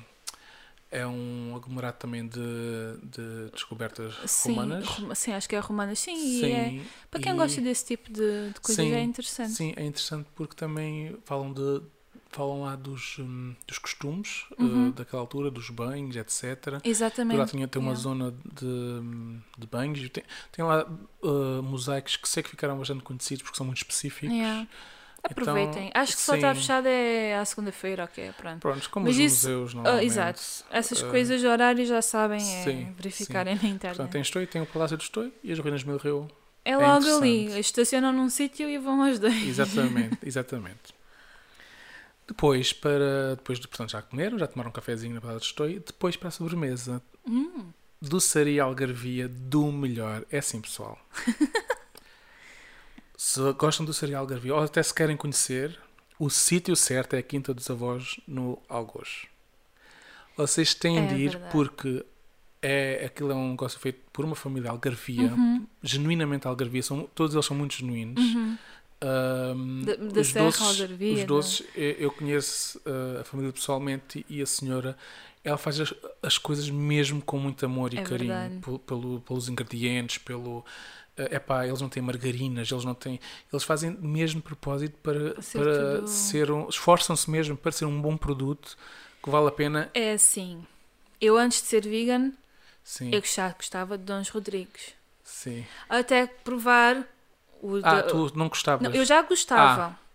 É 0.92 1.06
um 1.06 1.54
aglomerado 1.54 1.98
também 1.98 2.26
de, 2.26 2.40
de 3.04 3.48
descobertas 3.52 4.12
Sim, 4.26 4.48
romanas. 4.56 4.84
rom- 4.88 5.14
sim, 5.14 5.32
acho 5.32 5.48
que 5.48 5.54
é 5.54 5.60
romanas. 5.60 6.00
Sim, 6.00 6.16
e 6.16 6.44
é, 6.52 6.68
Sim, 6.70 6.86
para 7.08 7.20
quem 7.20 7.32
e- 7.32 7.36
gosta 7.36 7.60
desse 7.60 7.84
tipo 7.84 8.12
de, 8.12 8.50
de 8.52 8.60
coisas 8.60 8.84
Sim, 8.84 8.92
é 8.92 9.00
interessante. 9.00 9.50
Sim, 9.52 9.72
é 9.76 9.84
interessante 9.84 10.26
porque 10.34 10.56
também 10.56 11.16
falam 11.24 11.52
de 11.52 11.80
falam 12.30 12.62
lá 12.62 12.76
dos, 12.76 13.18
hum, 13.18 13.54
dos 13.66 13.78
costumes 13.78 14.44
Uhum. 14.58 14.90
daquela 14.92 15.20
altura, 15.22 15.50
dos 15.50 15.68
banhos, 15.70 16.14
etc. 16.16 16.80
Exatamente. 16.84 17.38
Lá 17.38 17.46
tinha, 17.46 17.66
tem 17.68 17.80
uma 17.82 17.90
Yeah. 17.90 18.02
zona 18.02 18.34
de, 18.54 18.64
hum, 18.66 19.40
de 19.58 19.66
banhos. 19.66 20.08
Tem, 20.10 20.22
tem 20.52 20.64
lá 20.64 20.86
eh, 21.22 21.60
mosaicos 21.62 22.16
que 22.16 22.28
sei 22.28 22.42
que 22.42 22.50
ficaram 22.50 22.78
bastante 22.78 23.02
conhecidos 23.02 23.42
porque 23.42 23.56
são 23.56 23.66
muito 23.66 23.78
específicos. 23.78 24.34
Yeah. 24.36 24.66
Aproveitem. 25.22 25.88
Então, 25.88 26.00
Acho 26.02 26.16
que 26.16 26.22
só 26.22 26.34
está 26.34 26.54
sim. 26.54 26.60
fechado 26.62 26.86
é 26.88 27.36
à 27.36 27.44
segunda-feira, 27.44 28.04
ok, 28.04 28.32
pronto. 28.38 28.60
Prontos, 28.60 28.86
como 28.86 29.04
Mas 29.06 29.16
os 29.16 29.20
isso- 29.20 29.48
museus 29.48 29.72
Ah, 29.72 29.74
normalmente. 29.74 30.06
exato. 30.06 30.40
Essas 30.70 31.02
eh, 31.02 31.10
coisas 31.10 31.40
de 31.40 31.46
horário 31.46 31.84
já 31.84 32.00
sabem, 32.00 32.38
é 32.38 32.64
sim, 32.64 32.94
verificarem 32.96 33.54
na 33.54 33.68
internet. 33.68 33.96
Portanto, 33.96 34.12
tem 34.12 34.22
Estoi, 34.22 34.46
tem 34.46 34.62
o 34.62 34.66
Palácio 34.66 34.96
de 34.96 35.02
Estoi 35.04 35.30
e 35.44 35.52
as 35.52 35.58
Ruínas 35.58 35.80
de 35.82 35.88
Milreu. 35.88 36.26
é 36.64 36.74
logo 36.74 37.00
interessante. 37.00 37.22
ali, 37.22 37.60
estacionam 37.60 38.12
num 38.14 38.30
sítio 38.30 38.66
e 38.66 38.78
vão 38.78 39.02
aos 39.04 39.18
dois. 39.18 39.46
Exatamente, 39.46 40.16
exatamente. 40.24 40.99
Depois, 42.30 42.72
para, 42.72 43.34
depois 43.34 43.58
de, 43.58 43.66
portanto, 43.66 43.90
já 43.90 44.00
comeram, 44.00 44.38
já 44.38 44.46
tomaram 44.46 44.70
um 44.70 44.72
cafezinho 44.72 45.14
na 45.14 45.20
Palácio 45.20 45.40
de 45.40 45.46
Estoi. 45.46 45.82
Depois, 45.84 46.16
para 46.16 46.28
a 46.28 46.30
sobremesa, 46.30 47.02
Hum, 47.26 47.72
doçaria 48.00 48.62
algarvia 48.62 49.28
do 49.28 49.72
melhor. 49.72 50.24
É 50.30 50.38
assim, 50.38 50.60
pessoal. 50.60 50.96
se 53.16 53.40
gostam 53.54 53.84
do 53.84 53.88
doçaria 53.90 54.16
algarvia 54.16 54.54
ou 54.54 54.62
até 54.62 54.80
se 54.82 54.94
querem 54.94 55.16
conhecer, 55.16 55.76
o 56.18 56.30
sítio 56.30 56.74
certo 56.76 57.14
é 57.14 57.18
a 57.18 57.22
Quinta 57.22 57.52
dos 57.52 57.68
Avós, 57.68 58.20
no 58.26 58.58
Algoz. 58.68 59.26
Vocês 60.36 60.72
têm 60.74 60.98
É 60.98 61.06
de 61.06 61.14
ir 61.16 61.30
verdade. 61.32 61.52
porque 61.52 62.04
é, 62.62 63.04
aquilo 63.06 63.32
é 63.32 63.34
um 63.34 63.50
negócio 63.50 63.78
feito 63.78 64.00
por 64.12 64.24
uma 64.24 64.36
família 64.36 64.70
algarvia, 64.70 65.32
uhum, 65.34 65.66
genuinamente 65.82 66.46
algarvia, 66.46 66.82
são, 66.82 67.08
todos 67.14 67.34
eles 67.34 67.44
são 67.46 67.56
muito 67.56 67.74
genuínos. 67.74 68.22
uhum. 68.22 68.56
Ahm, 69.02 69.84
Da- 69.84 70.22
Serra 70.24 70.44
doces, 70.44 70.80
Os 71.10 71.20
da- 71.20 71.24
doces, 71.24 71.66
eu 71.74 71.90
eu 71.92 72.10
conheço 72.10 72.78
uh, 72.80 73.20
a 73.20 73.24
família 73.24 73.52
pessoalmente 73.52 74.26
e 74.28 74.42
a 74.42 74.46
senhora, 74.46 74.96
ela 75.42 75.56
faz 75.56 75.80
as, 75.80 75.94
as 76.22 76.36
coisas 76.38 76.68
mesmo 76.68 77.22
com 77.22 77.38
muito 77.38 77.64
amor 77.64 77.94
e 77.94 77.98
É 77.98 78.02
carinho 78.02 78.60
pelo, 78.60 78.78
pelo- 78.78 79.20
pelos 79.22 79.48
ingredientes, 79.48 80.18
pelo. 80.18 80.64
É 81.16 81.36
epá, 81.36 81.66
eles 81.66 81.80
não 81.80 81.88
têm 81.88 82.02
margarinas, 82.02 82.70
eles 82.70 82.84
não 82.84 82.94
têm. 82.94 83.18
Eles 83.52 83.64
fazem 83.64 83.90
mesmo 84.00 84.40
propósito 84.42 84.96
para, 85.02 85.40
ser 85.42 85.58
para 85.58 86.06
ser 86.06 86.50
um. 86.50 86.68
Esforçam-se 86.68 87.30
mesmo 87.30 87.56
para 87.56 87.72
ser 87.72 87.84
um 87.86 88.00
bom 88.00 88.16
produto 88.16 88.76
que 89.22 89.30
vale 89.30 89.48
a 89.48 89.50
pena. 89.52 89.90
É 89.94 90.12
assim. 90.12 90.64
Eu 91.20 91.36
antes 91.38 91.60
de 91.62 91.68
ser 91.68 91.82
vegan, 91.86 92.32
Sim, 92.84 93.10
eu 93.12 93.22
já 93.24 93.50
gostava 93.52 93.98
de 93.98 94.04
Dons 94.04 94.28
Rodrigues. 94.30 94.94
sim. 95.24 95.66
Até 95.88 96.26
provar 96.26 97.06
o 97.62 97.76
Ah, 97.82 97.96
da... 97.96 98.02
tu 98.02 98.30
não 98.34 98.48
gostavas 98.48 98.82
Não, 98.82 98.94
eu 98.94 99.04
já 99.04 99.22
gostava. 99.22 99.96
Ah. 99.96 100.09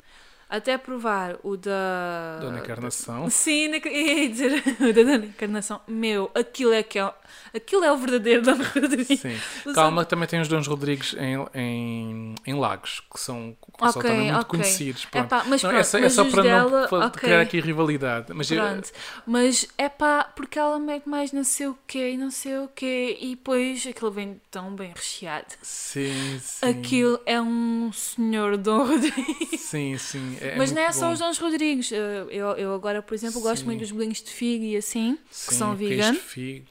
Até 0.50 0.78
provar 0.78 1.38
o 1.44 1.58
da... 1.58 2.38
Dona 2.40 2.60
Encarnação? 2.60 3.28
Sim, 3.32 3.70
na... 3.70 3.78
ia 3.78 4.30
dizer 4.30 4.64
o 4.80 4.94
da 4.94 5.04
Dona 5.04 5.26
Encarnação. 5.26 5.82
Meu, 5.88 6.30
aquilo 6.36 6.72
é 6.74 6.84
que 6.84 7.00
é... 7.00 7.12
Aquilo 7.54 7.84
é 7.84 7.92
o 7.92 7.98
verdadeiro 7.98 8.42
Dona 8.44 8.64
Rodrigues. 8.74 9.20
Sim. 9.20 9.36
Os 9.66 9.74
Calma, 9.74 10.06
também 10.06 10.28
tem 10.28 10.40
os 10.42 10.48
Dons 10.48 10.68
Rodrigues 10.68 11.16
em, 11.18 11.36
em, 11.54 12.36
em 12.46 12.54
Lagos, 12.54 13.02
que 13.12 13.20
são, 13.20 13.56
que 13.78 13.92
são 13.92 14.02
Ok, 14.02 14.04
também 14.04 14.32
muito 14.32 14.36
ok. 14.42 14.46
conhecidos. 14.60 15.06
Pronto. 15.06 15.26
Epá, 15.26 15.44
mas 15.48 15.64
Não, 15.64 15.70
pronto, 15.70 15.82
é 15.82 15.84
só, 15.84 15.98
é 15.98 16.02
mas 16.02 16.14
só 16.14 16.24
os 16.24 16.32
para 16.32 16.44
dela, 16.44 16.82
não 16.82 16.88
fa- 16.90 17.06
ok. 17.08 17.22
criar 17.22 17.42
aqui 17.42 17.60
rivalidade. 17.60 18.34
Mas 18.34 18.52
eu- 18.52 18.62
Pronto. 18.62 18.92
Mas 19.26 19.68
é 19.78 19.90
pá, 19.90 20.24
porque 20.36 20.60
ela 20.60 20.78
mete 20.80 21.08
mais 21.10 21.32
não 21.32 21.44
sei 21.44 21.68
o 21.68 21.78
quê 21.88 22.12
e 22.12 22.18
não 22.18 22.30
sei 22.30 22.58
o 22.60 22.68
quê 22.68 23.18
e 23.20 23.36
depois 23.36 23.86
aquilo 23.88 24.12
vem 24.12 24.40
tão 24.52 24.76
bem 24.76 24.92
recheado. 24.96 25.48
sim, 25.62 26.40
sim. 26.42 26.70
Aquilo 26.70 27.20
é 27.26 27.42
um 27.42 27.92
senhor 27.92 28.58
Dom 28.58 28.86
Rodrigues. 28.86 29.60
Sim, 29.62 29.98
sim. 29.98 30.35
É, 30.42 30.56
Mas 30.58 30.72
não 30.72 30.82
é 30.82 30.92
só 30.92 31.08
bom. 31.08 31.14
os 31.14 31.20
Dons 31.20 31.38
Rodrigues. 31.38 31.92
Eh, 31.92 32.26
Eu, 32.30 32.48
eu 32.58 32.74
agora, 32.74 33.02
por 33.02 33.14
exemplo, 33.14 33.42
gosto 33.42 33.60
Sim. 33.62 33.66
muito 33.66 33.80
dos 33.82 33.92
bolinhos 33.92 34.22
de 34.22 34.30
figo 34.32 34.64
e 34.64 34.76
assim, 34.78 35.18
que 35.30 35.36
Sim, 35.36 35.56
são 35.56 35.76
queijo 35.76 35.90
vegan. 35.96 36.12
de 36.14 36.20
figo. 36.20 36.68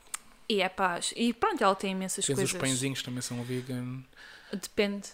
E 0.48 0.60
é 0.60 0.68
paz. 0.68 1.12
E 1.16 1.32
pronto, 1.32 1.62
ela 1.64 1.74
tem 1.74 1.92
imensas 1.92 2.24
Tens 2.26 2.34
coisas. 2.36 2.52
os 2.54 2.60
pãezinhos 2.60 3.02
também 3.02 3.22
são 3.22 3.42
vegan. 3.42 4.02
Depende. 4.52 5.08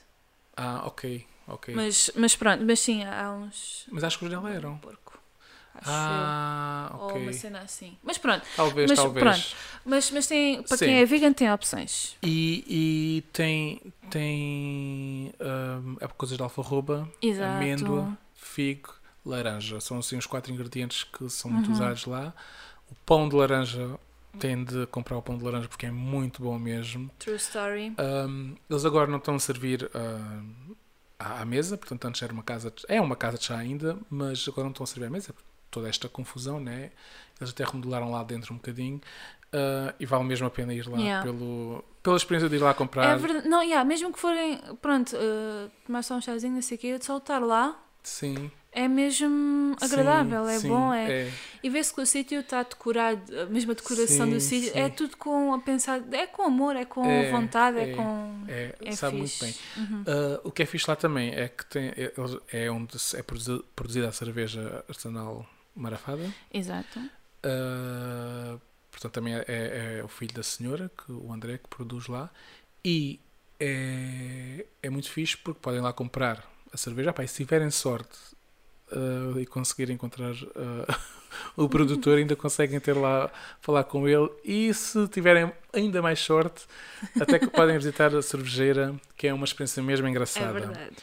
Ah, 0.57 0.83
ok, 0.85 1.25
ok. 1.47 1.75
Mas, 1.75 2.11
mas 2.17 2.35
pronto, 2.37 2.65
mas 2.65 2.81
sim, 2.81 3.05
há 3.05 3.31
uns. 3.33 3.87
Mas 3.91 4.03
acho 4.05 4.19
que 4.19 4.25
os 4.25 4.31
dela 4.31 4.51
eram. 4.53 4.77
Porco. 4.79 5.19
acho 5.77 5.89
Ah, 5.89 6.91
eu. 6.93 6.99
Ou 7.01 7.17
uma 7.19 7.33
cena 7.33 7.61
assim. 7.61 7.97
Mas 8.03 8.19
pronto, 8.19 8.45
Talvez, 8.57 8.91
Mas 8.91 8.99
talvez. 8.99 9.25
pronto. 9.25 9.57
mas, 9.85 10.11
mas 10.11 10.27
tem, 10.27 10.63
para 10.65 10.77
Sim. 10.77 10.85
quem 10.87 10.95
é 10.97 11.05
vegan 11.07 11.33
tem 11.33 11.51
opções. 11.53 12.17
E, 12.23 12.65
e 12.69 13.23
tem, 13.33 13.81
tem 14.11 15.33
hum, 15.41 15.97
é 16.01 16.09
coisas 16.09 16.37
de 16.37 16.43
alfarroba, 16.43 17.09
Exato. 17.23 17.51
amêndoa, 17.55 18.19
figo, 18.51 18.93
laranja. 19.25 19.81
São 19.81 19.99
assim 19.99 20.17
os 20.17 20.27
quatro 20.27 20.53
ingredientes 20.53 21.05
que 21.05 21.29
são 21.31 21.51
muito 21.51 21.69
Uhum. 21.69 21.75
usados 21.75 22.07
lá. 22.07 22.35
O 22.91 22.95
pão 23.07 23.29
de 23.29 23.37
laranja, 23.37 23.99
tem 24.39 24.63
de 24.65 24.87
comprar 24.87 25.17
o 25.17 25.23
pão 25.23 25.37
de 25.37 25.45
laranja 25.45 25.69
porque 25.69 25.87
é 25.87 25.91
muito 25.91 26.43
bom 26.43 26.59
mesmo. 26.59 27.11
True 27.19 27.37
story. 27.37 27.95
Hum, 27.99 28.55
eles 28.69 28.85
agora 28.85 29.07
não 29.11 29.19
estão 29.19 29.35
a 29.35 29.39
servir 29.41 29.91
hum, 29.95 30.75
à, 31.19 31.41
à 31.43 31.45
mesa, 31.45 31.77
portanto 31.77 32.05
antes 32.07 32.23
era 32.23 32.33
uma 32.33 32.43
casa, 32.43 32.71
de- 32.71 32.85
é 32.89 33.01
uma 33.01 33.17
casa 33.17 33.39
de 33.39 33.45
chá 33.45 33.57
ainda, 33.59 33.99
mas 34.09 34.47
agora 34.49 34.65
não 34.65 34.71
estão 34.71 34.85
a 34.85 34.87
servir 34.87 35.07
à 35.07 35.11
mesa. 35.11 35.33
por 35.33 35.43
Toda 35.71 35.89
esta 35.89 36.09
confusão, 36.09 36.59
né? 36.59 36.91
Eles 37.41 37.51
até 37.53 37.65
remodelaram 37.65 38.11
lá 38.11 38.25
dentro 38.25 38.53
um 38.53 38.57
bocadinho 38.57 39.01
ah, 39.53 39.95
e 40.01 40.07
vale 40.07 40.25
mesmo 40.25 40.47
a 40.47 40.51
pena 40.51 40.75
ir 40.75 40.89
lá 40.89 40.99
Yeah. 40.99 41.23
pelo, 41.25 41.85
pela 42.03 42.17
experiência 42.17 42.49
de 42.49 42.57
ir 42.57 42.59
lá 42.61 42.75
comprar. 42.75 43.05
É 43.15 43.17
verdade. 43.17 43.49
Não, 43.49 43.63
yeah, 43.63 43.85
mesmo 43.85 44.13
que 44.13 44.19
forem, 44.19 44.59
pronto, 44.83 45.15
uh, 45.17 45.71
tomar 45.87 46.03
só 46.03 46.17
um 46.17 46.21
chazinho, 46.21 46.55
não 46.55 46.63
sei 46.63 46.77
o 46.77 46.81
quê, 46.81 46.99
de 46.99 47.05
só 47.05 47.19
estar 47.19 47.39
lá, 47.41 47.81
Sim. 48.03 48.51
é 48.73 48.89
mesmo 48.89 49.77
agradável, 49.81 50.45
sim, 50.47 50.51
é 50.53 50.59
sim, 50.59 50.69
bom. 50.69 50.93
É... 50.95 51.31
E 51.63 51.69
vê-se 51.69 51.93
que 51.93 52.01
o 52.01 52.07
sítio 52.07 52.41
está 52.41 52.63
decorado, 52.63 53.21
a 53.41 53.47
mesma 53.47 53.75
decoração 53.75 54.27
Sim, 54.27 54.33
do 54.33 54.41
sítio, 54.41 54.73
é 54.75 54.89
tudo 54.89 55.17
com 55.17 55.53
a 55.53 55.59
pensar, 55.61 56.03
é 56.13 56.27
com 56.27 56.43
amor, 56.43 56.75
é 56.77 56.85
com 56.87 57.05
É, 57.05 57.31
vontade, 57.31 57.79
é, 57.79 57.93
é. 57.93 57.95
com. 57.97 58.45
É, 58.49 58.75
É 58.81 58.93
sabe 58.93 59.19
muito 59.19 59.31
fixe. 59.33 59.45
bem. 59.77 59.85
Uhum. 59.85 60.05
Ah, 60.07 60.41
o 60.45 60.51
que 60.51 60.63
é 60.63 60.67
fixe 60.67 60.87
lá 60.89 60.97
também 60.97 61.35
é 61.35 61.49
que 61.49 61.67
tem, 61.67 61.89
é, 61.89 62.13
é 62.65 62.71
onde 62.71 62.97
é 63.15 63.23
produzi- 63.23 63.63
produzida 63.77 64.09
a 64.09 64.13
cerveja 64.13 64.85
artesanal 64.89 65.47
marafada. 65.77 66.33
Exato. 66.53 67.01
Ah, 67.43 68.59
portanto, 68.91 69.13
também 69.13 69.35
é, 69.35 69.45
é- 69.47 69.99
é 70.01 70.05
o 70.05 70.09
filho 70.09 70.33
da 70.33 70.43
senhora, 70.43 70.91
que, 70.97 71.13
o 71.13 71.33
André, 71.33 71.59
que 71.59 71.69
produz 71.69 72.07
lá. 72.07 72.31
E 72.85 73.21
é, 73.59 74.65
é 74.83 74.89
muito 74.91 75.11
fixe 75.11 75.37
porque 75.37 75.61
podem 75.61 75.81
lá 75.81 75.93
comprar 75.93 76.49
a 76.73 76.77
cerveja. 76.77 77.13
Pá, 77.13 77.27
se 77.27 77.37
tiverem 77.45 77.71
sorte 77.71 78.17
ah, 78.93 79.41
e 79.41 79.47
conseguirem 79.47 79.95
encontrar 79.95 80.35
ah, 80.57 80.99
o 81.57 81.69
produtor, 81.69 82.19
ainda 82.19 82.35
conseguem 82.37 82.81
ter 82.81 82.95
lá, 82.95 83.31
falar 83.61 83.85
com 83.85 84.09
ele. 84.09 84.29
E 84.45 84.73
se 84.75 85.07
tiverem 85.09 85.53
ainda 85.73 86.03
mais 86.03 86.19
sorte, 86.21 86.67
até 87.21 87.39
que 87.39 87.47
podem 87.49 87.77
visitar 87.79 88.15
a 88.15 88.23
cervejeira, 88.23 88.95
que 89.17 89.27
é 89.29 89.35
uma 89.35 89.45
experiência 89.45 89.83
mesmo 89.83 90.07
É 90.07 90.11
engraçada. 90.11 90.53
verdade. 90.53 90.97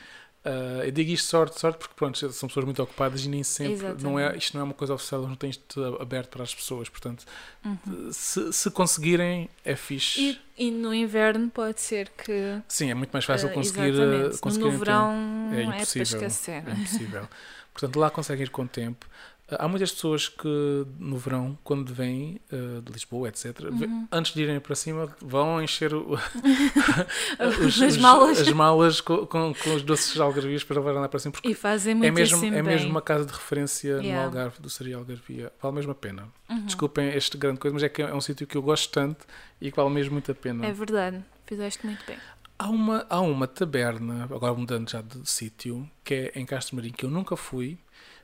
Uh, 0.47 0.83
eu 0.85 0.91
digo 0.91 1.11
isto 1.11 1.27
sorte, 1.27 1.59
sorte 1.59 1.77
porque 1.77 1.93
pronto, 1.93 2.17
são 2.31 2.47
pessoas 2.47 2.63
muito 2.63 2.81
ocupadas 2.81 3.25
e 3.25 3.27
nem 3.27 3.43
sempre 3.43 3.85
não 4.01 4.17
é, 4.17 4.37
isto 4.37 4.53
não 4.53 4.61
é 4.61 4.63
uma 4.63 4.73
coisa 4.73 4.93
oficial, 4.93 5.27
não 5.27 5.35
tem 5.35 5.49
isto 5.49 5.97
aberto 5.99 6.29
para 6.29 6.43
as 6.43 6.55
pessoas, 6.55 6.87
portanto, 6.87 7.25
Uhum. 7.65 8.09
se, 8.13 8.53
se 8.53 8.71
conseguirem 8.71 9.49
é 9.65 9.75
fixe. 9.75 10.39
E, 10.57 10.67
e 10.67 10.71
no 10.71 10.93
inverno 10.93 11.49
pode 11.49 11.81
ser 11.81 12.09
que. 12.09 12.61
Sim, 12.67 12.91
é 12.91 12.93
muito 12.93 13.11
mais 13.11 13.25
fácil 13.25 13.49
uh, 13.49 13.53
conseguir, 13.53 13.91
uh, 13.93 14.37
conseguir 14.39 14.65
no 14.71 14.77
verão 14.77 15.11
É 15.51 15.63
é, 15.63 15.65
para 15.65 15.75
impossível. 15.75 16.03
esquecer. 16.03 16.63
É 16.65 16.71
impossível. 16.71 17.27
Portanto, 17.73 17.99
lá 17.99 18.09
conseguem 18.09 18.43
ir 18.45 18.49
com 18.49 18.63
o 18.63 18.67
tempo. 18.67 19.05
Há 19.49 19.65
muitas 19.67 19.91
pessoas 19.93 20.27
que 20.27 20.85
no 20.99 21.17
verão, 21.17 21.57
quando 21.63 21.93
vêm 21.93 22.41
uh, 22.51 22.81
de 22.81 22.91
Lisboa, 22.91 23.29
etc., 23.29 23.61
Uhum. 23.61 24.05
antes 24.11 24.33
de 24.33 24.41
irem 24.41 24.59
para 24.59 24.75
cima, 24.75 25.07
vão 25.21 25.61
encher 25.63 25.93
o- 25.93 26.15
os- 27.65 27.81
As 27.81 27.93
os- 27.93 27.97
malas. 27.97 28.41
as 28.41 28.49
malas 28.51 29.01
com, 29.01 29.25
com, 29.25 29.53
com 29.53 29.73
os 29.73 29.81
doces 29.83 30.13
de 30.13 30.21
algarvias 30.21 30.63
para 30.63 30.77
levar 30.79 30.91
lá 30.99 31.07
para 31.09 31.19
cima, 31.19 31.31
porque 31.31 31.49
E 31.49 31.53
fazem 31.53 31.91
é 31.91 31.95
muito 31.95 32.13
mesmo, 32.13 32.41
bem. 32.41 32.53
é 32.55 32.61
mesmo 32.61 32.89
uma 32.89 33.01
casa 33.01 33.25
de 33.25 33.31
referência 33.33 33.97
no 33.97 34.03
Yeah. 34.03 34.25
Algarve 34.25 34.59
do 34.61 34.69
Cereal 34.69 34.99
Algarvia. 35.01 35.51
Vale 35.61 35.75
mesmo 35.75 35.91
a 35.91 35.95
pena. 35.95 36.27
Uhum. 36.49 36.65
Desculpem 36.65 37.09
este 37.09 37.37
grande 37.37 37.59
coisa, 37.59 37.73
mas 37.73 37.83
é 37.83 37.89
que 37.89 38.01
é 38.01 38.13
um 38.13 38.21
sítio 38.21 38.45
que 38.47 38.55
eu 38.57 38.61
gosto 38.61 38.91
tanto 38.91 39.25
e 39.61 39.69
que 39.71 39.77
vale 39.77 39.89
mesmo 39.89 40.13
muito 40.13 40.31
a 40.31 40.35
pena. 40.35 40.65
É 40.65 40.71
verdade. 40.73 41.23
Fizeste 41.45 41.85
muito 41.85 42.03
bem. 42.05 42.17
Há 42.59 42.69
uma, 42.69 43.05
há 43.09 43.21
uma 43.21 43.47
taberna, 43.47 44.23
agora 44.23 44.53
mudando 44.53 44.89
já 44.89 45.01
de 45.01 45.29
sítio, 45.29 45.89
que 46.03 46.13
é 46.13 46.31
em 46.39 46.45
Castro 46.45 46.75
Marinho, 46.75 46.93
que 46.95 47.05
eu 47.05 47.09
nunca 47.09 47.35
fui, 47.37 47.77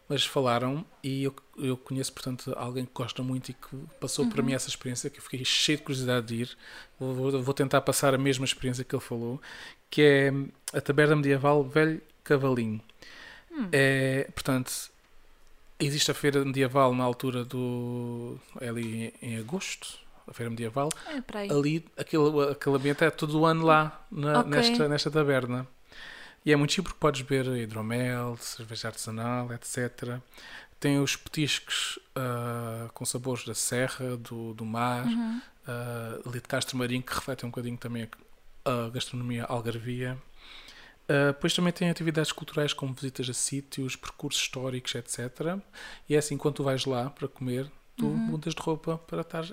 mas 0.10 0.26
falaram 0.26 0.86
e 1.04 1.24
eu, 1.24 1.36
eu 1.58 1.78
conheço, 1.78 2.12
portanto, 2.14 2.54
alguém 2.58 2.86
que 2.86 2.92
gosta 2.94 3.24
muito 3.24 3.50
e 3.50 3.54
que 3.54 3.76
passou 4.00 4.28
para 4.28 4.40
Uhum. 4.42 4.48
mim 4.48 4.54
essa 4.54 4.70
experiência, 4.70 5.10
que 5.10 5.20
eu 5.20 5.24
fiquei 5.24 5.44
cheio 5.46 5.78
de 5.78 5.84
curiosidade 5.84 6.26
de 6.28 6.36
ir. 6.44 6.58
Vou, 7.00 7.42
vou- 7.42 7.54
tentar 7.54 7.82
passar 7.82 8.14
a 8.14 8.18
mesma 8.18 8.46
experiência 8.46 8.84
que 8.84 8.94
ele 8.96 9.02
falou, 9.04 9.42
que 9.90 10.02
é 10.02 10.32
a 10.78 10.82
taberna 10.82 11.16
medieval 11.16 11.64
Velho 11.64 12.02
Cavalinho. 12.24 12.82
Hum. 13.52 13.70
É, 13.72 14.28
portanto, 14.34 14.72
existe 15.80 16.12
a 16.12 16.14
feira 16.14 16.44
medieval 16.44 16.94
na 16.96 17.04
altura 17.04 17.44
do. 17.46 18.38
é 18.60 18.70
ali 18.70 19.14
em, 19.22 19.38
agosto, 19.38 19.98
a 20.28 20.34
feira 20.34 20.50
medieval. 20.50 20.90
É 21.08 21.22
para. 21.22 21.42
Ali, 21.42 21.86
aquele, 21.98 22.24
aquele 22.52 22.76
ambiente 22.76 23.04
é 23.04 23.10
todo 23.12 23.40
o 23.40 23.46
ano 23.46 23.66
lá, 23.66 24.06
na- 24.12 24.40
Ok. 24.40 24.50
nesta, 24.52 24.88
nesta 24.88 25.12
taberna. 25.12 25.68
E 26.46 26.52
é 26.52 26.56
muito 26.56 26.72
chique 26.74 26.84
porque 26.84 27.00
podes 27.00 27.22
beber 27.22 27.56
hidromel, 27.58 28.38
cerveja 28.38 28.90
artesanal, 28.90 29.52
etc. 29.54 30.20
Tem 30.80 31.00
os 31.00 31.16
petiscos 31.16 31.98
ah, 32.16 32.90
com 32.94 33.06
sabores 33.06 33.46
da 33.46 33.56
serra, 33.56 34.18
do, 34.18 34.54
do 34.54 34.66
mar, 34.66 35.06
Uhum. 35.06 35.42
ah, 35.68 36.20
ali 36.26 36.40
de 36.42 36.48
Castro 36.48 36.78
Marinho, 36.78 37.02
que 37.04 37.14
refletem 37.14 37.48
um 37.48 37.52
bocadinho 37.52 37.78
também 37.78 38.10
a, 38.66 38.86
a 38.86 38.90
gastronomia 38.90 39.46
algarvia. 39.46 40.18
Ah, 41.08 41.28
depois 41.28 41.54
também 41.54 41.72
tem 41.74 41.90
atividades 41.90 42.32
culturais 42.32 42.74
como 42.74 42.94
visitas 42.94 43.30
a 43.30 43.34
sítios, 43.34 43.96
percursos 43.96 44.42
históricos, 44.42 44.96
etc. 44.96 45.58
E 46.10 46.16
é 46.16 46.18
assim, 46.18 46.38
quando 46.38 46.56
tu 46.56 46.64
vais 46.64 46.86
lá 46.86 47.10
para 47.10 47.28
comer, 47.28 47.72
tu 47.98 48.06
Uhum. 48.08 48.16
mudas 48.18 48.54
de 48.56 48.62
roupa 48.62 48.98
para 48.98 49.22
estar 49.22 49.44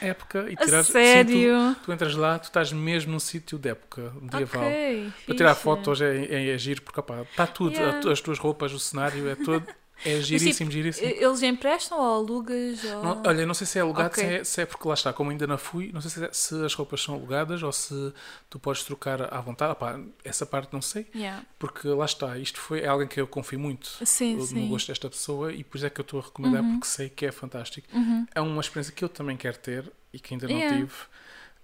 em 0.00 0.08
época 0.08 0.46
e 0.50 0.56
tirar 0.56 0.82
sério? 0.84 1.76
Tu 1.84 1.92
entras 1.92 2.14
lá, 2.14 2.38
tu 2.38 2.44
estás 2.44 2.72
mesmo 2.72 3.12
num 3.12 3.20
sítio 3.20 3.58
de 3.58 3.68
época 3.70 4.12
medieval. 4.20 4.62
Ok. 4.64 5.12
Para 5.26 5.34
tirar 5.36 5.54
fixe. 5.54 5.64
fotos 5.64 6.00
é, 6.00 6.24
é, 6.24 6.48
é 6.54 6.58
giro, 6.58 6.82
porque 6.82 7.00
está 7.00 7.46
tudo, 7.46 7.74
Yeah. 7.74 8.00
tu- 8.00 8.10
as 8.10 8.20
tuas 8.20 8.38
roupas, 8.38 8.72
o 8.72 8.78
cenário, 8.78 9.28
é 9.28 9.34
todo. 9.34 9.66
É 10.04 10.20
giríssimo, 10.20 10.70
giríssimo. 10.70 11.06
Eles 11.08 11.42
emprestam 11.42 11.98
ou 11.98 12.14
alugas? 12.16 12.82
Ou... 12.84 13.02
Não, 13.04 13.22
olha, 13.26 13.44
não 13.44 13.52
sei 13.54 13.66
se 13.66 13.78
é 13.78 13.82
alugado, 13.82 14.08
Ok. 14.08 14.24
se, 14.24 14.34
é, 14.34 14.44
se 14.44 14.60
é 14.62 14.66
porque 14.66 14.88
lá 14.88 14.94
está, 14.94 15.12
como 15.12 15.30
ainda 15.30 15.46
não 15.46 15.58
fui, 15.58 15.90
não 15.92 16.00
sei 16.00 16.10
se, 16.10 16.24
é- 16.24 16.32
se 16.32 16.64
as 16.64 16.72
roupas 16.74 17.02
são 17.02 17.14
alugadas 17.14 17.62
ou 17.62 17.70
se 17.72 18.12
tu 18.48 18.58
podes 18.58 18.82
trocar 18.84 19.32
à 19.34 19.40
vontade. 19.40 19.72
Opá, 19.72 20.00
essa 20.24 20.46
parte 20.46 20.72
não 20.72 20.80
sei, 20.82 21.06
Yeah. 21.14 21.44
porque 21.58 21.86
lá 21.88 22.04
está, 22.04 22.38
isto 22.38 22.58
foi 22.60 22.80
é 22.80 22.86
alguém 22.88 23.06
que 23.08 23.20
eu 23.20 23.26
confio 23.26 23.58
muito 23.60 23.88
Sim, 24.06 24.36
no 24.36 24.46
sim. 24.46 24.68
gosto 24.68 24.88
desta 24.88 25.10
pessoa 25.10 25.52
e 25.52 25.62
por 25.62 25.76
isso 25.76 25.86
é 25.86 25.90
que 25.90 26.00
eu 26.00 26.02
estou 26.02 26.20
a 26.20 26.22
recomendar, 26.24 26.62
Uhum. 26.62 26.72
porque 26.78 26.86
sei 26.86 27.08
que 27.08 27.26
é 27.26 27.32
fantástico. 27.32 27.86
Uhum. 27.92 28.26
É 28.34 28.40
uma 28.40 28.60
experiência 28.60 28.92
que 28.94 29.04
eu 29.04 29.08
também 29.08 29.36
quero 29.36 29.58
ter 29.58 29.92
e 30.12 30.18
que 30.18 30.34
ainda 30.34 30.48
não 30.48 30.56
Yeah. 30.56 30.76
tive 30.78 30.92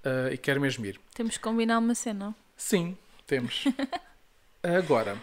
ah, 0.05 0.30
e 0.32 0.37
quero 0.39 0.61
mesmo 0.61 0.84
ir. 0.87 1.01
Temos 1.14 1.37
que 1.37 1.43
combinar 1.43 1.78
uma 1.78 1.95
cena. 1.95 2.34
Sim, 2.57 2.97
temos. 3.26 3.64
Agora, 4.62 5.16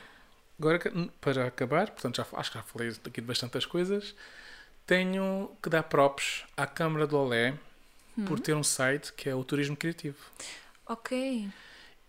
agora 0.59 0.79
para 1.21 1.47
acabar, 1.47 1.89
portanto, 1.91 2.17
já, 2.17 2.25
acho 2.37 2.51
que 2.51 2.57
já 2.57 2.63
falei 2.63 2.89
aqui 2.89 3.21
de 3.21 3.27
bastantes 3.27 3.65
coisas. 3.65 4.15
Tenho 4.85 5.51
que 5.61 5.69
dar 5.69 5.83
props 5.83 6.43
à 6.57 6.65
Câmara 6.67 7.07
do 7.07 7.17
Olé 7.17 7.53
por 8.27 8.39
ter 8.39 8.53
um 8.53 8.63
site 8.63 9.13
que 9.13 9.29
é 9.29 9.35
o 9.35 9.43
Turismo 9.43 9.75
Criativo. 9.77 10.17
Ok. 10.85 11.49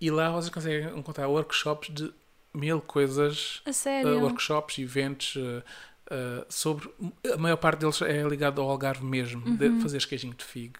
E 0.01 0.11
lá 0.11 0.30
vocês 0.30 0.53
conseguem 0.53 0.99
encontrar 0.99 1.28
workshops 1.28 1.88
de 1.95 2.12
mil 2.53 2.80
coisas, 2.80 3.62
A 3.64 3.70
uh, 3.70 3.72
sério? 3.72 4.20
workshops, 4.20 4.78
eventos, 4.78 5.36
uh, 5.36 5.62
uh, 6.11 6.45
sobre. 6.49 6.88
A 7.32 7.36
maior 7.36 7.57
parte 7.57 7.80
deles 7.80 8.03
é 8.03 8.22
ligado 8.22 8.61
ao 8.61 8.68
Algarve 8.68 9.05
mesmo. 9.05 9.57
de 9.57 9.80
fazeres 9.80 10.05
queijinho 10.05 10.34
de 10.34 10.45
figo, 10.45 10.78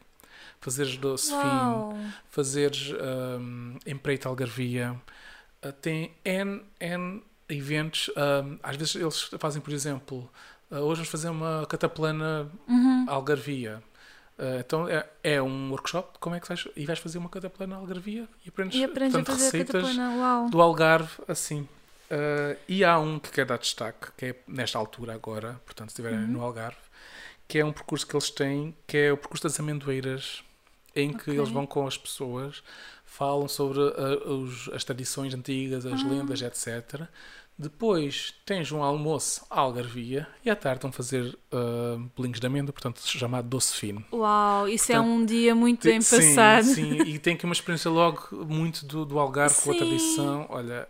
fazeres 0.61 0.97
doce 0.97 1.29
fino, 1.29 1.41
Uau. 1.43 1.99
fazeres 2.29 2.93
um, 2.93 3.79
empreita 3.87 4.29
algarvia. 4.29 5.01
Uh, 5.65 5.73
tem 5.73 6.12
N, 6.25 6.61
N 6.81 7.23
eventos. 7.49 8.11
um, 8.17 8.59
às 8.63 8.77
vezes 8.77 8.95
eles 8.97 9.23
fazem, 9.39 9.61
por 9.61 9.73
exemplo, 9.73 10.31
uh, 10.71 10.77
hoje 10.77 10.97
vamos 11.01 11.09
fazer 11.09 11.29
uma 11.29 11.67
cataplana 11.67 12.51
Uhum. 12.69 13.07
algarvia. 13.09 13.83
Uh, 14.39 14.59
então 14.59 14.89
é, 14.89 15.07
é 15.23 15.41
um 15.41 15.71
workshop, 15.71 16.19
como 16.19 16.35
é 16.35 16.41
que 16.41 16.49
vais, 16.49 16.67
e 16.75 16.85
vais 16.85 16.99
fazer 16.99 17.19
uma 17.19 17.29
cataplana 17.29 17.77
algarvia 17.77 18.29
e 18.45 18.49
aprendes, 18.49 18.77
E 18.79 18.85
aprendes 18.85 19.15
a 19.15 19.19
portanto, 19.23 19.39
receitas 19.39 19.97
do 20.51 20.61
Algarve 20.61 21.11
assim. 21.29 21.69
Uh, 22.11 22.57
e 22.69 22.85
há 22.85 22.99
um 22.99 23.19
que 23.19 23.31
quer 23.31 23.47
dar 23.47 23.59
destaque, 23.59 24.09
que 24.17 24.27
é 24.27 24.35
nesta 24.47 24.77
altura 24.79 25.15
agora, 25.15 25.61
portanto, 25.65 25.89
se 25.91 25.93
estiverem 25.95 26.19
Uhum. 26.21 26.27
no 26.33 26.43
Algarve, 26.43 26.77
que 27.49 27.59
é 27.59 27.65
um 27.65 27.73
percurso 27.73 28.07
que 28.07 28.15
eles 28.15 28.31
têm, 28.31 28.77
que 28.87 28.97
é 28.97 29.13
o 29.13 29.17
percurso 29.17 29.45
das 29.45 29.59
amendoeiras, 29.61 30.43
em 30.97 31.13
que 31.13 31.31
Ok. 31.31 31.37
eles 31.39 31.51
vão 31.51 31.67
com 31.67 31.87
as 31.87 31.97
pessoas, 31.97 32.63
falam 33.17 33.47
sobre 33.49 33.79
uh, 33.79 34.29
os- 34.43 34.69
as 34.73 34.83
tradições 34.85 35.33
antigas, 35.35 35.87
as 35.87 36.03
Ah. 36.03 36.09
lendas, 36.09 36.43
etc. 36.43 37.03
Depois 37.57 38.35
tens 38.45 38.73
um 38.73 38.83
almoço 38.83 39.47
à 39.49 39.61
algarvia 39.61 40.27
e 40.45 40.51
à 40.51 40.57
tarde 40.57 40.83
vão 40.83 40.91
fazer 40.91 41.39
uh, 41.53 42.11
bolinhos 42.17 42.41
de 42.41 42.47
amêndoa, 42.49 42.73
portanto, 42.73 43.01
chamado 43.07 43.49
doce 43.49 43.75
fino. 43.75 44.05
Uau, 44.12 44.69
isso 44.69 44.91
é 44.91 44.97
Portanto, 44.97 45.12
um 45.15 45.25
dia 45.25 45.55
muito 45.55 45.85
bem 45.87 46.01
sim, 46.01 46.17
passado. 46.35 46.65
Sim, 46.65 47.03
e 47.03 47.19
tem 47.21 47.35
aqui 47.35 47.45
uma 47.45 47.53
experiência 47.53 47.89
logo 47.89 48.29
muito 48.45 48.85
do, 48.85 49.05
do 49.05 49.19
Algarve 49.21 49.55
com 49.62 49.71
a 49.71 49.75
tradição. 49.77 50.47
Olha, 50.49 50.89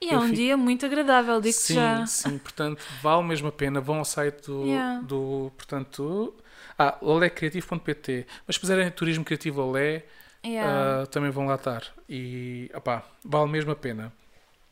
E 0.00 0.08
é 0.08 0.16
um 0.18 0.28
fi- 0.30 0.34
dia 0.36 0.56
muito 0.56 0.86
agradável, 0.86 1.38
digo-te 1.38 1.60
sim, 1.62 1.74
já. 1.74 2.06
sim, 2.06 2.38
portanto, 2.38 2.82
vale 3.02 3.22
mesmo 3.22 3.48
a 3.48 3.52
pena. 3.52 3.78
Vão 3.82 3.98
ao 3.98 4.04
site 4.06 4.46
do. 4.46 4.64
Yeah. 4.64 5.02
do 5.02 5.52
portanto. 5.54 6.34
Ah, 6.78 6.96
olecreativo.pt. 7.02 8.26
Mas 8.46 8.56
se 8.56 8.60
puserem 8.60 8.90
turismo 8.90 9.24
criativo 9.24 9.62
Olé, 9.62 10.04
Yeah. 10.46 11.02
ah, 11.02 11.06
também 11.06 11.30
vão 11.30 11.46
lá 11.46 11.54
estar. 11.56 11.82
E, 12.08 12.70
opá, 12.74 13.02
vale 13.24 13.50
mesmo 13.50 13.70
a 13.72 13.76
pena. 13.76 14.12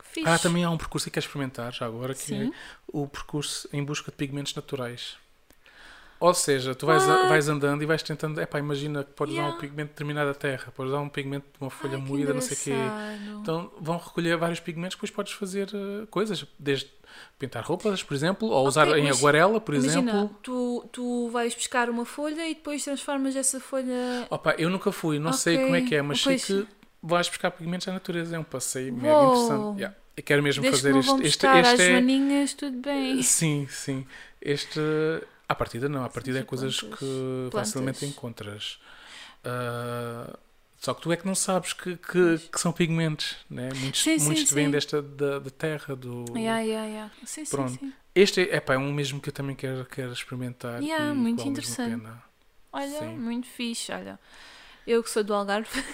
Fixe. 0.02 0.28
Ah, 0.28 0.38
também 0.38 0.62
há 0.64 0.70
um 0.70 0.76
percurso 0.78 1.06
que 1.06 1.10
queres 1.10 1.26
experimentar 1.26 1.72
já 1.72 1.86
agora, 1.86 2.14
que 2.14 2.20
Sim. 2.20 2.48
é 2.48 2.50
o 2.86 3.06
percurso 3.08 3.68
em 3.72 3.82
busca 3.82 4.10
de 4.12 4.16
pigmentos 4.16 4.54
naturais. 4.54 5.16
Ou 6.20 6.32
seja, 6.32 6.74
tu 6.74 6.86
vais, 6.86 7.02
a- 7.08 7.28
vais 7.28 7.48
andando 7.48 7.82
e 7.82 7.86
vais 7.86 8.02
tentando. 8.02 8.40
Epá, 8.40 8.58
imagina 8.58 9.02
que 9.04 9.10
podes 9.12 9.34
dar 9.34 9.40
Yeah. 9.42 9.56
um 9.56 9.60
pigmento 9.60 9.88
de 9.88 9.92
determinada 9.94 10.32
terra, 10.34 10.72
podes 10.74 10.92
dar 10.92 11.00
um 11.00 11.08
pigmento 11.08 11.46
de 11.52 11.60
uma 11.60 11.70
folha 11.70 11.96
Ai, 11.96 12.00
moída, 12.00 12.32
não 12.32 12.40
sei 12.40 12.56
o 12.56 12.60
quê. 12.60 12.82
Então 13.42 13.70
vão 13.80 13.98
recolher 13.98 14.36
vários 14.36 14.60
pigmentos, 14.60 14.94
depois 14.96 15.10
podes 15.10 15.32
fazer 15.32 15.68
eh, 15.74 16.06
coisas, 16.10 16.46
desde 16.58 16.88
pintar 17.38 17.64
roupas, 17.64 18.02
por 18.02 18.14
exemplo, 18.14 18.48
ou 18.48 18.66
usar 18.66 18.88
em 18.98 19.10
aguarela, 19.10 19.60
por 19.60 19.74
Imagina, 19.74 20.10
exemplo. 20.12 20.36
tu, 20.42 20.88
tu 20.92 21.28
vais 21.30 21.54
pescar 21.54 21.90
uma 21.90 22.04
folha 22.04 22.48
e 22.48 22.54
depois 22.54 22.82
transformas 22.84 23.36
essa 23.36 23.60
folha. 23.60 24.26
Opa, 24.30 24.54
eu 24.58 24.70
nunca 24.70 24.90
fui, 24.92 25.18
não 25.18 25.32
sei 25.32 25.54
Ok, 25.56 25.64
como 25.64 25.76
é 25.76 25.80
que 25.82 25.94
é, 25.94 26.02
mas 26.02 26.22
sei 26.22 26.38
que 26.38 26.66
vais 27.02 27.28
buscar 27.28 27.50
pigmentos 27.50 27.86
à 27.88 27.92
natureza, 27.92 28.36
é 28.36 28.38
um 28.38 28.44
passeio 28.44 28.92
mega 28.94 29.24
interessante. 29.24 29.76
Yeah. 29.78 29.96
Eu 30.16 30.22
quero 30.22 30.42
mesmo 30.42 30.62
Desde 30.62 30.80
fazer 30.80 30.96
este. 30.96 31.12
Este, 31.14 31.26
este 31.26 31.46
às 31.46 31.80
é, 31.80 31.90
joaninhas, 31.92 32.54
tudo 32.54 32.78
bem. 32.78 33.20
Sim, 33.22 33.66
sim. 33.68 34.06
Este. 34.40 34.80
À 35.48 35.54
partida 35.54 35.88
não, 35.88 36.04
à 36.04 36.08
partida 36.08 36.38
é 36.38 36.40
Sim, 36.42 36.46
coisas 36.46 36.80
plantas. 36.80 36.98
que 36.98 37.04
Plantas. 37.50 37.68
facilmente 37.72 38.06
encontras. 38.06 38.78
Ah, 39.44 40.38
só 40.84 40.92
que 40.94 41.00
tu 41.02 41.10
é 41.12 41.16
que 41.16 41.26
não 41.26 41.34
sabes 41.34 41.72
que, 41.72 41.96
que, 41.96 42.38
que 42.52 42.60
são 42.60 42.72
pigmentos, 42.72 43.36
né? 43.48 43.70
Muitos, 43.76 44.02
Sim, 44.02 44.18
sim, 44.18 44.24
muitos 44.26 44.50
vêm 44.52 44.66
sim. 44.66 44.70
desta 44.70 45.00
da, 45.00 45.38
da 45.38 45.50
terra, 45.50 45.96
do. 45.96 46.24
Yeah, 46.36 46.60
yeah, 46.60 46.86
yeah. 46.86 47.12
Sim, 47.24 47.44
sim, 47.44 47.50
Pronto. 47.50 47.78
sim. 47.80 47.92
Este 48.14 48.42
é, 48.42 48.56
epá, 48.56 48.74
é 48.74 48.78
um 48.78 48.92
mesmo 48.92 49.20
que 49.20 49.28
eu 49.30 49.32
também 49.32 49.56
quero, 49.56 49.84
quero 49.86 50.12
experimentar. 50.12 50.82
Yeah, 50.82 51.12
e 51.12 51.16
muito 51.16 51.42
interessante. 51.48 51.90
pena. 51.90 52.22
Olha, 52.72 52.98
Sim. 52.98 53.16
muito 53.18 53.46
fixe, 53.46 53.92
olha. 53.92 54.18
Eu 54.86 55.02
que 55.02 55.08
sou 55.10 55.24
do 55.24 55.32
Algarve. 55.32 55.68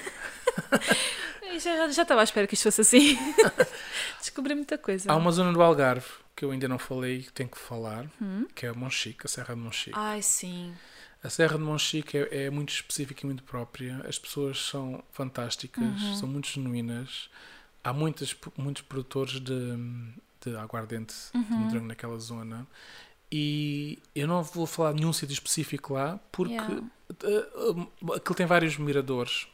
Já, 1.58 1.88
já 1.88 2.02
estava 2.02 2.20
à 2.20 2.24
espera 2.24 2.46
que 2.46 2.54
isto 2.54 2.62
fosse 2.64 2.80
assim. 2.82 3.18
Descobri 4.20 4.54
muita 4.54 4.78
coisa. 4.78 5.10
Há 5.10 5.16
uma 5.16 5.32
zona 5.32 5.52
do 5.52 5.60
Algarve 5.60 6.06
que 6.36 6.44
eu 6.44 6.52
ainda 6.52 6.68
não 6.68 6.78
falei 6.78 7.16
e 7.18 7.22
que 7.24 7.32
tenho 7.32 7.48
que 7.48 7.58
falar, 7.58 8.06
Hum? 8.22 8.46
que 8.54 8.64
é 8.66 8.68
a 8.68 8.74
Monchique, 8.74 9.26
a 9.26 9.28
Serra 9.28 9.54
de 9.54 9.60
Monchique. 9.60 9.98
Ai, 9.98 10.22
sim. 10.22 10.72
A 11.22 11.28
Serra 11.28 11.58
de 11.58 11.62
Monchique 11.64 12.16
é, 12.16 12.44
é 12.44 12.50
muito 12.50 12.70
específica 12.72 13.20
e 13.22 13.26
muito 13.26 13.42
própria. 13.42 14.02
As 14.08 14.18
pessoas 14.18 14.58
são 14.58 15.02
fantásticas, 15.12 15.84
Uhum. 16.02 16.14
são 16.16 16.28
muito 16.28 16.48
genuínas. 16.48 17.28
Há 17.84 17.92
muitas, 17.92 18.34
muitos 18.56 18.82
produtores 18.82 19.38
de, 19.40 19.76
de 20.44 20.56
aguardente 20.56 21.14
de 21.32 21.38
Uhum. 21.38 21.58
medronho 21.64 21.86
naquela 21.86 22.18
zona. 22.18 22.66
E 23.32 23.98
eu 24.14 24.26
não 24.26 24.42
vou 24.42 24.66
falar 24.66 24.92
de 24.92 25.00
nenhum 25.00 25.12
sítio 25.12 25.32
específico 25.34 25.94
lá, 25.94 26.18
porque 26.32 26.54
Yeah. 26.54 26.82
uh, 27.24 27.88
uh, 28.02 28.12
aquilo 28.14 28.34
tem 28.34 28.46
vários 28.46 28.76
miradores, 28.76 29.46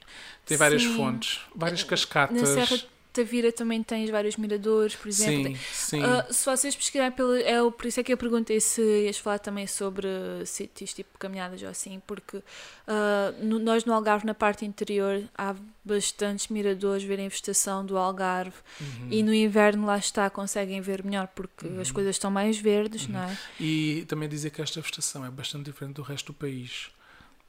tem 0.46 0.56
várias 0.56 0.82
Sim. 0.82 0.96
fontes, 0.96 1.40
várias 1.54 1.82
Na 1.82 1.88
cascatas. 1.88 2.48
Serra 2.48 2.76
de 2.78 2.88
Tavira 3.16 3.50
também 3.52 3.82
tens 3.82 4.10
vários 4.10 4.36
miradores, 4.36 4.94
por 4.94 5.08
exemplo. 5.08 5.56
sim, 5.56 5.60
sim. 5.72 6.02
Ah, 6.02 6.26
se 6.30 6.44
vocês 6.44 6.76
pesquisarem 6.76 7.12
pelo. 7.12 7.34
É, 7.36 7.62
o- 7.62 7.72
por 7.72 7.86
isso 7.86 7.98
é 8.00 8.02
que 8.02 8.12
eu 8.12 8.16
perguntei 8.16 8.60
se 8.60 8.80
ias 9.04 9.18
falar 9.18 9.38
também 9.38 9.66
sobre 9.66 10.06
sítios 10.44 10.92
tipo 10.92 11.18
caminhadas 11.18 11.62
ou 11.62 11.68
assim, 11.68 12.00
porque 12.06 12.42
ah, 12.86 13.32
no- 13.40 13.58
nós 13.58 13.84
no 13.84 13.92
Algarve, 13.92 14.26
na 14.26 14.34
parte 14.34 14.64
interior, 14.64 15.22
há 15.36 15.54
bastantes 15.84 16.48
miradores 16.48 17.02
verem 17.04 17.26
a 17.26 17.28
vegetação 17.28 17.84
do 17.86 17.96
Algarve 17.96 18.56
Uhum. 18.80 19.08
e 19.10 19.22
no 19.22 19.32
inverno 19.32 19.86
lá 19.86 19.96
está, 19.98 20.28
conseguem 20.28 20.80
ver 20.80 21.04
melhor 21.04 21.28
porque 21.28 21.66
Uhum. 21.66 21.80
as 21.80 21.90
coisas 21.90 22.16
estão 22.16 22.30
mais 22.30 22.58
verdes, 22.58 23.06
não 23.08 23.20
é? 23.20 23.38
E 23.60 24.04
também 24.08 24.28
dizer 24.28 24.50
que 24.50 24.60
esta 24.60 24.80
vegetação 24.80 25.24
é 25.24 25.30
bastante 25.30 25.64
diferente 25.64 25.94
do 25.94 26.02
resto 26.02 26.32
do 26.32 26.34
país. 26.34 26.90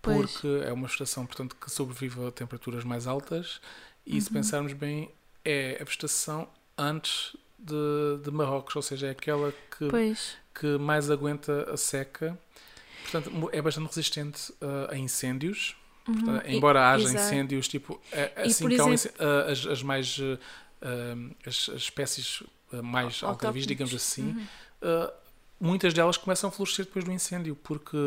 Pois. 0.02 0.32
Porque 0.32 0.48
é 0.66 0.72
uma 0.72 0.88
vegetação, 0.88 1.26
portanto, 1.26 1.56
que 1.60 1.70
sobrevive 1.72 2.26
a 2.28 2.32
temperaturas 2.32 2.84
mais 2.84 3.08
altas. 3.08 3.60
E 4.06 4.22
se 4.22 4.28
Uhum. 4.30 4.36
pensarmos 4.36 4.72
bem, 4.74 5.10
é 5.50 5.78
a 5.82 5.84
vegetação 5.86 6.48
antes 6.78 7.36
de, 7.58 8.24
de 8.24 8.32
Marrocos, 8.32 8.76
ou 8.76 8.82
seja, 8.82 9.08
é 9.08 9.12
aquela 9.12 9.52
que, 9.78 9.88
Pois. 9.90 10.36
que 10.54 10.78
mais 10.78 11.10
aguenta 11.10 11.72
a 11.72 11.78
seca. 11.78 12.38
Portanto, 13.04 13.50
é 13.54 13.62
bastante 13.62 13.88
resistente 13.88 14.52
uh, 14.62 14.92
a 14.92 14.98
incêndios. 14.98 15.76
Uhum. 16.08 16.14
Portanto, 16.16 16.46
E- 16.48 16.56
embora 16.56 16.92
haja 16.92 17.06
exato. 17.06 17.20
incêndios, 17.26 17.68
tipo, 17.68 18.00
é- 18.12 18.32
E, 18.38 18.42
assim 18.48 18.68
que 18.68 18.82
um 18.82 18.94
exemplo- 18.94 18.94
incê- 18.94 19.10
uh, 19.20 19.52
as, 19.52 19.66
as 19.66 19.84
mais. 19.84 20.18
uh, 20.20 20.38
um, 21.16 21.32
as, 21.46 21.70
as 21.70 21.82
espécies 21.82 22.42
uh, 22.72 22.84
mais 22.84 23.24
algarvias, 23.24 23.66
digamos 23.66 23.94
assim, 23.96 24.24
Uhum. 24.30 24.48
Uh, 24.80 25.12
muitas 25.60 25.94
delas 25.94 26.18
começam 26.18 26.50
a 26.50 26.52
florescer 26.52 26.86
depois 26.86 27.04
do 27.06 27.12
incêndio 27.12 27.56
porque 27.56 27.98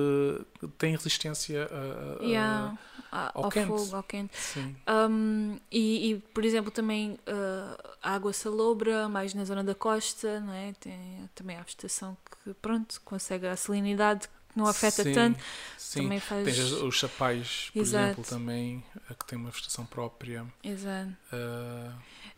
têm 0.79 0.93
resistência 0.97 1.65
a, 1.71 1.75
a- 1.75 2.23
a- 2.23 2.25
Yeah. 2.25 2.79
Ah, 3.13 3.33
ao 3.35 3.47
ao 3.47 3.51
quente. 3.51 3.67
fogo, 3.67 3.97
ao 3.97 4.03
quente. 4.05 4.37
sim. 4.39 4.77
Um, 4.89 5.57
e, 5.71 6.13
e, 6.13 6.17
por 6.33 6.45
exemplo, 6.45 6.71
também 6.71 7.15
uh, 7.27 7.91
a 8.01 8.15
água 8.15 8.33
salobra, 8.33 9.09
mais 9.09 9.35
na 9.35 9.45
zona 9.45 9.65
da 9.65 9.75
costa, 9.75 10.39
não 10.39 10.53
é? 10.53 10.73
Tem 10.79 11.29
também 11.35 11.57
a 11.57 11.63
vegetação 11.63 12.17
que, 12.45 12.55
pronto, 12.55 13.01
consegue 13.05 13.49
a 13.49 13.57
salinidade 13.57 14.29
não 14.55 14.67
afeta 14.67 15.03
Sim, 15.03 15.13
tanto. 15.13 15.41
Sim. 15.77 16.03
Também 16.03 16.21
faz. 16.21 16.45
Tens 16.45 16.73
os 16.73 16.95
chapais, 16.95 17.71
por 17.73 17.81
Exato. 17.81 18.05
exemplo, 18.05 18.25
também, 18.25 18.85
que 19.19 19.27
têm 19.27 19.39
uma 19.39 19.51
vegetação 19.51 19.85
própria. 19.87 20.47
Exato. 20.63 21.11
Uh, 21.33 21.93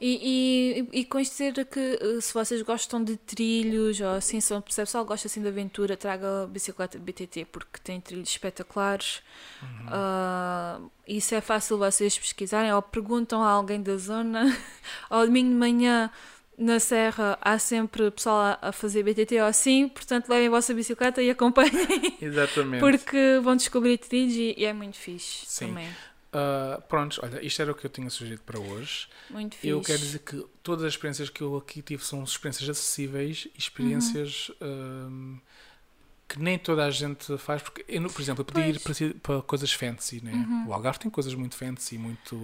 E, 0.05 0.89
e, 0.93 1.01
e 1.01 1.23
dizer 1.23 1.65
que 1.67 1.79
uh, 2.03 2.21
se 2.21 2.35
vocês 2.35 2.61
gostam 2.63 3.05
de 3.05 3.17
trilhos 3.17 4.01
ou 4.01 4.09
assim, 4.09 4.41
se 4.41 4.53
o 4.53 4.61
pessoal 4.61 5.05
gosta 5.05 5.29
assim 5.29 5.41
de 5.41 5.47
aventura, 5.47 5.97
traga 5.97 6.43
a 6.43 6.47
bicicleta 6.47 6.99
de 6.99 7.05
BTT 7.05 7.45
porque 7.45 7.79
tem 7.85 8.01
trilhos 8.01 8.29
espetaculares. 8.29 9.23
uhum. 9.63 9.87
Uh, 9.87 10.91
isso 11.07 11.35
é 11.37 11.41
fácil 11.41 11.79
vocês 11.79 12.19
pesquisarem 12.19 12.73
ou 12.73 12.83
perguntam 12.83 13.43
a 13.43 13.51
alguém 13.51 13.81
da 13.81 13.97
zona. 13.97 14.57
Ao 15.09 15.25
domingo 15.25 15.51
de 15.51 15.57
manhã 15.57 16.11
na 16.63 16.79
Serra 16.79 17.39
há 17.41 17.59
sempre 17.59 18.11
pessoal 18.11 18.59
a, 18.63 18.73
fazer 18.73 19.03
BTT 19.03 19.41
ou 19.41 19.47
assim, 19.47 19.89
portanto 19.89 20.29
levem 20.29 20.47
a 20.49 20.51
vossa 20.51 20.73
bicicleta 20.73 21.23
e 21.23 21.31
acompanhem 21.31 22.17
Exatamente. 22.23 22.81
porque 22.81 23.41
vão 23.43 23.57
descobrir 23.57 23.99
trilhos 23.99 24.35
e, 24.35 24.55
e 24.57 24.65
é 24.65 24.73
muito 24.73 24.97
fixe 24.97 25.45
Sim. 25.47 25.69
também. 25.69 25.89
Uh, 26.35 26.81
prontos, 26.89 27.19
olha, 27.23 27.45
isto 27.45 27.61
era 27.61 27.71
o 27.71 27.75
que 27.75 27.85
eu 27.85 27.91
tinha 27.91 28.09
sugerido 28.09 28.41
para 28.47 28.59
hoje. 28.59 29.07
Muito 29.29 29.55
fixe. 29.57 29.69
Eu 29.69 29.83
quero 29.83 29.99
dizer 29.99 30.21
que 30.21 30.43
todas 30.63 30.85
as 30.85 30.95
experiências 30.95 31.29
que 31.29 31.43
eu 31.43 31.57
aqui 31.57 31.83
tive 31.83 32.03
são 32.05 32.23
experiências 32.25 32.69
acessíveis 32.71 33.47
e 33.55 33.59
experiências 33.59 34.51
Uhum. 34.61 34.67
um, 34.69 35.41
que 36.33 36.41
nem 36.43 36.59
toda 36.59 36.85
a 36.85 36.91
gente 36.91 37.37
faz. 37.39 37.61
Porque, 37.63 37.85
eu, 37.89 38.03
por 38.09 38.21
exemplo, 38.23 38.41
eu 38.41 38.45
podia 38.45 38.67
ir 38.67 38.73
Pois. 38.73 38.83
para, 38.85 38.95
si- 38.95 39.15
para 39.23 39.43
coisas 39.43 39.73
fancy, 39.73 40.21
né? 40.25 40.33
Uhum. 40.33 40.69
O 40.69 40.73
Algarve 40.73 40.99
tem 40.99 41.11
coisas 41.11 41.35
muito 41.35 41.55
fancy, 41.57 41.99
muito 41.99 42.35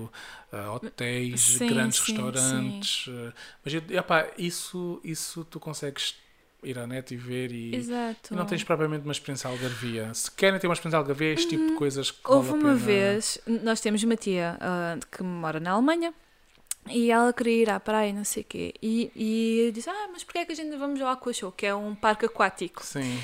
uh, 0.53 0.73
hotéis, 0.75 1.41
Sim, 1.41 1.67
grandes 1.67 1.99
sim, 2.01 2.13
restaurantes. 2.13 3.07
uh, 3.07 3.33
mas 3.65 3.73
eu, 3.75 3.83
epá, 3.91 4.29
isso, 4.37 5.01
isso 5.03 5.45
tu 5.45 5.59
consegues 5.59 6.17
ir 6.63 6.79
à 6.79 6.87
net 6.87 7.15
e 7.15 7.17
ver 7.17 7.51
e, 7.53 7.77
e 7.77 8.35
não 8.35 8.45
tens 8.45 8.65
propriamente 8.65 9.05
uma 9.05 9.13
experiência 9.13 9.49
algarvia. 9.49 10.13
Se 10.13 10.31
querem 10.31 10.59
ter 10.59 10.67
uma 10.67 10.75
experiência 10.75 10.99
algarvia, 10.99 11.29
é 11.31 11.33
este 11.35 11.49
tipo 11.49 11.67
de 11.69 11.75
coisas 11.75 12.11
que 12.11 12.29
Uhum. 12.29 12.37
Houve 12.37 12.51
vale 12.51 12.63
uma 12.65 12.75
vez, 12.75 13.39
nós 13.63 13.81
temos 13.81 14.03
uma 14.03 14.17
tia 14.17 14.57
ah, 14.61 14.99
que 15.11 15.23
mora 15.23 15.61
na 15.61 15.71
Alemanha 15.71 16.13
e 16.91 17.11
ela 17.11 17.33
queria 17.33 17.63
ir 17.63 17.71
à 17.71 17.79
praia, 17.79 18.13
não 18.13 18.25
sei 18.25 18.43
o 18.43 18.47
quê. 18.47 18.75
E, 18.83 19.11
e 19.15 19.67
eu 19.67 19.73
disse: 19.73 19.89
Ah, 19.91 20.09
mas 20.11 20.25
porquê 20.25 20.39
é 20.41 20.45
que 20.45 20.53
a 20.53 20.55
gente 20.55 20.75
vamos 20.77 21.01
ao 21.01 21.09
Aquashow, 21.09 21.53
que 21.53 21.67
é 21.67 21.75
um 21.75 21.95
parque 21.95 22.27
aquático? 22.27 22.85
Sim, 22.85 23.19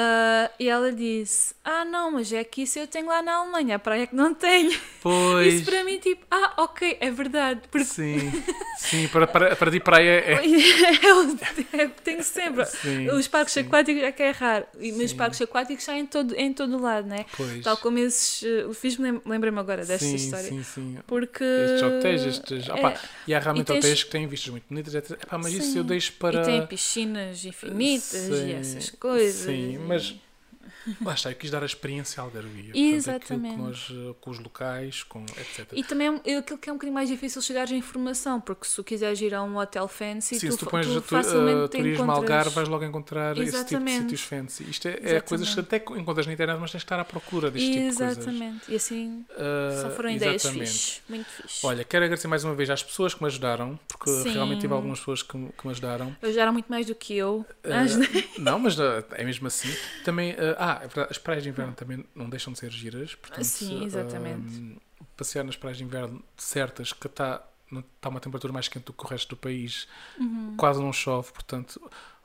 Ah, 0.00 0.50
e 0.60 0.68
ela 0.68 0.92
disse: 0.92 1.54
Ah, 1.64 1.84
não, 1.84 2.12
mas 2.12 2.32
é 2.32 2.44
que 2.44 2.62
isso 2.62 2.78
eu 2.78 2.86
tenho 2.86 3.06
lá 3.08 3.20
na 3.20 3.32
Alemanha, 3.34 3.74
a 3.76 3.78
praia 3.80 4.02
é 4.02 4.06
que 4.06 4.14
não 4.14 4.32
tenho. 4.32 4.70
pois. 5.02 5.54
Isso 5.54 5.64
para 5.70 5.82
mim, 5.82 5.98
tipo, 5.98 6.24
ah, 6.30 6.54
ok, 6.58 6.98
é 7.00 7.10
verdade. 7.10 7.62
Porque 7.70 7.84
Sim, 7.86 8.30
sim, 8.78 9.08
para, 9.08 9.26
para, 9.26 9.56
para 9.56 9.74
ir 9.74 9.80
praia 9.80 10.10
é. 10.20 10.34
eu, 11.02 11.36
eu 11.80 11.90
tenho 12.04 12.22
sempre. 12.22 12.64
Sim, 12.66 13.08
Os 13.10 13.26
parques 13.26 13.54
sim. 13.54 13.60
aquáticos 13.60 14.02
é 14.02 14.12
que 14.12 14.22
é 14.22 14.30
raro, 14.30 14.66
e- 14.78 14.92
mas 14.92 15.06
os 15.06 15.12
parques 15.14 15.40
aquáticos 15.42 15.82
estão 15.82 15.96
em 15.96 16.06
todo, 16.06 16.34
em 16.36 16.52
todo 16.52 16.80
lado, 16.80 17.08
né? 17.08 17.26
Pois. 17.36 17.64
Tal 17.64 17.76
como 17.78 17.98
esses. 17.98 18.42
uh, 18.42 18.72
Fiz-me 18.74 19.10
lem- 19.10 19.22
lembrei-me 19.26 19.58
agora 19.58 19.84
desta 19.84 20.04
sim, 20.06 20.14
história. 20.14 20.48
Sim, 20.48 20.62
sim. 20.62 20.98
Porque. 21.08 21.42
Estes 21.44 21.82
hotéis, 21.82 22.22
estes. 22.24 22.68
é, 22.68 22.72
opá, 22.72 22.94
e 23.26 23.34
há 23.34 23.38
realmente 23.40 23.64
e 23.64 23.72
tens- 23.72 23.78
hotéis 23.84 24.04
que 24.04 24.10
têm 24.10 24.26
vistas 24.28 24.50
muito 24.50 24.64
bonitas, 24.68 24.94
etc. 24.94 25.10
Epá, 25.22 25.38
mas 25.38 25.52
isso 25.52 25.76
eu 25.76 25.82
deixo 25.84 26.12
para. 26.12 26.40
E 26.40 26.44
tem 26.44 26.66
piscinas 26.66 27.44
infinitas 27.44 28.04
Sim, 28.08 28.48
e 28.48 28.52
essas 28.52 28.90
coisas. 28.90 29.44
sim, 29.46 29.78
e- 29.88 29.96
mas- 29.96 30.27
Lá 31.02 31.14
está, 31.14 31.30
eu 31.30 31.36
quis 31.36 31.50
dar 31.50 31.62
a 31.62 31.66
experiência 31.66 32.22
algarvia. 32.22 32.72
Exatamente. 32.74 33.56
Portanto, 33.56 33.56
que 33.56 33.62
nós, 33.62 34.10
eh, 34.10 34.14
com 34.20 34.30
os 34.30 34.38
locais, 34.38 35.02
com 35.02 35.20
etc. 35.24 35.66
E 35.72 35.82
também 35.84 36.08
é 36.24 36.32
é 36.32 36.36
aquilo 36.38 36.58
que 36.58 36.68
é 36.68 36.72
um 36.72 36.76
bocadinho 36.76 36.94
mais 36.94 37.08
difícil 37.08 37.40
chegar 37.42 37.68
à 37.68 37.72
informação, 37.74 38.40
porque 38.40 38.66
se 38.66 38.76
tu 38.76 38.84
quiseres 38.84 39.20
ir 39.20 39.34
a 39.34 39.42
um 39.42 39.56
hotel 39.56 39.88
fancy, 39.88 40.38
Sim, 40.38 40.48
tu, 40.48 40.52
se 40.52 40.58
tu 40.58 40.66
pões 40.66 40.86
tu 40.86 40.92
a 40.98 41.00
tu, 41.00 41.02
facilmente 41.02 41.56
uh, 41.60 41.68
turismo 41.68 42.04
encontras... 42.04 42.18
Algarve, 42.18 42.50
vais 42.50 42.68
logo 42.68 42.84
encontrar 42.84 43.36
esse 43.38 43.44
tipo 43.46 43.52
de 43.52 43.58
Exatamente. 43.58 44.00
sítios 44.02 44.20
fancy. 44.22 44.64
Isto 44.70 44.88
é, 44.88 44.98
é 45.16 45.20
coisas 45.20 45.52
que 45.54 45.60
até 45.60 45.76
encontras 45.76 46.26
na 46.26 46.32
internet, 46.32 46.58
mas 46.60 46.70
tens 46.70 46.80
de 46.80 46.84
estar 46.84 47.00
à 47.00 47.04
procura 47.04 47.50
deste 47.50 47.70
tipo 47.70 47.90
de 47.90 47.96
coisas. 47.96 48.18
Exatamente. 48.18 48.60
E 48.68 48.76
assim 48.76 49.24
Uh, 49.30 49.82
só 49.82 49.90
foram 49.90 50.10
ideias 50.10 50.44
exatamente. 50.44 50.70
fixe. 50.70 51.00
Muito 51.08 51.26
fixe. 51.30 51.66
Olha, 51.66 51.84
quero 51.84 52.04
agradecer 52.04 52.28
mais 52.28 52.44
uma 52.44 52.54
vez 52.54 52.68
às 52.70 52.82
pessoas 52.82 53.14
que 53.14 53.22
me 53.22 53.26
ajudaram, 53.28 53.78
porque 53.88 54.10
Sim. 54.10 54.30
realmente 54.32 54.60
tive 54.60 54.72
algumas 54.74 54.98
pessoas 54.98 55.22
que, 55.22 55.36
me- 55.36 55.50
que 55.56 55.66
me 55.66 55.72
ajudaram. 55.72 56.16
Ajudaram 56.22 56.52
muito 56.52 56.66
mais 56.68 56.86
do 56.86 56.94
que 56.94 57.14
eu. 57.16 57.44
Uh, 57.64 58.40
não, 58.40 58.58
mas 58.58 58.76
é 58.78 59.24
mesmo 59.24 59.46
assim. 59.46 59.68
Também, 60.04 60.32
uh, 60.32 60.36
ah, 60.80 60.84
é 60.84 60.86
verdade, 60.86 61.08
as 61.10 61.18
praias 61.18 61.42
de 61.42 61.48
inverno 61.48 61.72
também 61.74 62.04
não 62.14 62.28
deixam 62.28 62.52
de 62.52 62.58
ser 62.58 62.70
giras. 62.70 63.14
Portanto, 63.14 63.44
Sim, 63.44 63.84
exatamente. 63.84 64.56
um, 64.60 64.76
passear 65.16 65.44
nas 65.44 65.56
praias 65.56 65.78
de 65.78 65.84
inverno 65.84 66.22
certas, 66.36 66.92
que 66.92 67.06
está 67.06 67.42
tá 68.00 68.08
uma 68.08 68.20
temperatura 68.20 68.52
mais 68.52 68.68
quente 68.68 68.84
do 68.84 68.92
que 68.92 69.04
o 69.04 69.06
resto 69.08 69.28
do 69.30 69.36
país, 69.36 69.86
Uhum. 70.18 70.54
quase 70.56 70.80
não 70.80 70.92
chove, 70.92 71.32
portanto. 71.32 71.80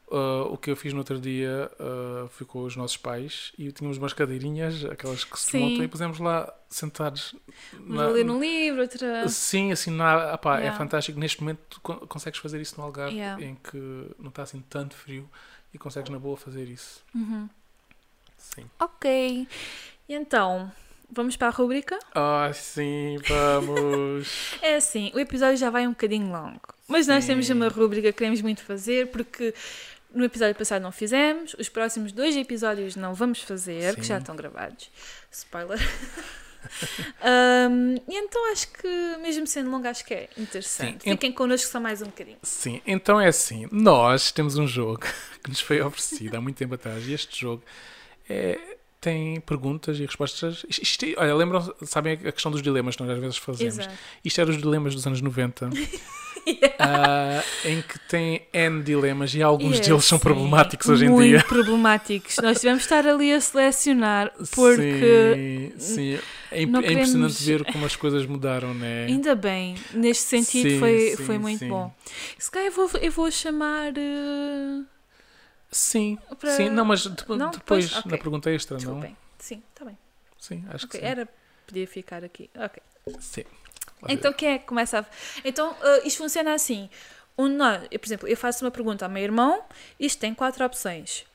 uh, 0.10 0.43
o 0.54 0.58
que 0.58 0.70
eu 0.70 0.76
fiz 0.76 0.93
no 0.93 0.99
outro 0.99 1.20
dia 1.20 1.72
uh, 1.80 2.28
fui 2.30 2.45
com 2.45 2.62
os 2.64 2.76
nossos 2.76 2.97
pais 2.97 3.51
e 3.58 3.72
tínhamos 3.72 3.97
umas 3.97 4.14
cadeirinhas, 4.14 4.86
aquelas 4.86 5.24
que 5.24 5.39
se 5.39 5.51
Sim. 5.51 5.60
montam, 5.72 5.86
e 5.86 5.88
pusemos 5.88 6.20
lá 6.20 6.54
sentados. 6.70 7.34
Uns 7.74 7.89
na- 7.95 8.04
a 8.04 8.08
ler 8.10 8.30
um 8.30 8.39
livro, 8.39 8.82
outra. 8.82 9.28
Sim, 9.28 9.72
assim, 9.72 9.89
na, 9.89 10.34
apá, 10.34 10.58
é 10.58 10.64
Yeah. 10.66 10.78
fantástico. 10.78 11.20
Neste 11.20 11.41
momento 11.41 11.82
con- 11.82 12.06
consegues 12.08 12.39
fazer 12.39 12.62
isso 12.62 12.76
no 12.78 12.84
Algarve, 12.84 13.16
Yeah. 13.16 13.43
em 13.43 13.56
que 13.56 13.78
não 14.20 14.30
está 14.30 14.43
assim 14.43 14.62
tanto 14.70 14.95
frio 14.95 15.28
e 15.74 15.80
consegues 15.80 16.12
na 16.12 16.20
boa 16.20 16.38
fazer 16.38 16.68
isso. 16.68 17.04
Uhum. 17.16 17.49
Sim. 18.56 18.66
Ok. 18.80 19.48
E 20.08 20.14
então, 20.14 20.72
vamos 21.10 21.36
para 21.38 21.48
a 21.48 21.52
rubrica? 21.52 21.98
Ah, 22.14 22.52
sim, 22.54 23.18
vamos. 23.28 24.54
É 24.62 24.76
assim, 24.76 25.12
o 25.16 25.20
episódio 25.20 25.58
já 25.58 25.70
vai 25.70 25.88
um 25.88 25.91
bocadinho 25.91 26.32
longo. 26.32 26.62
Mas 26.88 27.08
nós 27.08 27.24
Sim. 27.24 27.32
temos 27.32 27.50
uma 27.50 27.68
rubrica 27.70 28.12
que 28.12 28.18
queremos 28.18 28.41
muito 28.41 28.64
fazer, 28.64 29.08
porque 29.08 29.54
no 30.14 30.24
episódio 30.24 30.54
passado 30.56 30.82
não 30.82 30.91
fizemos, 30.91 31.56
os 31.58 31.70
próximos 31.70 32.12
dois 32.12 32.36
episódios 32.36 32.96
não 32.96 33.14
vamos 33.14 33.41
fazer, 33.41 33.96
que 33.96 34.02
Sim. 34.02 34.10
já 34.10 34.18
estão 34.20 34.36
gravados. 34.36 34.89
Spoiler. 35.32 35.80
Ahm, 37.22 37.98
e 38.08 38.16
então 38.16 38.52
acho 38.52 38.70
que, 38.72 38.88
mesmo 39.22 39.46
sendo 39.46 39.70
longo, 39.70 39.86
acho 39.88 40.06
que 40.06 40.14
é 40.14 40.30
interessante. 40.38 41.04
Sim, 41.04 41.12
Fiquem 41.12 41.32
connosco 41.32 41.70
só 41.70 41.80
mais 41.80 42.02
um 42.02 42.06
bocadinho. 42.06 42.38
sim, 42.41 42.82
então 42.86 43.20
é 43.20 43.28
assim. 43.28 43.68
Nós 43.72 44.32
temos 44.32 44.58
um 44.58 44.66
jogo 44.68 45.02
que 45.44 45.50
nos 45.50 45.60
foi 45.60 45.82
oferecido 45.82 46.36
há 46.38 46.41
muito 46.41 46.56
tempo 46.58 46.76
atrás 46.76 47.06
e 47.08 47.14
este 47.14 47.41
jogo 47.41 47.64
é, 48.30 48.57
tem 49.01 49.39
perguntas 49.41 49.99
e 49.99 50.05
respostas. 50.05 50.65
Isto, 50.69 50.82
isto 50.84 51.05
olha, 51.17 51.36
lembram, 51.36 51.74
sabem 51.84 52.13
a 52.13 52.32
questão 52.32 52.51
dos 52.51 52.61
dilemas 52.61 52.95
que 52.95 53.03
nós 53.03 53.11
às 53.11 53.19
vezes 53.19 53.38
fazemos? 53.38 53.80
Exato. 53.80 53.95
Isto 54.24 54.41
era 54.41 54.49
os 54.49 54.57
dilemas 54.57 54.95
dos 54.95 55.05
anos 55.05 55.19
90. 55.21 55.69
ah, 56.80 57.43
em 57.65 57.82
que 57.82 57.99
tem 58.07 58.45
N 58.53 58.82
dilemas 58.84 59.34
e 59.34 59.41
alguns 59.41 59.78
é 59.80 59.82
deles 59.82 60.05
são 60.05 60.17
assim, 60.17 60.24
problemáticos 60.24 60.89
hoje 60.89 61.05
em 61.05 61.09
muito 61.09 61.30
dia. 61.30 61.43
problemáticos. 61.43 62.38
Nós 62.41 62.59
tivemos 62.59 62.80
de 62.82 62.86
estar 62.86 63.05
ali 63.07 63.34
a 63.34 63.39
selecionar, 63.41 64.32
porque 64.53 65.71
Sim, 65.78 65.80
sim. 65.80 66.19
É, 66.51 66.61
imp- 66.61 66.71
não 66.71 66.80
é 66.82 66.91
impressionante 66.91 67.38
queremos- 67.38 67.65
ver 67.65 67.71
como 67.71 67.86
as 67.86 67.95
coisas 67.95 68.26
mudaram, 68.26 68.74
né? 68.74 69.05
Ainda 69.05 69.36
bem, 69.36 69.76
neste 69.93 70.24
sentido 70.24 70.69
Sim, 70.69 70.80
foi, 70.80 71.15
sim, 71.17 71.24
foi 71.26 71.38
muito 71.38 71.59
sim. 71.59 71.67
bom. 71.69 71.93
Se 72.38 72.51
calhar 72.51 72.67
eu 72.67 72.74
vou, 72.74 72.89
eu 73.01 73.11
vou 73.11 73.32
chamar. 73.32 73.93
eh, 73.97 74.82
Sim, 75.74 76.17
para- 76.39 76.55
sim. 76.55 76.69
Não, 76.69 76.86
mas 76.86 77.01
de- 77.01 77.09
Não? 77.09 77.51
depois, 77.51 77.53
Depois? 77.89 77.95
Ok. 77.97 78.11
na 78.11 78.17
pergunta 78.17 78.51
extra, 78.51 78.76
não? 78.76 78.80
Desculpem. 78.80 79.17
Sim, 79.39 79.63
está 79.74 79.86
bem. 79.86 79.97
Sim, 80.39 80.63
acho 80.69 80.86
Ok, 80.86 80.99
que 80.99 81.05
sim. 81.05 81.11
Era. 81.11 81.28
Podia 81.67 81.88
ficar 81.88 82.24
aqui. 82.24 82.49
Ok. 82.55 82.82
Sim. 83.19 83.43
Então 84.09 84.34
quem 84.34 84.49
é 84.49 84.57
que 84.59 84.65
começa 84.65 84.99
a. 84.99 85.05
Então 85.45 85.76
eh, 85.82 86.01
isto 86.07 86.17
funciona 86.17 86.53
assim. 86.53 86.89
Um, 87.38 87.47
nós, 87.47 87.84
eu, 87.89 87.99
por 87.99 88.05
exemplo, 88.07 88.28
eu 88.28 88.38
faço 88.38 88.63
uma 88.63 88.69
pergunta 88.71 89.05
ao 89.05 89.09
meu 89.11 89.24
irmão, 89.24 89.63
isto 89.99 90.19
tem 90.19 90.34
quatro 90.36 90.63
opções. 90.65 91.26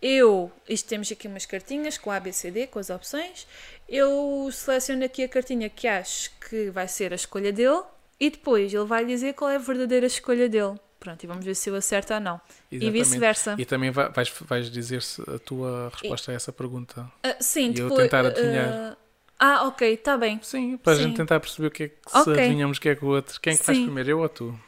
Eu, 0.00 0.50
isto 0.68 0.88
temos 0.88 1.10
aqui 1.12 1.26
umas 1.28 1.44
cartinhas 1.44 1.98
com 1.98 2.10
A, 2.10 2.20
B, 2.20 2.32
C, 2.32 2.50
D, 2.50 2.66
com 2.66 2.78
as 2.78 2.88
opções. 2.88 3.46
Eu 3.88 4.48
seleciono 4.52 5.04
aqui 5.04 5.24
a 5.24 5.28
cartinha 5.28 5.68
que 5.68 5.86
acho 5.88 6.30
que 6.38 6.70
vai 6.70 6.86
ser 6.88 7.12
a 7.12 7.16
escolha 7.16 7.52
dele 7.52 7.82
e 8.18 8.30
depois 8.30 8.72
ele 8.72 8.84
vai 8.84 9.04
dizer 9.04 9.34
qual 9.34 9.50
é 9.50 9.56
a 9.56 9.58
verdadeira 9.58 10.06
escolha 10.06 10.48
dele. 10.48 10.78
Pronto, 11.00 11.24
e 11.24 11.26
vamos 11.26 11.44
ver 11.46 11.54
se 11.56 11.70
eu 11.70 11.74
acerto 11.74 12.12
ou 12.12 12.20
não. 12.20 12.40
E 12.70 12.76
Exatamente. 12.76 13.02
vice-versa. 13.04 13.54
E 13.58 13.64
também 13.64 13.90
vai- 13.90 14.10
vais, 14.10 14.28
vais 14.42 14.70
dizer 14.70 15.00
se 15.02 15.22
a 15.22 15.38
tua 15.38 15.88
resposta 15.94 16.30
a 16.30 16.34
essa 16.34 16.52
pergunta. 16.52 17.10
Ah, 17.24 17.36
sim, 17.40 17.70
E 17.72 17.78
eu 17.80 17.88
depois. 17.88 18.02
tentar 18.02 18.24
ah, 18.26 18.28
adivinhar. 18.28 18.96
ah, 19.38 19.66
ok, 19.66 19.94
está 19.94 20.18
bem. 20.18 20.38
Sim, 20.42 20.76
para 20.76 20.92
a 20.92 20.96
Sim. 20.96 21.02
gente 21.04 21.16
tentar 21.16 21.40
perceber 21.40 21.68
o 21.68 21.70
que 21.70 21.82
é 21.84 21.88
que 21.88 21.96
se 22.10 22.16
Ok. 22.18 22.34
adivinhamos 22.34 22.76
o 22.76 22.80
que 22.82 22.90
é 22.90 22.94
que 22.94 23.02
o 23.04 23.08
outro. 23.08 23.40
Quem 23.40 23.54
é 23.54 23.56
que 23.56 23.64
faz 23.64 23.78
Sim. 23.78 23.84
primeiro, 23.84 24.10
eu 24.10 24.18
ou 24.20 24.28
tu? 24.28 24.60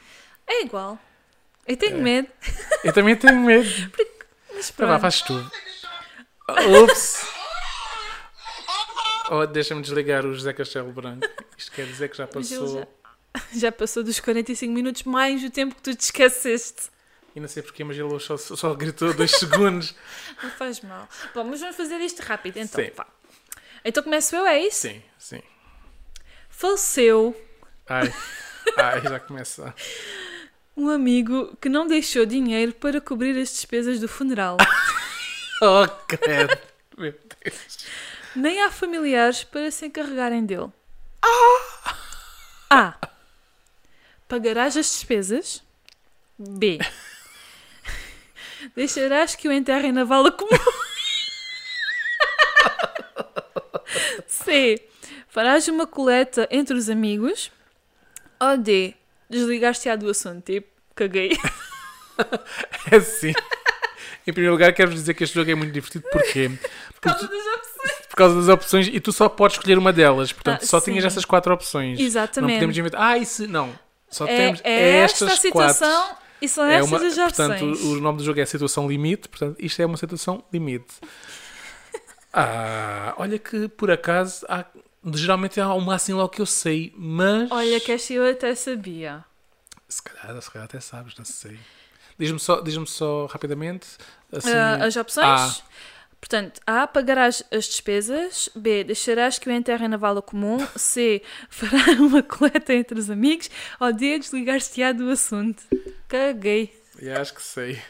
É 0.47 0.63
igual. 0.65 0.99
Eu 1.67 1.77
tenho 1.77 1.99
É. 1.99 2.01
medo. 2.01 2.29
Eu 2.83 2.93
também 2.95 3.15
tenho 3.15 3.39
medo. 3.39 3.69
Mas 4.55 4.71
Então 4.71 4.87
vá, 4.87 4.99
pronto. 4.99 5.01
fazes 5.03 5.21
tu. 5.23 5.51
Ups! 6.83 7.27
Oh, 9.31 9.47
Deixa-me 9.47 9.81
desligar 9.83 10.27
o 10.27 10.35
José 10.35 10.53
Castelo 10.53 10.93
Branco. 10.93 11.27
Isto 11.57 11.73
quer 11.73 11.87
dizer 11.87 12.09
que 12.09 12.17
já 12.17 12.25
Mas 12.35 12.49
passou. 12.51 13.02
já- 13.55 13.73
passou 13.73 14.03
dos 14.03 14.21
45 14.21 14.73
minutos 14.73 15.03
mais 15.05 15.43
o 15.43 15.51
tempo 15.51 15.75
que 15.75 15.83
tu 15.83 15.95
te 15.95 16.01
esqueceste. 16.01 16.91
E 17.35 17.41
não 17.41 17.49
sei 17.49 17.63
porquê, 17.63 17.83
mas 17.83 17.97
ele 17.99 18.21
só, 18.21 18.37
só 18.37 18.75
gritou 18.75 19.13
dois 19.15 19.31
segundos. 19.39 19.95
Não 20.43 20.51
faz 20.51 20.81
mal. 20.83 21.09
Bom, 21.35 21.45
mas 21.45 21.61
vamos 21.61 21.77
fazer 21.77 21.99
isto 22.01 22.21
rápido 22.21 22.59
então. 22.59 22.85
Sim. 22.85 22.91
Vá. 22.95 23.07
Então 23.85 24.03
começo 24.03 24.37
eu, 24.37 24.47
é 24.47 24.61
isso? 24.61 24.83
Sim, 24.89 25.03
sim. 25.19 25.43
Faleceu 26.49 27.35
Ai, 27.89 28.13
ai, 28.77 29.01
já 29.03 29.19
começa. 29.19 29.75
um 30.77 30.89
amigo 30.89 31.57
que 31.61 31.69
não 31.69 31.87
deixou 31.87 32.25
dinheiro 32.27 32.73
para 32.75 33.01
cobrir 33.01 33.37
as 33.41 33.51
despesas 33.51 33.99
do 33.99 34.09
funeral. 34.09 34.57
Oh, 35.61 35.89
credo. 36.07 36.57
Meu 36.97 37.13
Deus. 37.45 37.79
Nem 38.37 38.63
há 38.63 38.71
familiares 38.71 39.43
para 39.45 39.71
se 39.71 39.87
encarregarem 39.87 40.45
dele. 40.45 40.71
Ah! 41.23 41.97
A. 42.71 43.09
Pagarás 44.33 44.79
as 44.79 44.87
despesas. 44.87 45.63
B. 46.39 46.79
Deixarás 48.75 49.35
que 49.35 49.47
o 49.47 49.53
enterrem 49.53 49.93
na 49.93 50.05
vala 50.05 50.33
comum. 50.33 50.49
C. 54.27 54.89
Farás 55.29 55.69
uma 55.69 55.87
coleta 55.87 56.49
entre 56.51 56.75
os 56.75 56.89
amigos. 56.89 57.53
Ou 58.41 58.57
D. 58.57 58.95
Desligaste-á 59.29 59.97
do 59.97 60.09
assunto. 60.09 60.47
Tipo, 60.47 60.67
caguei. 60.95 61.37
É 62.91 62.97
assim. 62.97 63.35
Em 64.27 64.33
primeiro 64.33 64.55
lugar, 64.55 64.73
quero 64.73 64.95
dizer 64.95 65.13
que 65.13 65.25
este 65.25 65.35
jogo 65.35 65.51
é 65.51 65.55
muito 65.55 65.75
divertido. 65.75 66.07
Porquê? 66.11 66.51
Por 66.95 67.01
causa 67.03 67.29
das 67.29 67.47
opções. 67.47 68.07
Por 68.09 68.17
causa 68.17 68.35
das 68.37 68.49
opções 68.49 68.89
e 68.89 68.99
tu 68.99 69.13
só 69.13 69.29
podes 69.29 69.59
escolher 69.59 69.77
uma 69.77 69.93
delas. 69.93 70.33
Portanto, 70.33 70.63
Ah, 70.63 70.67
só 70.67 70.81
sim. 70.81 70.93
tinhas 70.93 71.05
essas 71.05 71.27
quatro 71.27 71.53
opções. 71.53 71.99
Não 71.99 72.07
Exatamente. 72.07 72.55
podemos 72.55 72.79
inventar. 72.79 73.03
Ah, 73.03 73.19
isso. 73.19 73.47
Não. 73.47 73.79
Só 74.13 74.27
é, 74.27 74.37
temos 74.37 74.61
é 74.63 74.99
esta 74.99 75.27
a 75.27 75.37
situação 75.37 76.17
e 76.41 76.49
são 76.49 76.65
É 76.67 76.77
estas 76.77 76.89
uma, 76.91 76.99
as 76.99 77.19
opções. 77.19 77.61
portanto, 77.61 77.87
o 77.89 78.01
nome 78.01 78.19
do 78.19 78.25
jogo 78.25 78.39
é 78.41 78.45
Situação 78.47 78.87
Limite. 78.87 79.29
Portanto, 79.29 79.57
isto 79.59 79.83
é 79.83 79.87
uma 79.87 79.97
situação 79.97 80.45
limite. 80.53 80.95
Ah, 82.35 83.15
olha 83.19 83.39
que 83.39 83.69
por 83.69 83.91
acaso 83.91 84.47
há, 84.49 84.65
geralmente 85.13 85.61
há 85.61 85.75
uma 85.75 85.95
assim 85.95 86.15
logo 86.15 86.31
que 86.31 86.41
eu 86.41 86.47
sei, 86.47 86.91
mas 86.97 87.51
Olha, 87.51 87.79
que 87.79 87.93
esta 87.93 88.11
eu 88.15 88.27
até 88.27 88.55
sabia. 88.55 89.23
se 89.87 90.03
calhar, 90.03 90.41
se 90.41 90.51
calhar 90.51 90.65
até 90.65 90.81
sabes, 90.81 91.15
não 91.19 91.27
sei. 91.27 91.59
Diz-me 92.19 92.39
só, 92.39 92.63
diz 92.63 92.75
só 92.89 93.27
rapidamente 93.27 93.87
assim, 94.33 94.51
Ah, 94.51 94.77
as 94.85 94.97
opções? 94.97 95.27
A. 95.27 95.55
Portanto, 96.23 96.61
A. 96.65 96.87
Pagarás 96.87 97.43
as 97.51 97.65
despesas. 97.65 98.49
B. 98.55 98.85
Deixarás 98.85 99.41
que 99.41 99.49
o 99.49 99.53
enterrem 99.53 99.89
na 99.89 99.97
vala 99.97 100.23
comum. 100.23 100.57
C. 100.77 101.21
Fará 101.51 101.93
uma 102.01 102.23
coleta 102.23 102.73
entre 102.73 102.97
os 102.97 103.11
amigos. 103.11 103.51
Ou 103.81 103.93
D. 103.93 104.21
Desligar-se-á 104.21 104.93
do 104.93 105.11
assunto. 105.11 105.65
Caguei. 106.07 106.73
e 107.01 107.11
acho 107.11 107.35
que 107.35 107.43
sei. 107.43 107.83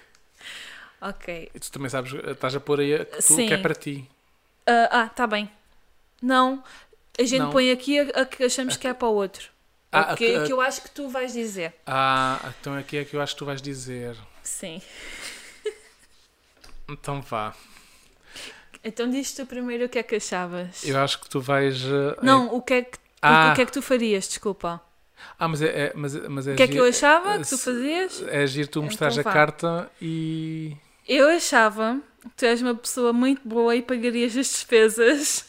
Ok. 0.98 1.50
E 1.54 1.60
tu 1.60 1.70
também 1.70 1.90
sabes, 1.90 2.12
estás 2.14 2.54
a 2.56 2.60
pôr 2.60 2.80
aí 2.80 2.94
a 2.94 3.04
que, 3.04 3.16
tu, 3.18 3.34
Sim. 3.34 3.48
que 3.48 3.52
é 3.54 3.58
para 3.58 3.74
ti. 3.74 4.08
Ah, 4.66 5.02
ah, 5.02 5.08
tá 5.10 5.26
bem. 5.26 5.50
Não. 6.22 6.64
A 7.18 7.22
gente 7.24 7.40
Não. 7.40 7.50
põe 7.50 7.70
aqui 7.70 7.98
a, 8.00 8.22
a 8.22 8.24
que 8.24 8.44
achamos 8.44 8.76
que 8.78 8.86
é 8.88 8.94
para 8.94 9.08
o 9.08 9.14
outro. 9.14 9.50
Ah, 9.90 10.14
O 10.14 10.16
que, 10.16 10.34
a- 10.36 10.44
que 10.46 10.52
eu 10.52 10.60
acho 10.60 10.80
que 10.80 10.90
tu 10.90 11.06
vais 11.10 11.34
dizer. 11.34 11.74
Ah, 11.86 12.40
então 12.58 12.74
aqui 12.78 12.96
é 12.96 13.04
que 13.04 13.14
eu 13.14 13.20
acho 13.20 13.34
que 13.34 13.38
tu 13.40 13.44
vais 13.44 13.60
dizer. 13.60 14.16
Sim. 14.42 14.80
Então 16.88 17.20
vá. 17.20 17.54
Então 18.84 19.08
diz 19.08 19.32
tu 19.32 19.46
primeiro 19.46 19.84
o 19.86 19.88
que 19.88 19.98
é 19.98 20.02
que 20.02 20.16
achavas. 20.16 20.82
Eu 20.84 20.98
acho 20.98 21.20
que 21.20 21.28
tu 21.28 21.40
vais. 21.40 21.82
eh, 21.84 22.16
Não, 22.22 22.52
o 22.54 22.60
que 22.60 22.74
é 22.74 22.82
que, 22.82 22.98
Ah. 23.20 23.50
o 23.52 23.54
que 23.54 23.62
é 23.62 23.66
que 23.66 23.72
tu 23.72 23.80
farias, 23.82 24.26
desculpa. 24.28 24.80
Ah, 25.38 25.46
mas 25.46 25.62
é, 25.62 25.66
é- 25.86 25.92
mas, 25.94 26.14
mas 26.28 26.48
é 26.48 26.52
O 26.52 26.56
que 26.56 26.62
é 26.64 26.66
que 26.68 26.76
eu 26.76 26.84
achava 26.84 27.38
que 27.38 27.48
tu 27.48 27.56
fazias? 27.56 28.22
É 28.28 28.42
agir 28.42 28.66
tu 28.66 28.82
mostrares 28.82 29.16
Então 29.18 29.30
a 29.30 29.34
carta 29.34 29.90
e. 30.00 30.76
Eu 31.08 31.28
achava 31.28 32.00
Tu 32.36 32.44
és 32.44 32.60
uma 32.62 32.74
pessoa 32.74 33.12
muito 33.12 33.40
boa 33.48 33.74
e 33.74 33.82
pagarias 33.82 34.36
as 34.36 34.46
despesas. 34.46 35.44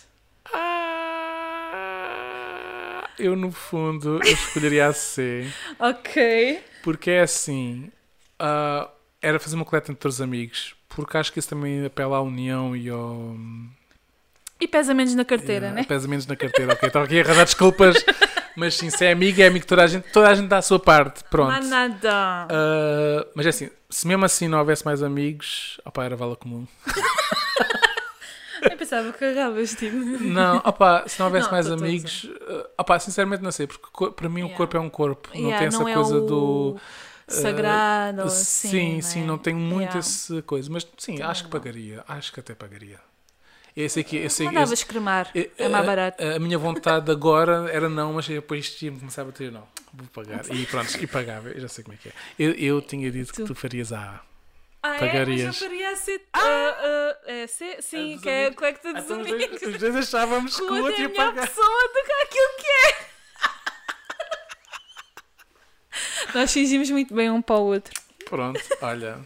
Ah, 1.43 3.09
eu, 3.19 3.36
no 3.36 3.51
fundo, 3.51 4.19
eu 4.23 4.34
escolheria 4.34 4.88
a 4.88 4.93
C. 4.93 5.47
Ok. 5.79 6.61
Porque 6.84 7.11
é 7.11 7.21
assim. 7.21 7.91
ah, 8.39 8.89
era 9.21 9.39
fazer 9.39 9.55
uma 9.55 9.65
coleta 9.65 9.91
entre 9.91 10.07
os 10.07 10.19
amigos. 10.21 10.75
Porque 10.95 11.17
acho 11.17 11.31
que 11.33 11.39
isso 11.39 11.49
também 11.49 11.85
apela 11.85 12.17
à 12.17 12.21
união 12.21 12.75
e 12.75 12.89
ao. 12.89 13.35
E 14.59 14.67
pesa 14.67 14.93
menos 14.93 15.13
na 15.15 15.25
carteira, 15.25 15.65
Yeah, 15.65 15.81
né? 15.81 15.83
Pesa 15.87 16.07
menos 16.07 16.25
na 16.25 16.35
carteira, 16.35 16.73
ok. 16.73 16.87
Estava 16.87 17.05
aqui 17.05 17.19
a 17.19 17.23
arranjar 17.23 17.45
desculpas. 17.45 17.95
Mas 18.55 18.75
sim, 18.75 18.89
se 18.91 19.03
é 19.03 19.11
amigo, 19.11 19.41
é 19.41 19.47
amigo 19.47 19.65
toda 19.65 19.83
a 19.83 19.87
gente. 19.87 20.03
Toda 20.11 20.29
a 20.29 20.33
gente 20.35 20.47
dá 20.47 20.59
a 20.59 20.61
sua 20.61 20.79
parte. 20.79 21.23
Pronto. 21.23 21.49
Não 21.49 21.55
há 21.55 21.59
nada. 21.87 22.47
Ah, 22.49 23.27
mas 23.35 23.47
é 23.47 23.49
assim, 23.49 23.67
se 23.89 24.07
mesmo 24.07 24.23
assim 24.25 24.47
não 24.47 24.59
houvesse 24.59 24.85
mais 24.85 25.01
amigos, 25.01 25.81
opá, 25.83 26.05
era 26.05 26.15
vala 26.15 26.35
comum. 26.35 26.67
Eu 28.61 28.77
pensava 28.77 29.11
que 29.11 29.25
agarravas, 29.25 29.73
tipo. 29.73 29.95
Não, 29.97 30.57
opá, 30.57 31.03
se 31.07 31.19
não 31.19 31.25
houvesse 31.25 31.47
Não, 31.47 31.51
mais 31.51 31.69
amigos, 31.69 32.29
ah, 32.47 32.69
opá, 32.83 32.97
sinceramente 32.99 33.41
não 33.43 33.51
sei, 33.51 33.67
porque 33.67 34.11
para 34.11 34.29
mim 34.29 34.43
o 34.43 34.45
Yeah. 34.45 34.57
corpo 34.57 34.77
é 34.77 34.79
um 34.79 34.89
corpo, 34.89 35.29
não 35.33 35.41
Yeah, 35.41 35.57
tem 35.57 35.67
essa 35.67 35.79
não 35.79 35.87
é 35.87 35.93
coisa 35.93 36.17
o 36.17 36.21
do. 36.21 36.79
Sagrado, 37.41 38.21
ou 38.23 38.29
sim, 38.29 38.99
assim. 38.99 39.01
sim, 39.01 39.19
né? 39.21 39.25
não 39.27 39.38
tem 39.38 39.53
muito 39.53 39.81
Yeah. 39.81 39.99
essa 39.99 40.41
coisa, 40.43 40.69
mas 40.71 40.88
sim, 40.97 41.13
Também 41.15 41.29
acho 41.31 41.43
que 41.45 41.51
não. 41.53 41.59
pagaria, 41.59 42.03
acho 42.07 42.31
que 42.34 42.39
até 42.39 42.53
pagaria. 42.55 42.99
Esse 43.75 43.99
aqui, 44.01 44.17
esse, 44.17 44.43
Mandavas 44.43 44.71
esse, 44.73 44.86
cremar. 44.86 45.31
eh, 45.34 45.49
É 45.57 45.67
mais 45.67 45.84
a- 45.84 45.88
barato. 45.88 46.23
A, 46.23 46.38
minha 46.39 46.57
vontade 46.59 47.09
agora 47.11 47.67
era 47.71 47.89
não, 47.89 48.13
mas 48.13 48.27
depois 48.27 48.69
tinha 48.75 48.91
começava 48.91 49.29
a 49.29 49.34
ter 49.34 49.51
não, 49.51 49.67
vou 49.91 50.07
pagar. 50.13 50.45
E 50.53 50.65
pronto, 50.67 50.95
e 51.01 51.07
pagava, 51.07 51.49
eu 51.49 51.59
já 51.59 51.67
sei 51.67 51.84
como 51.84 51.95
é 51.95 51.97
que 51.97 52.09
é. 52.09 52.11
Eu, 52.38 52.51
eu 52.53 52.81
tinha 52.81 53.09
dito 53.11 53.31
que 53.34 53.41
Tu. 53.41 53.45
tu 53.47 53.55
farias 53.55 53.91
a 53.91 53.99
A. 53.99 54.19
Ah, 54.86 54.99
pagarias. 54.99 55.41
É, 55.41 55.45
mas 55.47 55.61
eu 55.61 55.67
faria 55.69 55.89
a 55.91 55.95
C. 55.95 56.21
ah, 56.34 56.39
ah, 56.43 57.17
é 57.25 57.47
C? 57.47 57.77
Sim, 57.81 58.13
dos 58.13 58.21
que 58.21 58.29
é 58.29 58.34
a 58.34 58.41
amigos. 58.47 58.55
collecta 58.59 58.93
dos 58.93 59.03
Então, 59.05 59.21
os, 59.21 59.27
amigos. 59.31 59.59
dois, 59.61 59.73
os 59.75 59.79
dois 59.79 59.95
achávamos 59.95 60.55
que 60.57 60.61
O 60.61 60.71
o 60.73 60.84
outro 60.84 60.91
é 60.91 61.05
a 61.05 61.09
ia 61.09 61.09
pagar. 61.15 61.47
pessoa 61.47 61.88
do 61.88 62.03
que 62.05 62.11
aquilo 62.11 62.57
que 62.59 62.67
é. 62.67 63.03
Nós 66.33 66.51
fingimos 66.51 66.89
muito 66.89 67.13
bem 67.13 67.29
um 67.29 67.41
para 67.41 67.55
o 67.55 67.65
outro. 67.65 67.93
Pronto, 68.25 68.59
olha, 68.81 69.19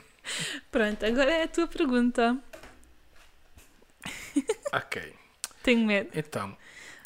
Pronto, 0.71 1.05
agora 1.05 1.31
é 1.31 1.43
a 1.43 1.47
tua 1.47 1.67
pergunta. 1.67 2.37
ok. 4.73 5.13
Tenho 5.63 5.85
medo. 5.85 6.09
Então, 6.13 6.55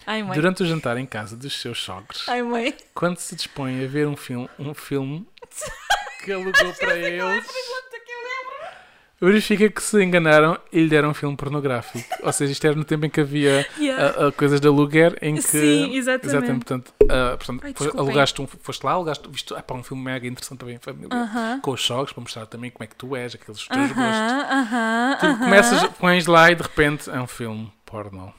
Ai, 0.05 0.23
durante 0.23 0.63
o 0.63 0.65
jantar 0.65 0.97
em 0.97 1.05
casa 1.05 1.35
dos 1.35 1.59
seus 1.59 1.79
sogros, 1.81 2.27
Ai, 2.27 2.41
mãe. 2.41 2.75
quando 2.93 3.17
se 3.17 3.35
dispõe 3.35 3.83
a 3.83 3.87
ver 3.87 4.07
um 4.07 4.15
filme, 4.15 4.49
um 4.59 4.73
filme 4.73 5.27
que 6.23 6.31
alugou 6.31 6.73
para 6.75 6.97
eles, 6.97 7.21
Pergunta 7.47 7.99
que 8.05 8.11
eu 8.11 8.19
lembro. 8.19 8.77
Verifica 9.21 9.69
que 9.69 9.81
se 9.83 10.01
enganaram 10.03 10.57
e 10.71 10.79
lhe 10.81 10.89
deram 10.89 11.09
um 11.11 11.13
filme 11.13 11.37
pornográfico. 11.37 12.03
Ou 12.25 12.31
seja, 12.33 12.51
isto 12.51 12.65
era 12.65 12.75
no 12.75 12.83
tempo 12.83 13.05
em 13.05 13.09
que 13.09 13.21
havia 13.21 13.67
Yeah. 13.77 14.15
ah, 14.17 14.27
ah, 14.27 14.31
coisas 14.31 14.59
de 14.59 14.67
aluguer 14.67 15.17
em 15.21 15.35
que. 15.35 15.41
Sim, 15.43 15.95
exatamente. 15.95 16.53
portanto, 16.65 16.93
ah, 17.09 17.37
portanto 17.37 17.61
Ai, 17.63 17.73
alugaste 17.97 18.41
um, 18.41 18.47
foste 18.47 18.83
lá, 18.83 18.93
alugaste, 18.93 19.29
viste 19.29 19.53
ah, 19.53 19.61
pá, 19.61 19.75
um 19.75 19.83
filme 19.83 20.03
mega 20.03 20.27
interessante 20.27 20.59
também 20.59 20.75
em 20.75 20.79
família. 20.79 21.09
Aham. 21.15 21.59
Com 21.61 21.71
os 21.71 21.81
sogros, 21.81 22.11
para 22.13 22.21
mostrar 22.21 22.45
também 22.47 22.71
como 22.71 22.83
é 22.83 22.87
que 22.87 22.95
tu 22.95 23.15
és, 23.15 23.35
aqueles 23.35 23.67
teus 23.67 23.87
gostos. 23.87 23.97
Aham, 24.01 24.41
aham. 24.51 25.17
Tu 25.19 25.25
aham. 25.27 25.37
começas, 25.39 25.83
pões 25.99 26.25
lá 26.25 26.51
e 26.51 26.55
de 26.55 26.63
repente 26.63 27.09
é 27.09 27.19
um 27.21 27.27
filme 27.27 27.71
porno. 27.85 28.33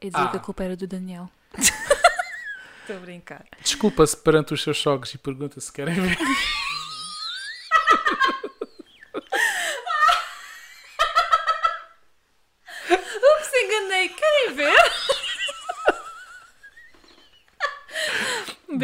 Eu 0.00 0.10
dizia 0.10 0.24
Ah. 0.26 0.28
que 0.30 0.36
a 0.36 0.40
culpa 0.40 0.64
era 0.64 0.76
do 0.76 0.86
Daniel. 0.86 1.28
Estou 2.80 2.96
a 2.96 3.00
brincar. 3.00 3.44
Desculpa-se 3.62 4.16
perante 4.16 4.54
os 4.54 4.62
seus 4.62 4.78
sogros 4.78 5.12
e 5.12 5.18
pergunta 5.18 5.60
se 5.60 5.70
querem 5.70 5.94
ver. 5.94 6.16
Ups, 12.90 13.50
enganei. 13.62 14.08
Querem 14.08 14.54
ver? 14.54 14.92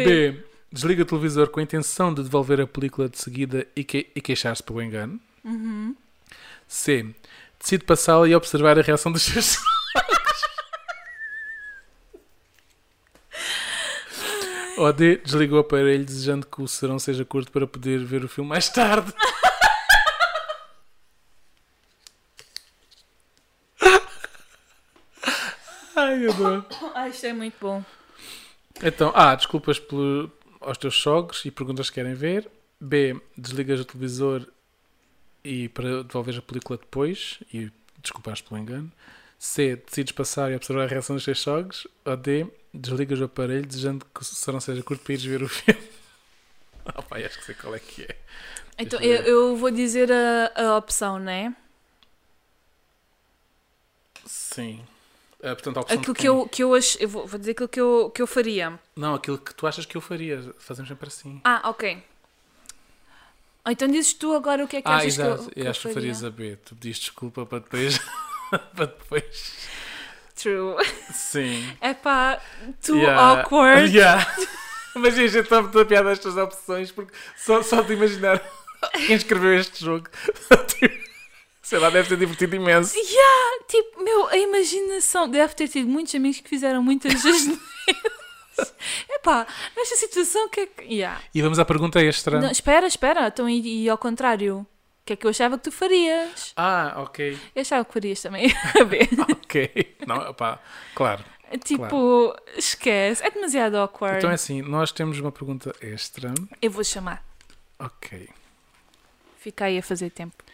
B. 0.05 0.43
Desliga 0.71 1.03
o 1.03 1.05
televisor 1.05 1.49
com 1.49 1.59
a 1.59 1.63
intenção 1.63 2.13
de 2.13 2.21
devolver 2.23 2.59
a 2.59 2.67
película 2.67 3.07
de 3.07 3.17
seguida 3.17 3.65
e, 3.75 3.83
que- 3.83 4.07
e 4.15 4.21
queixar-se 4.21 4.61
pelo 4.63 4.81
engano. 4.81 5.19
Uhum. 5.43 5.95
C. 6.67 7.13
Decide 7.59 7.83
passá-la 7.85 8.27
e 8.27 8.35
observar 8.35 8.77
a 8.77 8.81
reação 8.81 9.11
dos 9.11 9.21
seus. 9.23 9.57
Ou 14.77 14.91
D. 14.91 15.17
Desliga 15.17 15.55
o 15.55 15.59
aparelho 15.59 16.03
desejando 16.05 16.45
que 16.45 16.61
o 16.61 16.67
serão 16.67 16.99
seja 16.99 17.23
curto 17.23 17.51
para 17.51 17.65
poder 17.65 18.03
ver 18.03 18.23
o 18.25 18.27
filme 18.27 18.49
mais 18.49 18.67
tarde. 18.69 19.13
Ai, 25.95 26.27
adoro. 26.27 26.65
Ah, 26.93 27.07
isto 27.07 27.25
é 27.25 27.33
muito 27.33 27.55
bom. 27.59 27.83
Então, 28.83 29.11
A. 29.15 29.35
Desculpas 29.35 29.79
pelo, 29.79 30.31
aos 30.59 30.77
teus 30.77 30.95
sogros 30.95 31.45
e 31.45 31.51
perguntas 31.51 31.87
se 31.87 31.93
querem 31.93 32.13
ver. 32.13 32.49
B. 32.79 33.19
Desligas 33.37 33.79
o 33.79 33.85
televisor 33.85 34.45
e 35.43 35.69
para 35.69 36.03
devolver 36.03 36.37
a 36.37 36.41
película 36.41 36.77
depois 36.77 37.39
e 37.53 37.71
desculpas 38.01 38.41
pelo 38.41 38.59
engano. 38.59 38.91
C. 39.37 39.75
Decides 39.75 40.11
passar 40.11 40.51
e 40.51 40.55
observar 40.55 40.83
a 40.83 40.87
reação 40.87 41.15
dos 41.15 41.25
teus 41.25 41.39
sogros. 41.39 41.87
Ou 42.03 42.17
D. 42.17 42.47
Desligas 42.73 43.19
o 43.19 43.25
aparelho 43.25 43.65
desejando 43.65 44.05
que 44.05 44.21
o 44.21 44.51
não 44.51 44.59
seja 44.59 44.83
curto 44.83 45.03
para 45.03 45.13
ires 45.13 45.25
ver 45.25 45.43
o 45.43 45.47
filme. 45.49 45.81
Ah, 46.85 47.01
pá, 47.01 47.17
acho 47.17 47.39
que 47.39 47.45
sei 47.45 47.55
qual 47.55 47.73
é 47.73 47.79
que 47.79 48.03
é. 48.03 48.15
Então, 48.77 48.99
eu 48.99 49.23
eu 49.23 49.55
vou 49.55 49.71
dizer 49.71 50.11
a, 50.11 50.51
a 50.55 50.77
opção, 50.77 51.17
né? 51.17 51.55
Sim. 54.25 54.85
Ah, 55.45 55.55
portanto, 55.55 55.77
a 55.77 55.81
opção 55.81 55.97
Aquilo 55.99 56.13
que 56.15 56.27
eu, 56.27 56.47
que 56.47 56.63
eu 56.63 56.73
acho. 56.73 56.97
Eu 56.99 57.07
vou, 57.07 57.27
vou 57.27 57.39
dizer 57.39 57.51
aquilo 57.51 57.69
que 57.69 57.79
eu, 57.79 58.11
que 58.13 58.21
eu 58.21 58.27
faria. 58.27 58.79
Não, 58.95 59.13
aquilo 59.15 59.37
que 59.37 59.53
tu 59.53 59.67
achas 59.67 59.85
que 59.85 59.95
eu 59.95 60.01
faria. 60.01 60.53
Fazemos 60.59 60.89
sempre 60.89 61.07
assim. 61.07 61.39
Ah, 61.43 61.61
ok. 61.69 62.03
Ah, 63.63 63.71
Então 63.71 63.87
dizes 63.87 64.13
tu 64.13 64.33
agora 64.33 64.63
o 64.63 64.67
que 64.67 64.77
é 64.77 64.81
que 64.81 64.87
Ah, 64.87 64.95
achas 64.97 65.13
exato. 65.19 65.43
que 65.43 65.47
eu, 65.49 65.51
que 65.51 65.59
eu 65.59 65.63
eu 65.65 65.71
acho 65.71 65.87
que 65.87 65.93
farias 65.93 66.23
a 66.23 66.29
B. 66.29 66.55
Tu 66.65 66.75
pediste 66.75 67.05
desculpa 67.05 67.45
para 67.45 67.59
depois. 67.59 67.99
para 68.75 68.85
depois. 68.87 69.53
True. 70.35 70.75
Sim. 71.13 71.77
É 71.81 71.93
pá, 71.93 72.41
too 72.85 72.97
Yeah. 72.97 73.21
awkward. 73.41 73.95
Yeah. 73.95 74.35
Mas 74.95 75.15
gente, 75.15 75.37
está 75.37 75.61
muito 75.61 75.79
a 75.79 75.85
piada 75.85 76.11
estas 76.11 76.37
opções 76.37 76.91
porque 76.91 77.13
só, 77.37 77.61
só 77.63 77.81
de 77.81 77.93
imaginar 77.93 78.41
quem 79.07 79.15
escreveu 79.15 79.53
este 79.59 79.83
jogo. 79.83 80.07
Sei 81.65 81.79
lá, 81.79 81.89
deve 81.89 82.07
ter 82.07 82.15
divertido 82.15 82.55
imenso. 82.55 82.95
Yeah, 82.95 83.63
tipo, 83.67 84.03
meu, 84.03 84.27
a 84.27 84.37
imaginação. 84.37 85.27
Deve 85.27 85.55
ter 85.55 85.67
tido 85.67 85.89
muitos 85.89 86.13
amigos 86.13 86.39
que 86.39 86.47
fizeram 86.47 86.83
muitas 86.83 87.25
asneiras. 87.25 87.59
Epá, 89.09 89.47
nesta 89.75 89.95
situação, 89.95 90.45
o 90.45 90.49
que 90.49 90.59
é 90.59 90.65
que. 90.67 90.83
Yeah. 90.83 91.19
E 91.33 91.41
vamos 91.41 91.57
à 91.57 91.65
pergunta 91.65 91.99
extra. 91.99 92.39
Não, 92.39 92.51
espera, 92.51 92.85
espera. 92.85 93.27
Então, 93.29 93.49
e, 93.49 93.83
e 93.85 93.89
ao 93.89 93.97
contrário? 93.97 94.59
O 94.59 94.67
que 95.05 95.13
é 95.13 95.15
que 95.15 95.25
eu 95.25 95.31
achava 95.31 95.57
que 95.57 95.63
tu 95.63 95.71
farias? 95.71 96.53
Ah, 96.55 96.93
ok. 96.97 97.35
Eu 97.55 97.61
achava 97.61 97.83
que 97.83 97.93
farias 97.93 98.21
também. 98.21 98.53
A 98.79 98.83
ver. 98.83 99.09
Ok. 99.31 99.95
Não, 100.05 100.17
opá, 100.17 100.59
claro. 100.93 101.25
tipo, 101.63 102.35
esquece. 102.55 103.23
É 103.25 103.31
demasiado 103.31 103.75
awkward. 103.77 104.19
Então 104.19 104.29
é 104.29 104.35
assim, 104.35 104.61
nós 104.61 104.91
temos 104.91 105.19
uma 105.19 105.31
pergunta 105.31 105.75
extra. 105.81 106.31
Eu 106.61 106.69
vou 106.69 106.83
chamar. 106.83 107.25
Ok. 107.79 108.29
Fica 109.39 109.65
aí 109.65 109.79
a 109.79 109.83
fazer 109.83 110.11
tempo. 110.11 110.44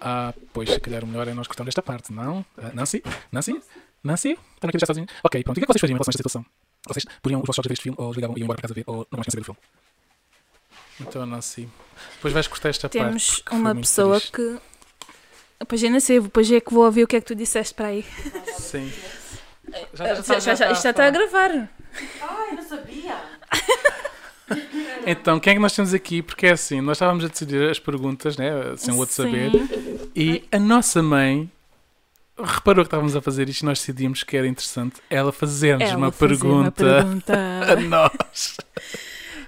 Ah, 0.00 0.32
pois, 0.52 0.70
se 0.70 0.80
calhar 0.80 1.02
o 1.04 1.06
melhor 1.06 1.26
é 1.28 1.34
nós 1.34 1.46
cortarmos 1.46 1.70
esta 1.70 1.82
parte, 1.82 2.12
não? 2.12 2.44
Ah, 2.56 2.70
Nancy? 2.74 3.02
Nancy? 3.32 3.60
Nancy? 4.02 4.38
Estão 4.54 4.68
aqui 4.68 4.78
já 4.78 4.86
sozinhos? 4.86 5.10
Ok, 5.24 5.42
pronto. 5.42 5.58
E 5.58 5.60
o 5.60 5.60
que 5.60 5.64
é 5.64 5.66
que 5.66 5.72
vocês 5.72 5.80
fariam 5.80 5.94
em 5.94 5.98
relação 5.98 6.10
a 6.10 6.12
esta 6.12 6.18
situação? 6.18 6.46
Vocês 6.86 7.04
poriam 7.20 7.40
os 7.40 7.46
vossos 7.46 7.56
jogos 7.56 7.66
a 7.66 7.68
ver 7.68 7.72
este 7.74 7.82
filme 7.82 7.96
ou 8.00 8.08
desligavam 8.08 8.36
e 8.36 8.40
iam 8.40 8.44
embora 8.44 8.56
para 8.60 8.68
casa 8.68 8.74
ver 8.74 8.84
ou 8.86 9.06
não 9.10 9.18
mais 9.18 9.26
pensam 9.26 9.38
ver 9.38 9.42
o 9.42 9.44
filme? 9.44 9.58
Então, 11.00 11.26
Nancy. 11.26 11.68
Depois 12.16 12.32
vais 12.34 12.46
cortar 12.48 12.68
esta 12.70 12.88
Temos 12.88 13.28
parte. 13.40 13.44
foi 13.50 13.58
uma 13.58 13.74
pessoa 13.74 14.16
triste. 14.20 14.32
que. 14.32 14.58
Depois 15.60 15.82
eu 15.82 15.90
não 15.90 16.00
sei, 16.00 16.20
depois 16.20 16.50
é 16.52 16.60
que 16.60 16.72
vou 16.72 16.84
ouvir 16.84 17.02
o 17.02 17.06
que 17.08 17.16
é 17.16 17.20
que 17.20 17.26
tu 17.26 17.34
disseste 17.34 17.74
para 17.74 17.88
aí. 17.88 18.04
Sim. 18.58 18.92
Já, 19.92 20.14
já, 20.22 20.40
já, 20.40 20.54
já, 20.54 20.72
isto 20.72 20.82
já 20.82 20.90
está 20.92 21.06
a 21.08 21.10
gravar. 21.10 21.50
Ai, 22.22 22.52
não 22.56 22.62
sabia. 22.66 23.37
Então, 25.06 25.40
quem 25.40 25.52
é 25.52 25.54
que 25.54 25.62
nós 25.62 25.74
temos 25.74 25.94
aqui? 25.94 26.20
Porque 26.20 26.46
é 26.48 26.50
assim, 26.50 26.82
nós 26.82 26.96
estávamos 26.98 27.24
a 27.24 27.28
decidir 27.28 27.70
as 27.70 27.78
perguntas, 27.78 28.36
né? 28.36 28.50
Sem 28.76 28.92
o 28.92 28.98
outro 28.98 29.14
Sim. 29.14 29.22
saber. 29.22 29.50
E 30.14 30.44
a 30.52 30.58
nossa 30.58 31.02
mãe 31.02 31.50
reparou 32.36 32.84
que 32.84 32.88
estávamos 32.88 33.16
a 33.16 33.22
fazer 33.22 33.48
isto 33.48 33.62
e 33.62 33.64
nós 33.64 33.78
decidimos 33.78 34.22
que 34.22 34.36
era 34.36 34.46
interessante 34.46 35.00
ela 35.08 35.32
fazer-nos 35.32 35.90
uma, 35.92 36.12
fazer 36.12 36.34
uma 36.34 36.70
pergunta 36.70 37.04
pergunta. 37.04 37.32
a 37.72 37.76
nós. 37.76 38.56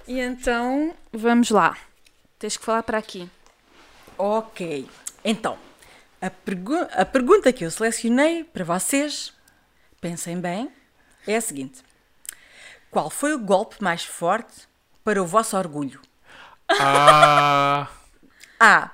E 0.09 0.19
então, 0.19 0.95
vamos 1.13 1.51
lá. 1.51 1.77
Tens 2.39 2.57
que 2.57 2.65
falar 2.65 2.83
para 2.83 2.97
aqui. 2.97 3.29
Ok. 4.17 4.89
Então, 5.23 5.59
a, 6.23 6.31
pergu- 6.31 6.89
a 6.93 7.05
pergunta 7.05 7.53
que 7.53 7.65
eu 7.67 7.71
selecionei 7.71 8.45
para 8.45 8.65
vocês, 8.65 9.33
pensem 10.01 10.41
bem, 10.41 10.71
é 11.27 11.37
a 11.37 11.41
seguinte: 11.41 11.81
Qual 12.91 13.11
foi 13.11 13.35
o 13.35 13.39
golpe 13.39 13.77
mais 13.83 14.05
forte 14.05 14.70
para 15.05 15.23
o 15.23 15.27
vosso 15.27 15.57
orgulho? 15.57 16.01
Ah, 16.69 17.89
A. 18.59 18.91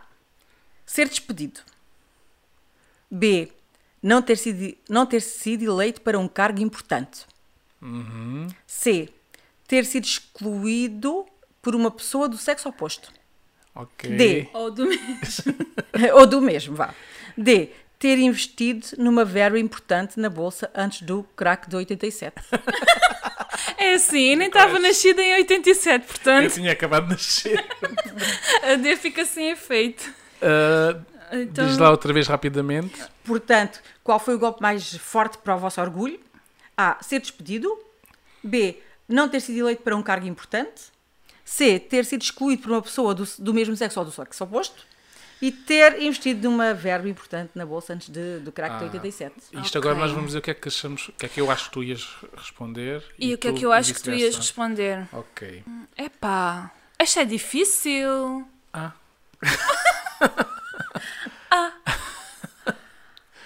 Ser 0.84 1.08
despedido. 1.08 1.60
B. 3.10 3.52
Não 4.02 4.22
ter 4.22 4.36
sido, 4.36 4.76
não 4.88 5.04
ter 5.04 5.20
sido 5.20 5.64
eleito 5.64 6.00
para 6.00 6.18
um 6.18 6.28
cargo 6.28 6.60
importante. 6.60 7.26
C. 8.66 9.08
Ter 9.66 9.84
sido 9.84 10.04
excluído 10.04 11.26
por 11.60 11.74
uma 11.74 11.90
pessoa 11.90 12.28
do 12.28 12.38
sexo 12.38 12.68
oposto. 12.68 13.12
Ok. 13.74 14.16
D. 14.16 14.48
Ou 14.52 14.70
do 14.70 14.86
mesmo. 14.86 15.54
Ou 16.14 16.26
do 16.26 16.40
mesmo, 16.40 16.76
vá. 16.76 16.94
D. 17.36 17.70
Ter 17.98 18.18
investido 18.18 18.86
numa 18.98 19.24
verba 19.24 19.58
importante 19.58 20.20
na 20.20 20.30
bolsa 20.30 20.70
antes 20.74 21.02
do 21.02 21.22
crack 21.34 21.68
de 21.68 21.76
87. 21.76 22.34
É 23.78 23.94
assim, 23.94 24.30
eu 24.30 24.36
nem 24.36 24.48
estava 24.48 24.78
nascida 24.78 25.22
em 25.22 25.34
87, 25.34 26.02
Eu 26.02 26.06
portanto 26.06 26.52
tinha 26.54 26.72
acabado 26.72 27.04
de 27.04 27.12
nascer. 27.12 27.64
a 28.62 28.74
D 28.76 28.96
fica 28.96 29.24
sem 29.24 29.50
efeito. 29.50 30.12
Ah, 30.42 30.98
Então, 31.32 31.66
Diz 31.66 31.78
lá 31.78 31.90
outra 31.90 32.12
vez 32.12 32.26
rapidamente. 32.26 33.02
Portanto, 33.24 33.80
qual 34.04 34.18
foi 34.18 34.34
o 34.34 34.38
golpe 34.38 34.62
mais 34.62 34.96
forte 34.96 35.38
para 35.38 35.56
o 35.56 35.58
vosso 35.58 35.80
orgulho? 35.80 36.20
A. 36.76 36.98
Ser 37.02 37.20
despedido. 37.20 37.68
B. 38.42 38.80
Não 39.08 39.28
ter 39.28 39.40
sido 39.40 39.58
eleito 39.58 39.82
para 39.82 39.96
um 39.96 40.02
cargo 40.02 40.26
importante. 40.26 40.84
C. 41.44 41.78
Ter 41.78 42.04
sido 42.04 42.22
excluído 42.22 42.62
por 42.62 42.72
uma 42.72 42.82
pessoa 42.82 43.14
do, 43.14 43.26
do 43.38 43.54
mesmo 43.54 43.76
sexo 43.76 43.98
ou 43.98 44.04
do 44.04 44.12
sexo 44.12 44.44
oposto. 44.44 44.84
E 45.42 45.52
ter 45.52 46.00
investido 46.02 46.48
numa 46.50 46.72
verba 46.72 47.08
importante 47.08 47.50
na 47.54 47.66
bolsa 47.66 47.92
antes 47.92 48.08
de, 48.08 48.38
do 48.40 48.50
crack 48.50 48.78
de 48.78 48.84
Ah. 48.84 48.86
87. 48.86 49.34
Isto 49.36 49.56
Ok. 49.78 49.80
agora 49.80 49.94
nós 49.94 50.10
vamos 50.10 50.32
ver 50.32 50.38
o 50.38 50.42
que 50.42 50.50
é 50.50 50.54
que 50.54 50.68
achamos, 50.68 51.08
o 51.08 51.12
que 51.12 51.26
é 51.26 51.28
que 51.28 51.40
eu 51.40 51.50
acho 51.50 51.66
que 51.66 51.70
tu 51.72 51.82
ias 51.84 52.08
responder. 52.36 53.02
e 53.18 53.34
o 53.34 53.38
que 53.38 53.48
é 53.48 53.52
que 53.52 53.64
eu 53.66 53.72
acho 53.72 53.92
que 53.94 54.02
tu 54.02 54.10
ias 54.12 54.34
responder? 54.36 55.06
Ok. 55.12 55.62
Epá, 55.96 56.70
esta 56.98 57.20
é 57.20 57.24
difícil. 57.24 58.46
Ah, 61.50 61.72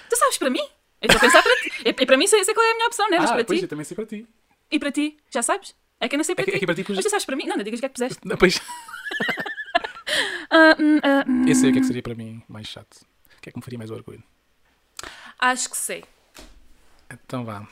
Tu 0.09 0.17
sabes 0.17 0.39
para 0.39 0.51
mim? 0.51 0.61
Eu 1.01 1.07
estou 1.07 1.17
a 1.17 1.21
pensar 1.21 1.43
para 1.43 1.55
ti. 1.57 1.73
E, 1.85 1.89
e 1.89 2.07
para 2.07 2.17
mim 2.17 2.27
sei, 2.27 2.45
sei 2.45 2.55
qual 2.55 2.67
é 2.67 2.71
a 2.71 2.75
minha 2.75 2.87
opção, 2.87 3.09
não 3.09 3.17
é? 3.17 3.21
Mas 3.21 3.31
ah 3.31 3.35
para 3.35 3.45
pois 3.45 3.59
ti? 3.59 3.65
eu 3.65 3.69
também 3.69 3.85
sei 3.85 3.95
para 3.95 4.07
ti. 4.07 4.27
E 4.71 4.79
para 4.79 4.93
ti? 4.93 5.17
Já 5.31 5.43
sabes? 5.43 5.75
É 6.01 6.09
que 6.09 6.15
eu 6.15 6.19
não 6.19 6.25
sei 6.25 6.35
para 6.35 6.43
É 6.43 6.47
que- 6.47 6.51
ti. 6.53 6.57
é 6.57 6.61
que 6.61 6.67
para 6.67 6.75
ti 6.75 6.85
Mas 6.89 7.05
tu 7.05 7.11
sabes 7.11 7.25
para 7.25 7.37
mim? 7.37 7.47
Não, 7.47 7.57
não 7.57 7.65
digas 7.65 7.79
o 7.79 7.81
que 7.83 7.87
é 7.87 7.89
que 7.89 7.95
puseste. 7.95 8.19
Não, 8.27 8.37
pois, 8.37 8.61
Ah, 10.51 10.75
hum, 10.79 10.99
ah, 11.03 11.25
hum. 11.29 11.45
eu 11.47 11.55
sei 11.55 11.71
o 11.71 11.73
que 11.73 11.79
é 11.79 11.81
que 11.81 11.87
seria 11.87 12.03
para 12.03 12.15
mim 12.15 12.43
mais 12.49 12.67
chato. 12.67 13.03
O 13.37 13.41
que 13.41 13.49
é 13.49 13.53
que 13.53 13.59
me 13.59 13.65
faria 13.65 13.79
mais 13.79 13.91
orgulho? 13.91 14.23
Acho 15.39 15.71
que 15.71 15.77
sei. 15.77 16.05
Então 17.11 17.45
vá. 17.45 17.67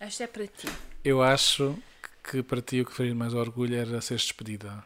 Esta 0.00 0.24
é 0.24 0.26
para 0.26 0.46
ti. 0.46 0.68
Eu 1.04 1.22
acho 1.22 1.76
que 2.22 2.42
para 2.42 2.60
ti 2.62 2.80
o 2.80 2.84
que 2.86 2.92
faria 2.92 3.14
mais 3.14 3.34
orgulho 3.34 3.74
era 3.76 4.00
seres 4.00 4.22
despedida. 4.22 4.84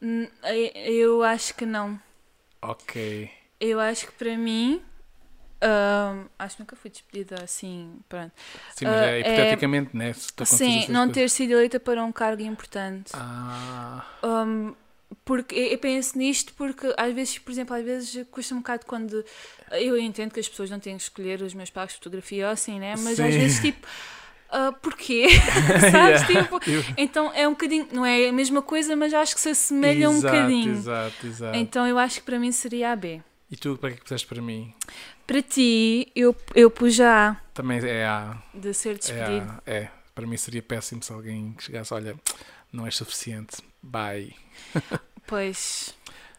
Hum, 0.00 0.28
eu- 0.44 0.72
Eu 0.92 1.22
acho 1.22 1.54
que 1.54 1.64
não. 1.66 1.98
Ok. 2.60 2.96
Eu 3.60 3.80
acho 3.80 4.06
que 4.06 4.12
para 4.12 4.36
mim. 4.36 4.82
acho 6.38 6.56
que 6.56 6.62
nunca 6.62 6.76
fui 6.76 6.90
despedida 6.90 7.42
assim. 7.42 7.98
Pronto. 8.08 8.32
Sim, 8.74 8.86
mas 8.86 9.00
Ah, 9.00 9.06
é 9.06 9.20
é- 9.20 9.20
hipoteticamente, 9.20 9.96
né? 9.96 10.12
Se 10.12 10.32
Sim, 10.44 10.88
não 10.88 11.06
coisas. 11.06 11.14
ter 11.14 11.30
sido 11.30 11.52
eleita 11.52 11.78
para 11.80 12.04
um 12.04 12.12
cargo 12.12 12.42
importante. 12.42 13.12
Ah, 13.14 14.04
Um, 14.24 14.74
porque 15.24 15.54
eu 15.54 15.78
penso 15.78 16.16
nisto 16.18 16.52
porque 16.54 16.92
às 16.96 17.14
vezes, 17.14 17.38
por 17.38 17.50
exemplo, 17.52 17.76
às 17.76 17.84
vezes 17.84 18.26
custa 18.30 18.54
um 18.54 18.58
bocado 18.58 18.86
quando 18.86 19.24
eu 19.72 19.98
entendo 19.98 20.32
que 20.32 20.40
as 20.40 20.48
pessoas 20.48 20.70
não 20.70 20.78
têm 20.78 20.96
que 20.96 21.02
escolher 21.02 21.42
os 21.42 21.54
meus 21.54 21.70
pagos 21.70 21.92
de 21.92 21.98
fotografia 21.98 22.46
ou 22.46 22.52
assim, 22.52 22.78
né? 22.78 22.94
Mas 22.98 23.18
às 23.20 23.32
Sim. 23.32 23.40
vezes 23.40 23.60
tipo 23.60 23.86
ah, 24.52 24.70
porquê? 24.70 25.28
Sabes? 25.90 26.28
Yeah. 26.28 26.42
Tipo, 26.42 26.60
então 26.96 27.32
é 27.34 27.48
um 27.48 27.52
bocadinho, 27.52 27.88
não 27.90 28.04
é 28.04 28.28
a 28.28 28.32
mesma 28.32 28.60
coisa, 28.60 28.94
mas 28.94 29.14
acho 29.14 29.34
que 29.34 29.40
se 29.40 29.48
assemelha 29.48 30.10
um 30.10 30.16
exato, 30.18 30.36
bocadinho. 30.36 30.72
Exato, 30.72 31.26
exato. 31.26 31.56
Então 31.58 31.86
eu 31.86 31.98
acho 31.98 32.20
que 32.20 32.26
para 32.26 32.38
mim 32.38 32.52
seria 32.52 32.92
a 32.92 32.96
B. 32.96 33.22
E 33.50 33.56
tu, 33.56 33.76
para 33.76 33.90
que 33.90 33.98
é 33.98 34.02
puseste 34.02 34.26
para 34.26 34.40
mim? 34.40 34.72
Para 35.26 35.42
ti, 35.42 36.10
eu, 36.14 36.36
eu 36.54 36.70
pus 36.70 37.00
A, 37.00 37.40
Também 37.54 37.78
é 37.78 38.04
A. 38.04 38.36
de 38.54 38.72
ser 38.74 38.90
É, 38.90 38.94
despedido. 38.94 39.50
A, 39.50 39.62
é. 39.66 39.88
Para 40.14 40.26
mim 40.26 40.36
seria 40.36 40.62
péssimo 40.62 41.02
se 41.02 41.10
alguém 41.10 41.54
chegasse, 41.58 41.94
olha, 41.94 42.14
não 42.72 42.86
és 42.86 42.96
suficiente, 42.96 43.56
bye. 43.82 44.34
Pois. 45.26 45.94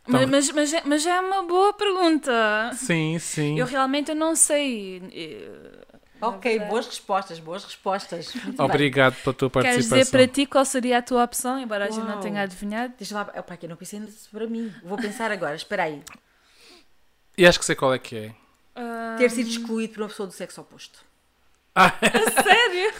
Então- 0.07 0.27
Mas, 0.27 0.29
mas, 0.29 0.51
mas, 0.51 0.73
é- 0.73 0.81
mas 0.85 1.05
é 1.05 1.19
uma 1.19 1.43
boa 1.43 1.73
pergunta. 1.73 2.71
Sim, 2.75 3.17
sim. 3.19 3.57
Eu 3.57 3.65
realmente 3.65 4.09
eu 4.11 4.15
não 4.15 4.35
sei. 4.35 5.01
eh, 5.13 5.85
Ok, 6.21 6.59
boas 6.67 6.85
respostas, 6.87 7.39
boas 7.39 7.63
respostas. 7.63 8.33
Muito 8.35 8.57
bem. 8.57 8.65
Obrigado 8.65 9.15
pela 9.23 9.33
tua 9.33 9.49
Queres 9.49 9.67
participação. 9.67 9.97
dizer 9.99 10.11
para 10.11 10.27
ti 10.27 10.45
qual 10.45 10.63
seria 10.65 10.97
a 10.97 11.01
tua 11.01 11.23
opção, 11.23 11.59
embora 11.59 11.85
a 11.85 11.89
gente 11.89 12.05
não 12.05 12.19
tenha 12.19 12.41
adivinhado? 12.41 12.93
Deixa 12.97 13.15
lá, 13.15 13.21
opa, 13.37 13.57
que 13.57 13.65
eu 13.65 13.69
não 13.69 13.75
pensei 13.77 13.99
nisso 13.99 14.29
para 14.31 14.45
mim. 14.47 14.73
Vou 14.83 14.97
pensar 14.97 15.31
agora, 15.31 15.55
espera 15.55 15.83
aí. 15.83 16.01
E 17.37 17.45
acho 17.47 17.57
que 17.59 17.65
sei 17.65 17.75
qual 17.75 17.93
é 17.93 17.99
que 17.99 18.15
é. 18.17 18.35
Ah, 18.75 19.15
Ter 19.17 19.29
sido 19.31 19.49
excluído 19.49 19.93
por 19.93 20.01
uma 20.03 20.09
pessoa 20.09 20.27
do 20.27 20.33
sexo 20.33 20.61
oposto. 20.61 20.99
sério? 22.43 22.93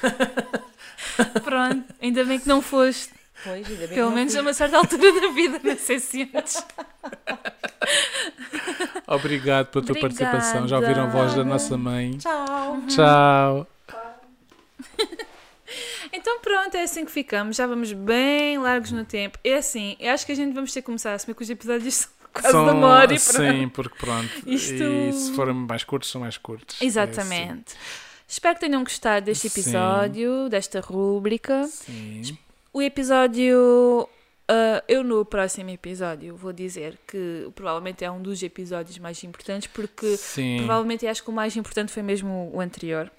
Pronto, 1.44 1.94
ainda 2.02 2.24
bem 2.26 2.40
que 2.40 2.48
não 2.48 2.62
foste. 2.62 3.14
Pois, 3.44 3.68
ainda 3.68 3.88
bem 3.88 3.96
Pelo 3.96 4.12
menos 4.12 4.32
fui. 4.34 4.39
a 4.39 4.41
uma 4.41 4.54
certa 4.54 4.78
altura 4.78 5.22
da 5.22 5.28
vida, 5.30 5.60
não 5.64 5.78
sei 5.78 6.00
se 6.00 6.30
antes. 6.34 6.66
Obrigado 9.08 9.68
pela 9.68 9.86
tua 9.86 9.98
Obrigada. 9.98 10.32
participação. 10.32 10.68
Já 10.68 10.78
ouviram 10.80 11.04
a 11.04 11.08
voz 11.08 11.34
da 11.34 11.44
nossa 11.44 11.78
mãe. 11.78 12.18
Tchau. 12.18 12.82
Tchau. 12.88 13.68
Então 16.16 16.39
pronto, 16.41 16.76
é 16.76 16.84
assim 16.84 17.04
que 17.04 17.12
ficamos. 17.12 17.56
Já 17.58 17.66
vamos 17.66 17.91
bem 17.91 18.60
largos 18.60 18.91
no 18.91 19.04
tempo. 19.04 19.39
É 19.44 19.56
assim, 19.56 19.96
eu 20.00 20.14
acho 20.14 20.24
que 20.24 20.32
a 20.32 20.36
gente 20.36 20.54
vamos 20.54 20.72
ter 20.72 20.82
que 20.82 20.86
começar 20.86 21.12
a 21.12 21.16
assumir 21.16 21.34
que 21.34 21.41
os 21.41 21.50
episódios 21.50 21.96
são 22.06 22.10
quase 22.32 22.52
São- 22.52 22.66
de 22.66 22.72
uma 22.72 22.88
hora 22.88 23.14
e 23.14 23.20
pronto. 23.20 23.52
Sim, 23.58 23.70
porque 23.70 23.96
pronto. 23.98 24.30
Isto- 24.46 24.74
E 24.84 25.12
se 25.14 25.32
forem 25.34 25.56
mais 25.56 25.84
curtos, 25.84 26.12
são 26.12 26.22
mais 26.22 26.38
curtos. 26.38 26.80
É 26.80 26.86
Exatamente. 26.86 27.74
Espero 28.28 28.54
que 28.56 28.62
tenham 28.62 28.84
gostado 28.84 29.26
deste 29.26 29.50
Sim. 29.50 29.62
episódio, 29.62 30.48
desta 30.50 30.80
rúbrica. 30.80 31.62
assim. 31.62 32.22
Sim. 32.24 32.38
O 32.74 32.82
episódio. 32.82 34.10
ah, 34.50 34.84
eu 34.88 35.04
no 35.04 35.24
próximo 35.24 35.70
episódio 35.70 36.36
vou 36.36 36.52
dizer 36.52 36.98
que 37.08 37.50
provavelmente 37.56 38.04
é 38.04 38.12
um 38.12 38.22
dos 38.22 38.42
episódios 38.44 38.98
mais 38.98 39.24
importantes, 39.24 39.68
porque 39.72 40.18
Sim. 40.18 40.58
provavelmente 40.58 41.06
acho 41.08 41.24
que 41.24 41.30
o 41.30 41.34
mais 41.34 41.56
importante 41.56 41.92
foi 41.92 42.04
mesmo 42.04 42.52
o 42.54 42.60
anterior. 42.60 43.12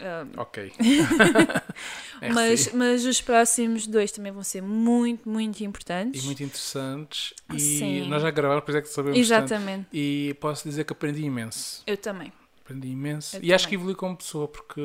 Ah, 0.00 0.24
Ok. 0.36 0.72
mas, 2.32 2.72
mas 2.72 3.04
os 3.04 3.20
próximos 3.20 3.86
dois 3.86 4.10
também 4.12 4.32
vão 4.32 4.42
ser 4.42 4.62
muito, 4.62 5.28
muito 5.28 5.62
importantes. 5.64 6.22
E 6.22 6.26
muito 6.26 6.42
interessantes. 6.42 7.34
E 7.52 7.60
Sim. 7.60 8.08
nós 8.08 8.22
já 8.22 8.30
gravamos, 8.30 8.64
por 8.64 8.70
isso 8.70 8.78
é 8.78 8.82
que 8.82 8.88
sabemos 8.88 9.18
tanto. 9.28 9.44
Exatamente, 9.52 9.86
E 9.92 10.34
posso 10.40 10.68
dizer 10.68 10.84
que 10.84 10.92
aprendi 10.92 11.22
imenso. 11.24 11.82
eu 11.86 11.96
também. 11.96 12.32
Aprendi 12.64 12.88
imenso. 12.88 13.36
Eu 13.36 13.40
e 13.42 13.52
acho 13.52 13.64
também. 13.64 13.68
que 13.70 13.74
evolui 13.82 13.94
como 13.94 14.16
pessoa, 14.16 14.46
porque 14.48 14.80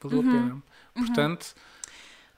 valeu 0.00 0.20
Uhum. 0.20 0.28
a 0.28 0.32
pena. 0.32 0.62
Portanto, 0.94 1.54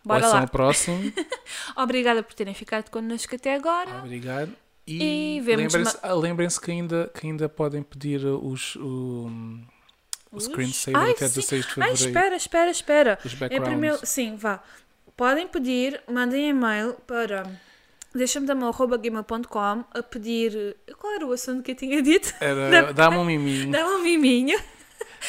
Bora 0.05 0.25
ouçam 0.25 0.41
lá. 0.41 0.47
o 0.47 0.51
próximo. 0.51 1.13
Obrigada 1.77 2.23
por 2.23 2.35
terem 2.35 2.55
ficado 2.55 2.91
connosco 2.91 3.35
até 3.35 3.55
agora. 3.55 3.99
Obrigado. 3.99 4.53
E 4.87 5.37
E, 5.37 5.41
vemos 5.41 5.73
lembrem-se 5.73 5.99
ah, 6.03 6.13
lembrem-se 6.15 6.61
que, 6.61 6.71
ainda, 6.73 7.11
que 7.15 7.27
ainda 7.27 7.49
podem 7.49 7.83
pedir 7.83 8.25
os, 8.27 8.75
o, 8.77 9.31
o 10.33 10.37
Os? 10.37 10.45
screensaver 10.45 11.01
Ai, 11.01 11.11
até 11.13 11.29
sim. 11.29 11.35
16 11.41 11.67
de 11.67 11.69
Ai, 11.81 11.95
fevereiro. 11.95 11.95
espera, 11.95 12.37
espera, 12.37 12.71
espera. 12.71 13.19
Os 13.25 13.33
É 13.33 13.37
backgrounds. 13.37 13.69
primeiro, 13.69 13.99
sim, 14.07 14.35
vá. 14.37 14.61
Podem 15.17 15.47
pedir, 15.47 16.03
mandem 16.11 16.49
e-mail 16.49 16.95
para 17.07 17.45
deixa-me 18.15 18.47
gmail.com 18.47 19.85
a 19.95 20.03
pedir. 20.03 20.77
Qual 20.99 21.15
era 21.15 21.27
o 21.27 21.33
assunto 21.33 21.63
que 21.63 21.71
eu 21.73 21.77
tinha 21.77 22.03
dito? 22.03 22.35
Era, 22.41 22.91
dá-me 22.93 23.19
um 23.19 23.25
miminho. 23.25 23.71
Dá 23.71 23.87
um 23.87 24.03
miminho 24.03 24.59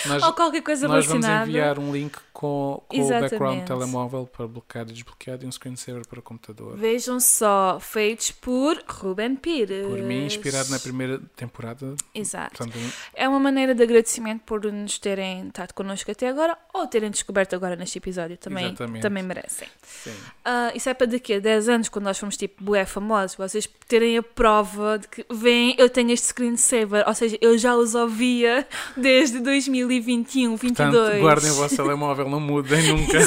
Nós, 0.05 0.23
ou 0.23 0.33
qualquer 0.33 0.61
coisa 0.61 0.87
nós 0.87 1.05
vamos 1.05 1.25
relacionada. 1.25 1.49
enviar 1.49 1.79
um 1.79 1.91
link 1.91 2.17
com, 2.31 2.83
com 2.87 3.01
o 3.01 3.07
background 3.09 3.65
telemóvel 3.65 4.25
para 4.27 4.47
bloqueado 4.47 4.91
e 4.91 4.93
desbloqueado 4.93 5.45
e 5.45 5.47
um 5.47 5.51
screensaver 5.51 6.07
para 6.07 6.21
computador. 6.21 6.75
Vejam 6.77 7.19
só, 7.19 7.77
feitos 7.79 8.31
por 8.31 8.83
Ruben 8.87 9.35
Pires. 9.35 9.85
Por 9.87 9.99
mim, 9.99 10.25
inspirado 10.25 10.69
na 10.69 10.79
primeira 10.79 11.19
temporada. 11.35 11.95
Exato. 12.13 12.57
Portanto, 12.57 12.77
É 13.13 13.27
uma 13.29 13.39
maneira 13.39 13.73
de 13.73 13.83
agradecimento 13.83 14.41
por 14.45 14.63
nos 14.71 14.97
terem 14.97 15.47
estado 15.47 15.73
connosco 15.73 16.09
até 16.11 16.27
agora 16.27 16.57
ou 16.73 16.87
terem 16.87 17.09
descoberto 17.11 17.55
agora 17.55 17.75
neste 17.75 17.97
episódio. 17.97 18.37
Também, 18.37 18.65
Exatamente. 18.65 19.01
também 19.01 19.23
merecem. 19.23 19.67
sim. 19.83 20.13
Ah, 20.43 20.71
isso 20.75 20.89
é 20.89 20.93
para 20.93 21.07
daqui 21.07 21.35
a 21.35 21.39
10 21.39 21.69
anos, 21.69 21.89
quando 21.89 22.05
nós 22.05 22.17
fomos 22.17 22.35
tipo 22.35 22.63
bué 22.63 22.85
famosos, 22.85 23.35
vocês 23.37 23.69
terem 23.87 24.17
a 24.17 24.23
prova 24.23 24.97
de 24.99 25.07
que, 25.07 25.25
vem, 25.31 25.75
eu 25.77 25.89
tenho 25.89 26.11
este 26.11 26.27
screensaver, 26.27 27.03
ou 27.07 27.13
seja, 27.13 27.37
eu 27.41 27.57
já 27.57 27.75
os 27.75 27.95
ouvia 27.95 28.67
desde 28.97 29.39
2021, 29.87 30.55
22. 30.55 30.75
Portanto, 30.75 31.19
guardem 31.21 31.51
o 31.51 31.55
vosso 31.55 31.75
telemóvel, 31.75 32.29
não 32.29 32.39
mudem 32.39 32.81
nunca. 32.91 33.19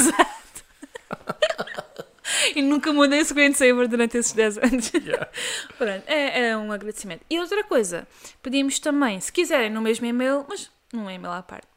E 2.55 2.61
nunca 2.61 2.91
mudei 2.91 3.21
o 3.21 3.25
screensaver 3.25 3.87
durante 3.87 4.17
esses 4.17 4.33
10 4.33 4.57
anos. 4.57 4.91
Yeah. 4.93 5.27
Pronto, 5.77 6.03
é, 6.07 6.49
é 6.49 6.57
um 6.57 6.71
agradecimento. 6.71 7.21
E 7.29 7.39
outra 7.39 7.63
coisa, 7.63 8.07
pedimos 8.41 8.79
também, 8.79 9.19
se 9.19 9.31
quiserem 9.31 9.69
no 9.69 9.81
mesmo 9.81 10.05
e-mail, 10.05 10.45
mas 10.47 10.69
num 10.91 11.09
e-mail 11.09 11.33
à 11.33 11.41
parte, 11.41 11.67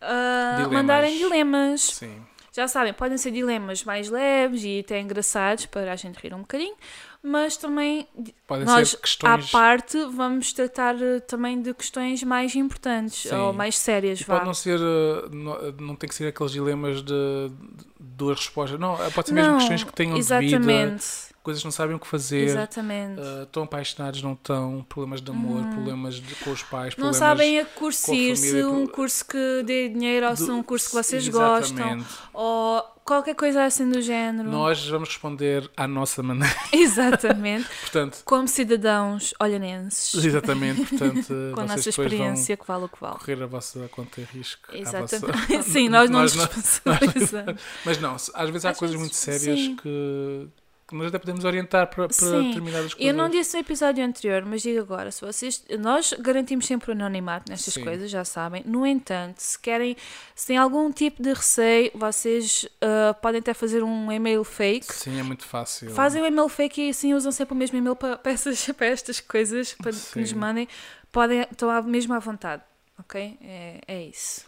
ah, 0.00 0.54
Dilemas. 0.56 0.72
mandarem 0.72 1.18
dilemas. 1.18 1.80
Sim. 1.82 2.22
Já 2.52 2.66
sabem, 2.66 2.92
podem 2.92 3.16
ser 3.18 3.30
dilemas 3.30 3.84
mais 3.84 4.08
leves 4.08 4.64
e 4.64 4.80
até 4.80 5.00
engraçados 5.00 5.66
para 5.66 5.92
a 5.92 5.96
gente 5.96 6.16
rir 6.16 6.34
um 6.34 6.40
bocadinho, 6.40 6.74
mas 7.22 7.56
também 7.56 8.06
Podem 8.46 8.64
nós, 8.64 8.90
ser 8.90 8.96
à 8.96 9.00
questões. 9.00 9.50
parte, 9.50 9.98
vamos 10.14 10.52
tratar 10.52 10.94
eh, 11.02 11.20
também 11.20 11.60
de 11.60 11.74
questões 11.74 12.22
mais 12.22 12.54
importantes 12.54 13.28
Sim. 13.28 13.34
ou 13.34 13.52
mais 13.52 13.76
sérias, 13.78 14.20
E 14.20 14.24
vá. 14.24 14.34
pode 14.36 14.46
não 14.46 14.54
ser. 14.54 14.78
uh, 14.80 15.28
Não, 15.30 15.72
não 15.80 15.96
tem 15.96 16.08
que 16.08 16.14
ser 16.14 16.28
aqueles 16.28 16.52
dilemas 16.52 17.02
de, 17.02 17.12
de 17.50 17.54
duas 17.98 18.38
respostas. 18.38 18.78
Não, 18.78 18.96
pode 19.12 19.28
ser 19.28 19.34
mesmo 19.34 19.50
Não, 19.52 19.58
questões 19.58 19.84
que 19.84 19.92
tenham 19.92 20.14
de 20.14 20.22
vida, 20.22 20.40
exatamente, 20.44 21.04
coisas 21.42 21.62
que 21.62 21.66
não 21.66 21.72
sabem 21.72 21.96
o 21.96 21.98
que 21.98 22.06
fazer. 22.06 22.44
exatamente. 22.44 23.20
uh, 23.20 23.42
estão 23.44 23.62
apaixonados, 23.64 24.22
não 24.22 24.32
estão, 24.34 24.84
problemas 24.88 25.20
de 25.20 25.30
amor, 25.30 25.62
problemas 25.72 26.14
de- 26.16 26.34
com 26.36 26.50
os 26.50 26.62
pais, 26.62 26.94
não 26.96 27.12
sabem 27.12 27.58
a 27.60 27.64
curso 27.64 28.12
se 28.36 28.64
um 28.64 28.86
curso 28.86 29.24
que 29.24 29.62
dê 29.64 29.88
dinheiro 29.88 30.28
ou 30.28 30.36
se 30.36 30.46
do- 30.46 30.54
um 30.54 30.62
curso 30.62 30.88
que 30.90 30.94
vocês 30.94 31.26
gostam 31.28 31.76
Exatamente. 31.78 32.08
ou 32.32 32.82
qualquer 33.08 33.34
coisa 33.34 33.64
assim 33.64 33.88
do 33.88 34.00
género. 34.02 34.48
Nós 34.50 34.86
vamos 34.86 35.08
responder 35.08 35.68
à 35.76 35.88
nossa 35.88 36.22
maneira. 36.22 36.54
Exatamente. 36.72 37.66
Portanto, 37.80 38.22
Como 38.24 38.46
cidadãos 38.46 39.32
olhanenses, 39.40 40.22
exatamente, 40.24 40.84
portanto, 40.84 41.26
com 41.54 41.60
a 41.60 41.64
nossa 41.66 41.88
experiência 41.88 42.56
que 42.56 42.66
vale 42.66 42.84
o 42.84 42.88
que 42.88 43.00
vale. 43.00 43.18
correr 43.18 43.42
a 43.42 43.46
vossa 43.46 43.88
conta 43.88 44.20
e 44.20 44.24
risco. 44.24 44.68
Exatamente. 44.72 45.20
vossa- 45.20 45.62
Sim, 45.68 45.88
nós 45.88 46.10
não 46.10 46.20
nos 46.22 46.34
responsabilizamos. 46.34 47.62
Mas 47.84 47.98
não, 47.98 48.14
às 48.14 48.50
vezes 48.50 48.64
há 48.64 48.70
Às 48.70 48.78
coisas 48.78 48.96
vezes, 48.96 49.00
muito 49.00 49.16
sérias 49.16 49.58
sim. 49.58 49.76
que, 49.76 50.48
que 50.88 50.94
nós 50.94 51.08
até 51.08 51.18
podemos 51.18 51.44
orientar 51.44 51.86
para, 51.88 52.08
para 52.08 52.16
Sim. 52.16 52.48
determinadas 52.48 52.94
coisas. 52.94 53.06
Eu 53.06 53.12
não 53.12 53.28
disse 53.28 53.54
no 53.54 53.60
episódio 53.60 54.02
anterior, 54.02 54.42
mas 54.46 54.62
digo 54.62 54.80
agora, 54.80 55.12
se 55.12 55.20
vocês, 55.20 55.62
nós 55.78 56.14
garantimos 56.14 56.64
sempre 56.64 56.90
o 56.90 56.92
anonimato 56.94 57.50
nestas 57.50 57.74
Sim. 57.74 57.84
coisas, 57.84 58.10
já 58.10 58.24
sabem. 58.24 58.62
No 58.64 58.86
entanto, 58.86 59.38
se 59.38 59.58
querem, 59.58 59.98
se 60.34 60.46
têm 60.46 60.56
algum 60.56 60.90
tipo 60.90 61.22
de 61.22 61.34
receio, 61.34 61.90
vocês 61.94 62.66
ah, 62.80 63.12
podem 63.20 63.40
até 63.40 63.52
fazer 63.52 63.82
um 63.84 64.10
e-mail 64.10 64.42
fake. 64.42 64.94
Sim, 64.94 65.20
é 65.20 65.22
muito 65.22 65.44
fácil. 65.44 65.90
Fazem 65.90 66.22
o 66.22 66.26
e-mail 66.26 66.48
fake 66.48 66.80
e 66.80 66.88
assim 66.88 67.12
usam 67.12 67.32
sempre 67.32 67.52
o 67.52 67.56
mesmo 67.56 67.76
e-mail 67.76 67.94
para, 67.94 68.16
para, 68.18 68.32
essas, 68.32 68.64
para 68.68 68.86
estas 68.86 69.20
coisas 69.20 69.74
para 69.74 69.92
que 69.92 70.18
nos 70.18 70.32
mandem. 70.32 70.66
Podem, 71.12 71.42
estão 71.42 71.82
mesmo 71.82 72.14
à 72.14 72.18
vontade, 72.18 72.62
ok? 72.98 73.36
É, 73.42 73.80
é 73.86 74.02
isso. 74.04 74.47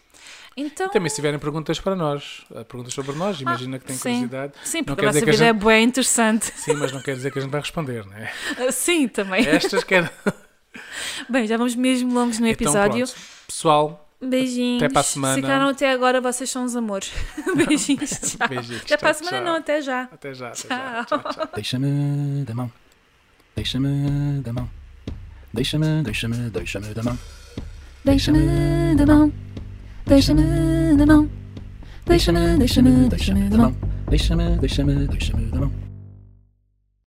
Então, 0.61 0.89
Também 0.89 1.09
se 1.09 1.15
tiverem 1.15 1.39
perguntas 1.39 1.79
para 1.79 1.95
nós, 1.95 2.43
eh, 2.55 2.63
perguntas 2.63 2.93
sobre 2.93 3.15
nós, 3.15 3.39
imagina 3.41 3.77
que 3.79 3.85
têm 3.85 3.95
Ah, 3.95 3.99
sim. 3.99 4.03
curiosidade. 4.13 4.53
sim, 4.63 4.83
porque 4.83 5.01
quer 5.01 5.07
a 5.07 5.11
dizer 5.11 5.19
vossa 5.19 5.25
que 5.25 5.29
a 5.29 5.33
vida 5.33 5.45
é 5.45 5.53
gente- 5.53 5.65
bem 5.65 5.83
interessante. 5.83 6.45
Sim, 6.55 6.73
mas 6.75 6.91
não 6.91 7.01
quer 7.01 7.15
dizer 7.15 7.31
que 7.31 7.39
a 7.39 7.41
gente 7.41 7.51
vai 7.51 7.61
responder, 7.61 8.05
não 8.05 8.13
é? 8.17 8.31
Ah, 8.59 8.71
Sim, 8.71 9.07
também. 9.07 9.45
Estas 9.47 9.83
quer. 9.83 10.11
Bem, 11.29 11.47
já 11.47 11.57
vamos 11.57 11.75
mesmo 11.75 12.13
longos 12.13 12.39
no 12.39 12.47
episódio. 12.47 13.03
Então. 13.03 13.15
Pessoal, 13.47 14.07
Beijinhos. 14.21 14.83
Até 14.83 14.93
para 14.93 14.99
a 15.01 15.03
semana. 15.03 15.33
Se 15.35 15.41
ficaram 15.41 15.67
até 15.69 15.91
agora, 15.91 16.21
vocês 16.21 16.49
são 16.49 16.63
os 16.63 16.75
amores. 16.75 17.11
Beijinhos. 17.55 18.09
Tchau. 18.37 18.47
beijinhos. 18.47 18.81
Até 18.83 18.95
para 18.97 19.09
a 19.09 19.13
tchau, 19.13 19.23
semana, 19.25 19.37
tchau. 19.43 19.45
não, 19.53 19.59
até 19.59 19.81
já. 19.81 20.01
Até 20.03 20.33
já. 20.33 20.47
Até 20.49 20.55
Tchau. 20.55 20.67
já. 20.69 21.03
Tchau, 21.05 21.19
tchau. 21.33 21.49
Deixa-me 21.55 22.43
da 22.45 22.53
mão. 22.53 22.71
Deixa-me 23.55 24.41
da 24.41 24.53
mão. 24.53 24.69
Deixa-me, 25.53 26.03
deixa-me, 26.03 26.49
deixa-me 26.49 26.93
da 26.93 27.03
mão. 27.03 27.17
Deixa-me 28.05 28.95
da 28.95 29.05
mão, 29.05 29.31
deixa-me 30.11 30.97
da 30.97 31.05
mão, 31.05 31.29
deixa-me, 32.05 32.57
deixa-me, 32.57 33.07
deixa-me 33.07 33.49
da 33.49 33.57
mão. 33.57 33.75
Deixa-me, 34.09 34.57
deixa-me, 34.57 35.07
deixa-me 35.07 35.45
da 35.45 35.59
mão. 35.61 35.90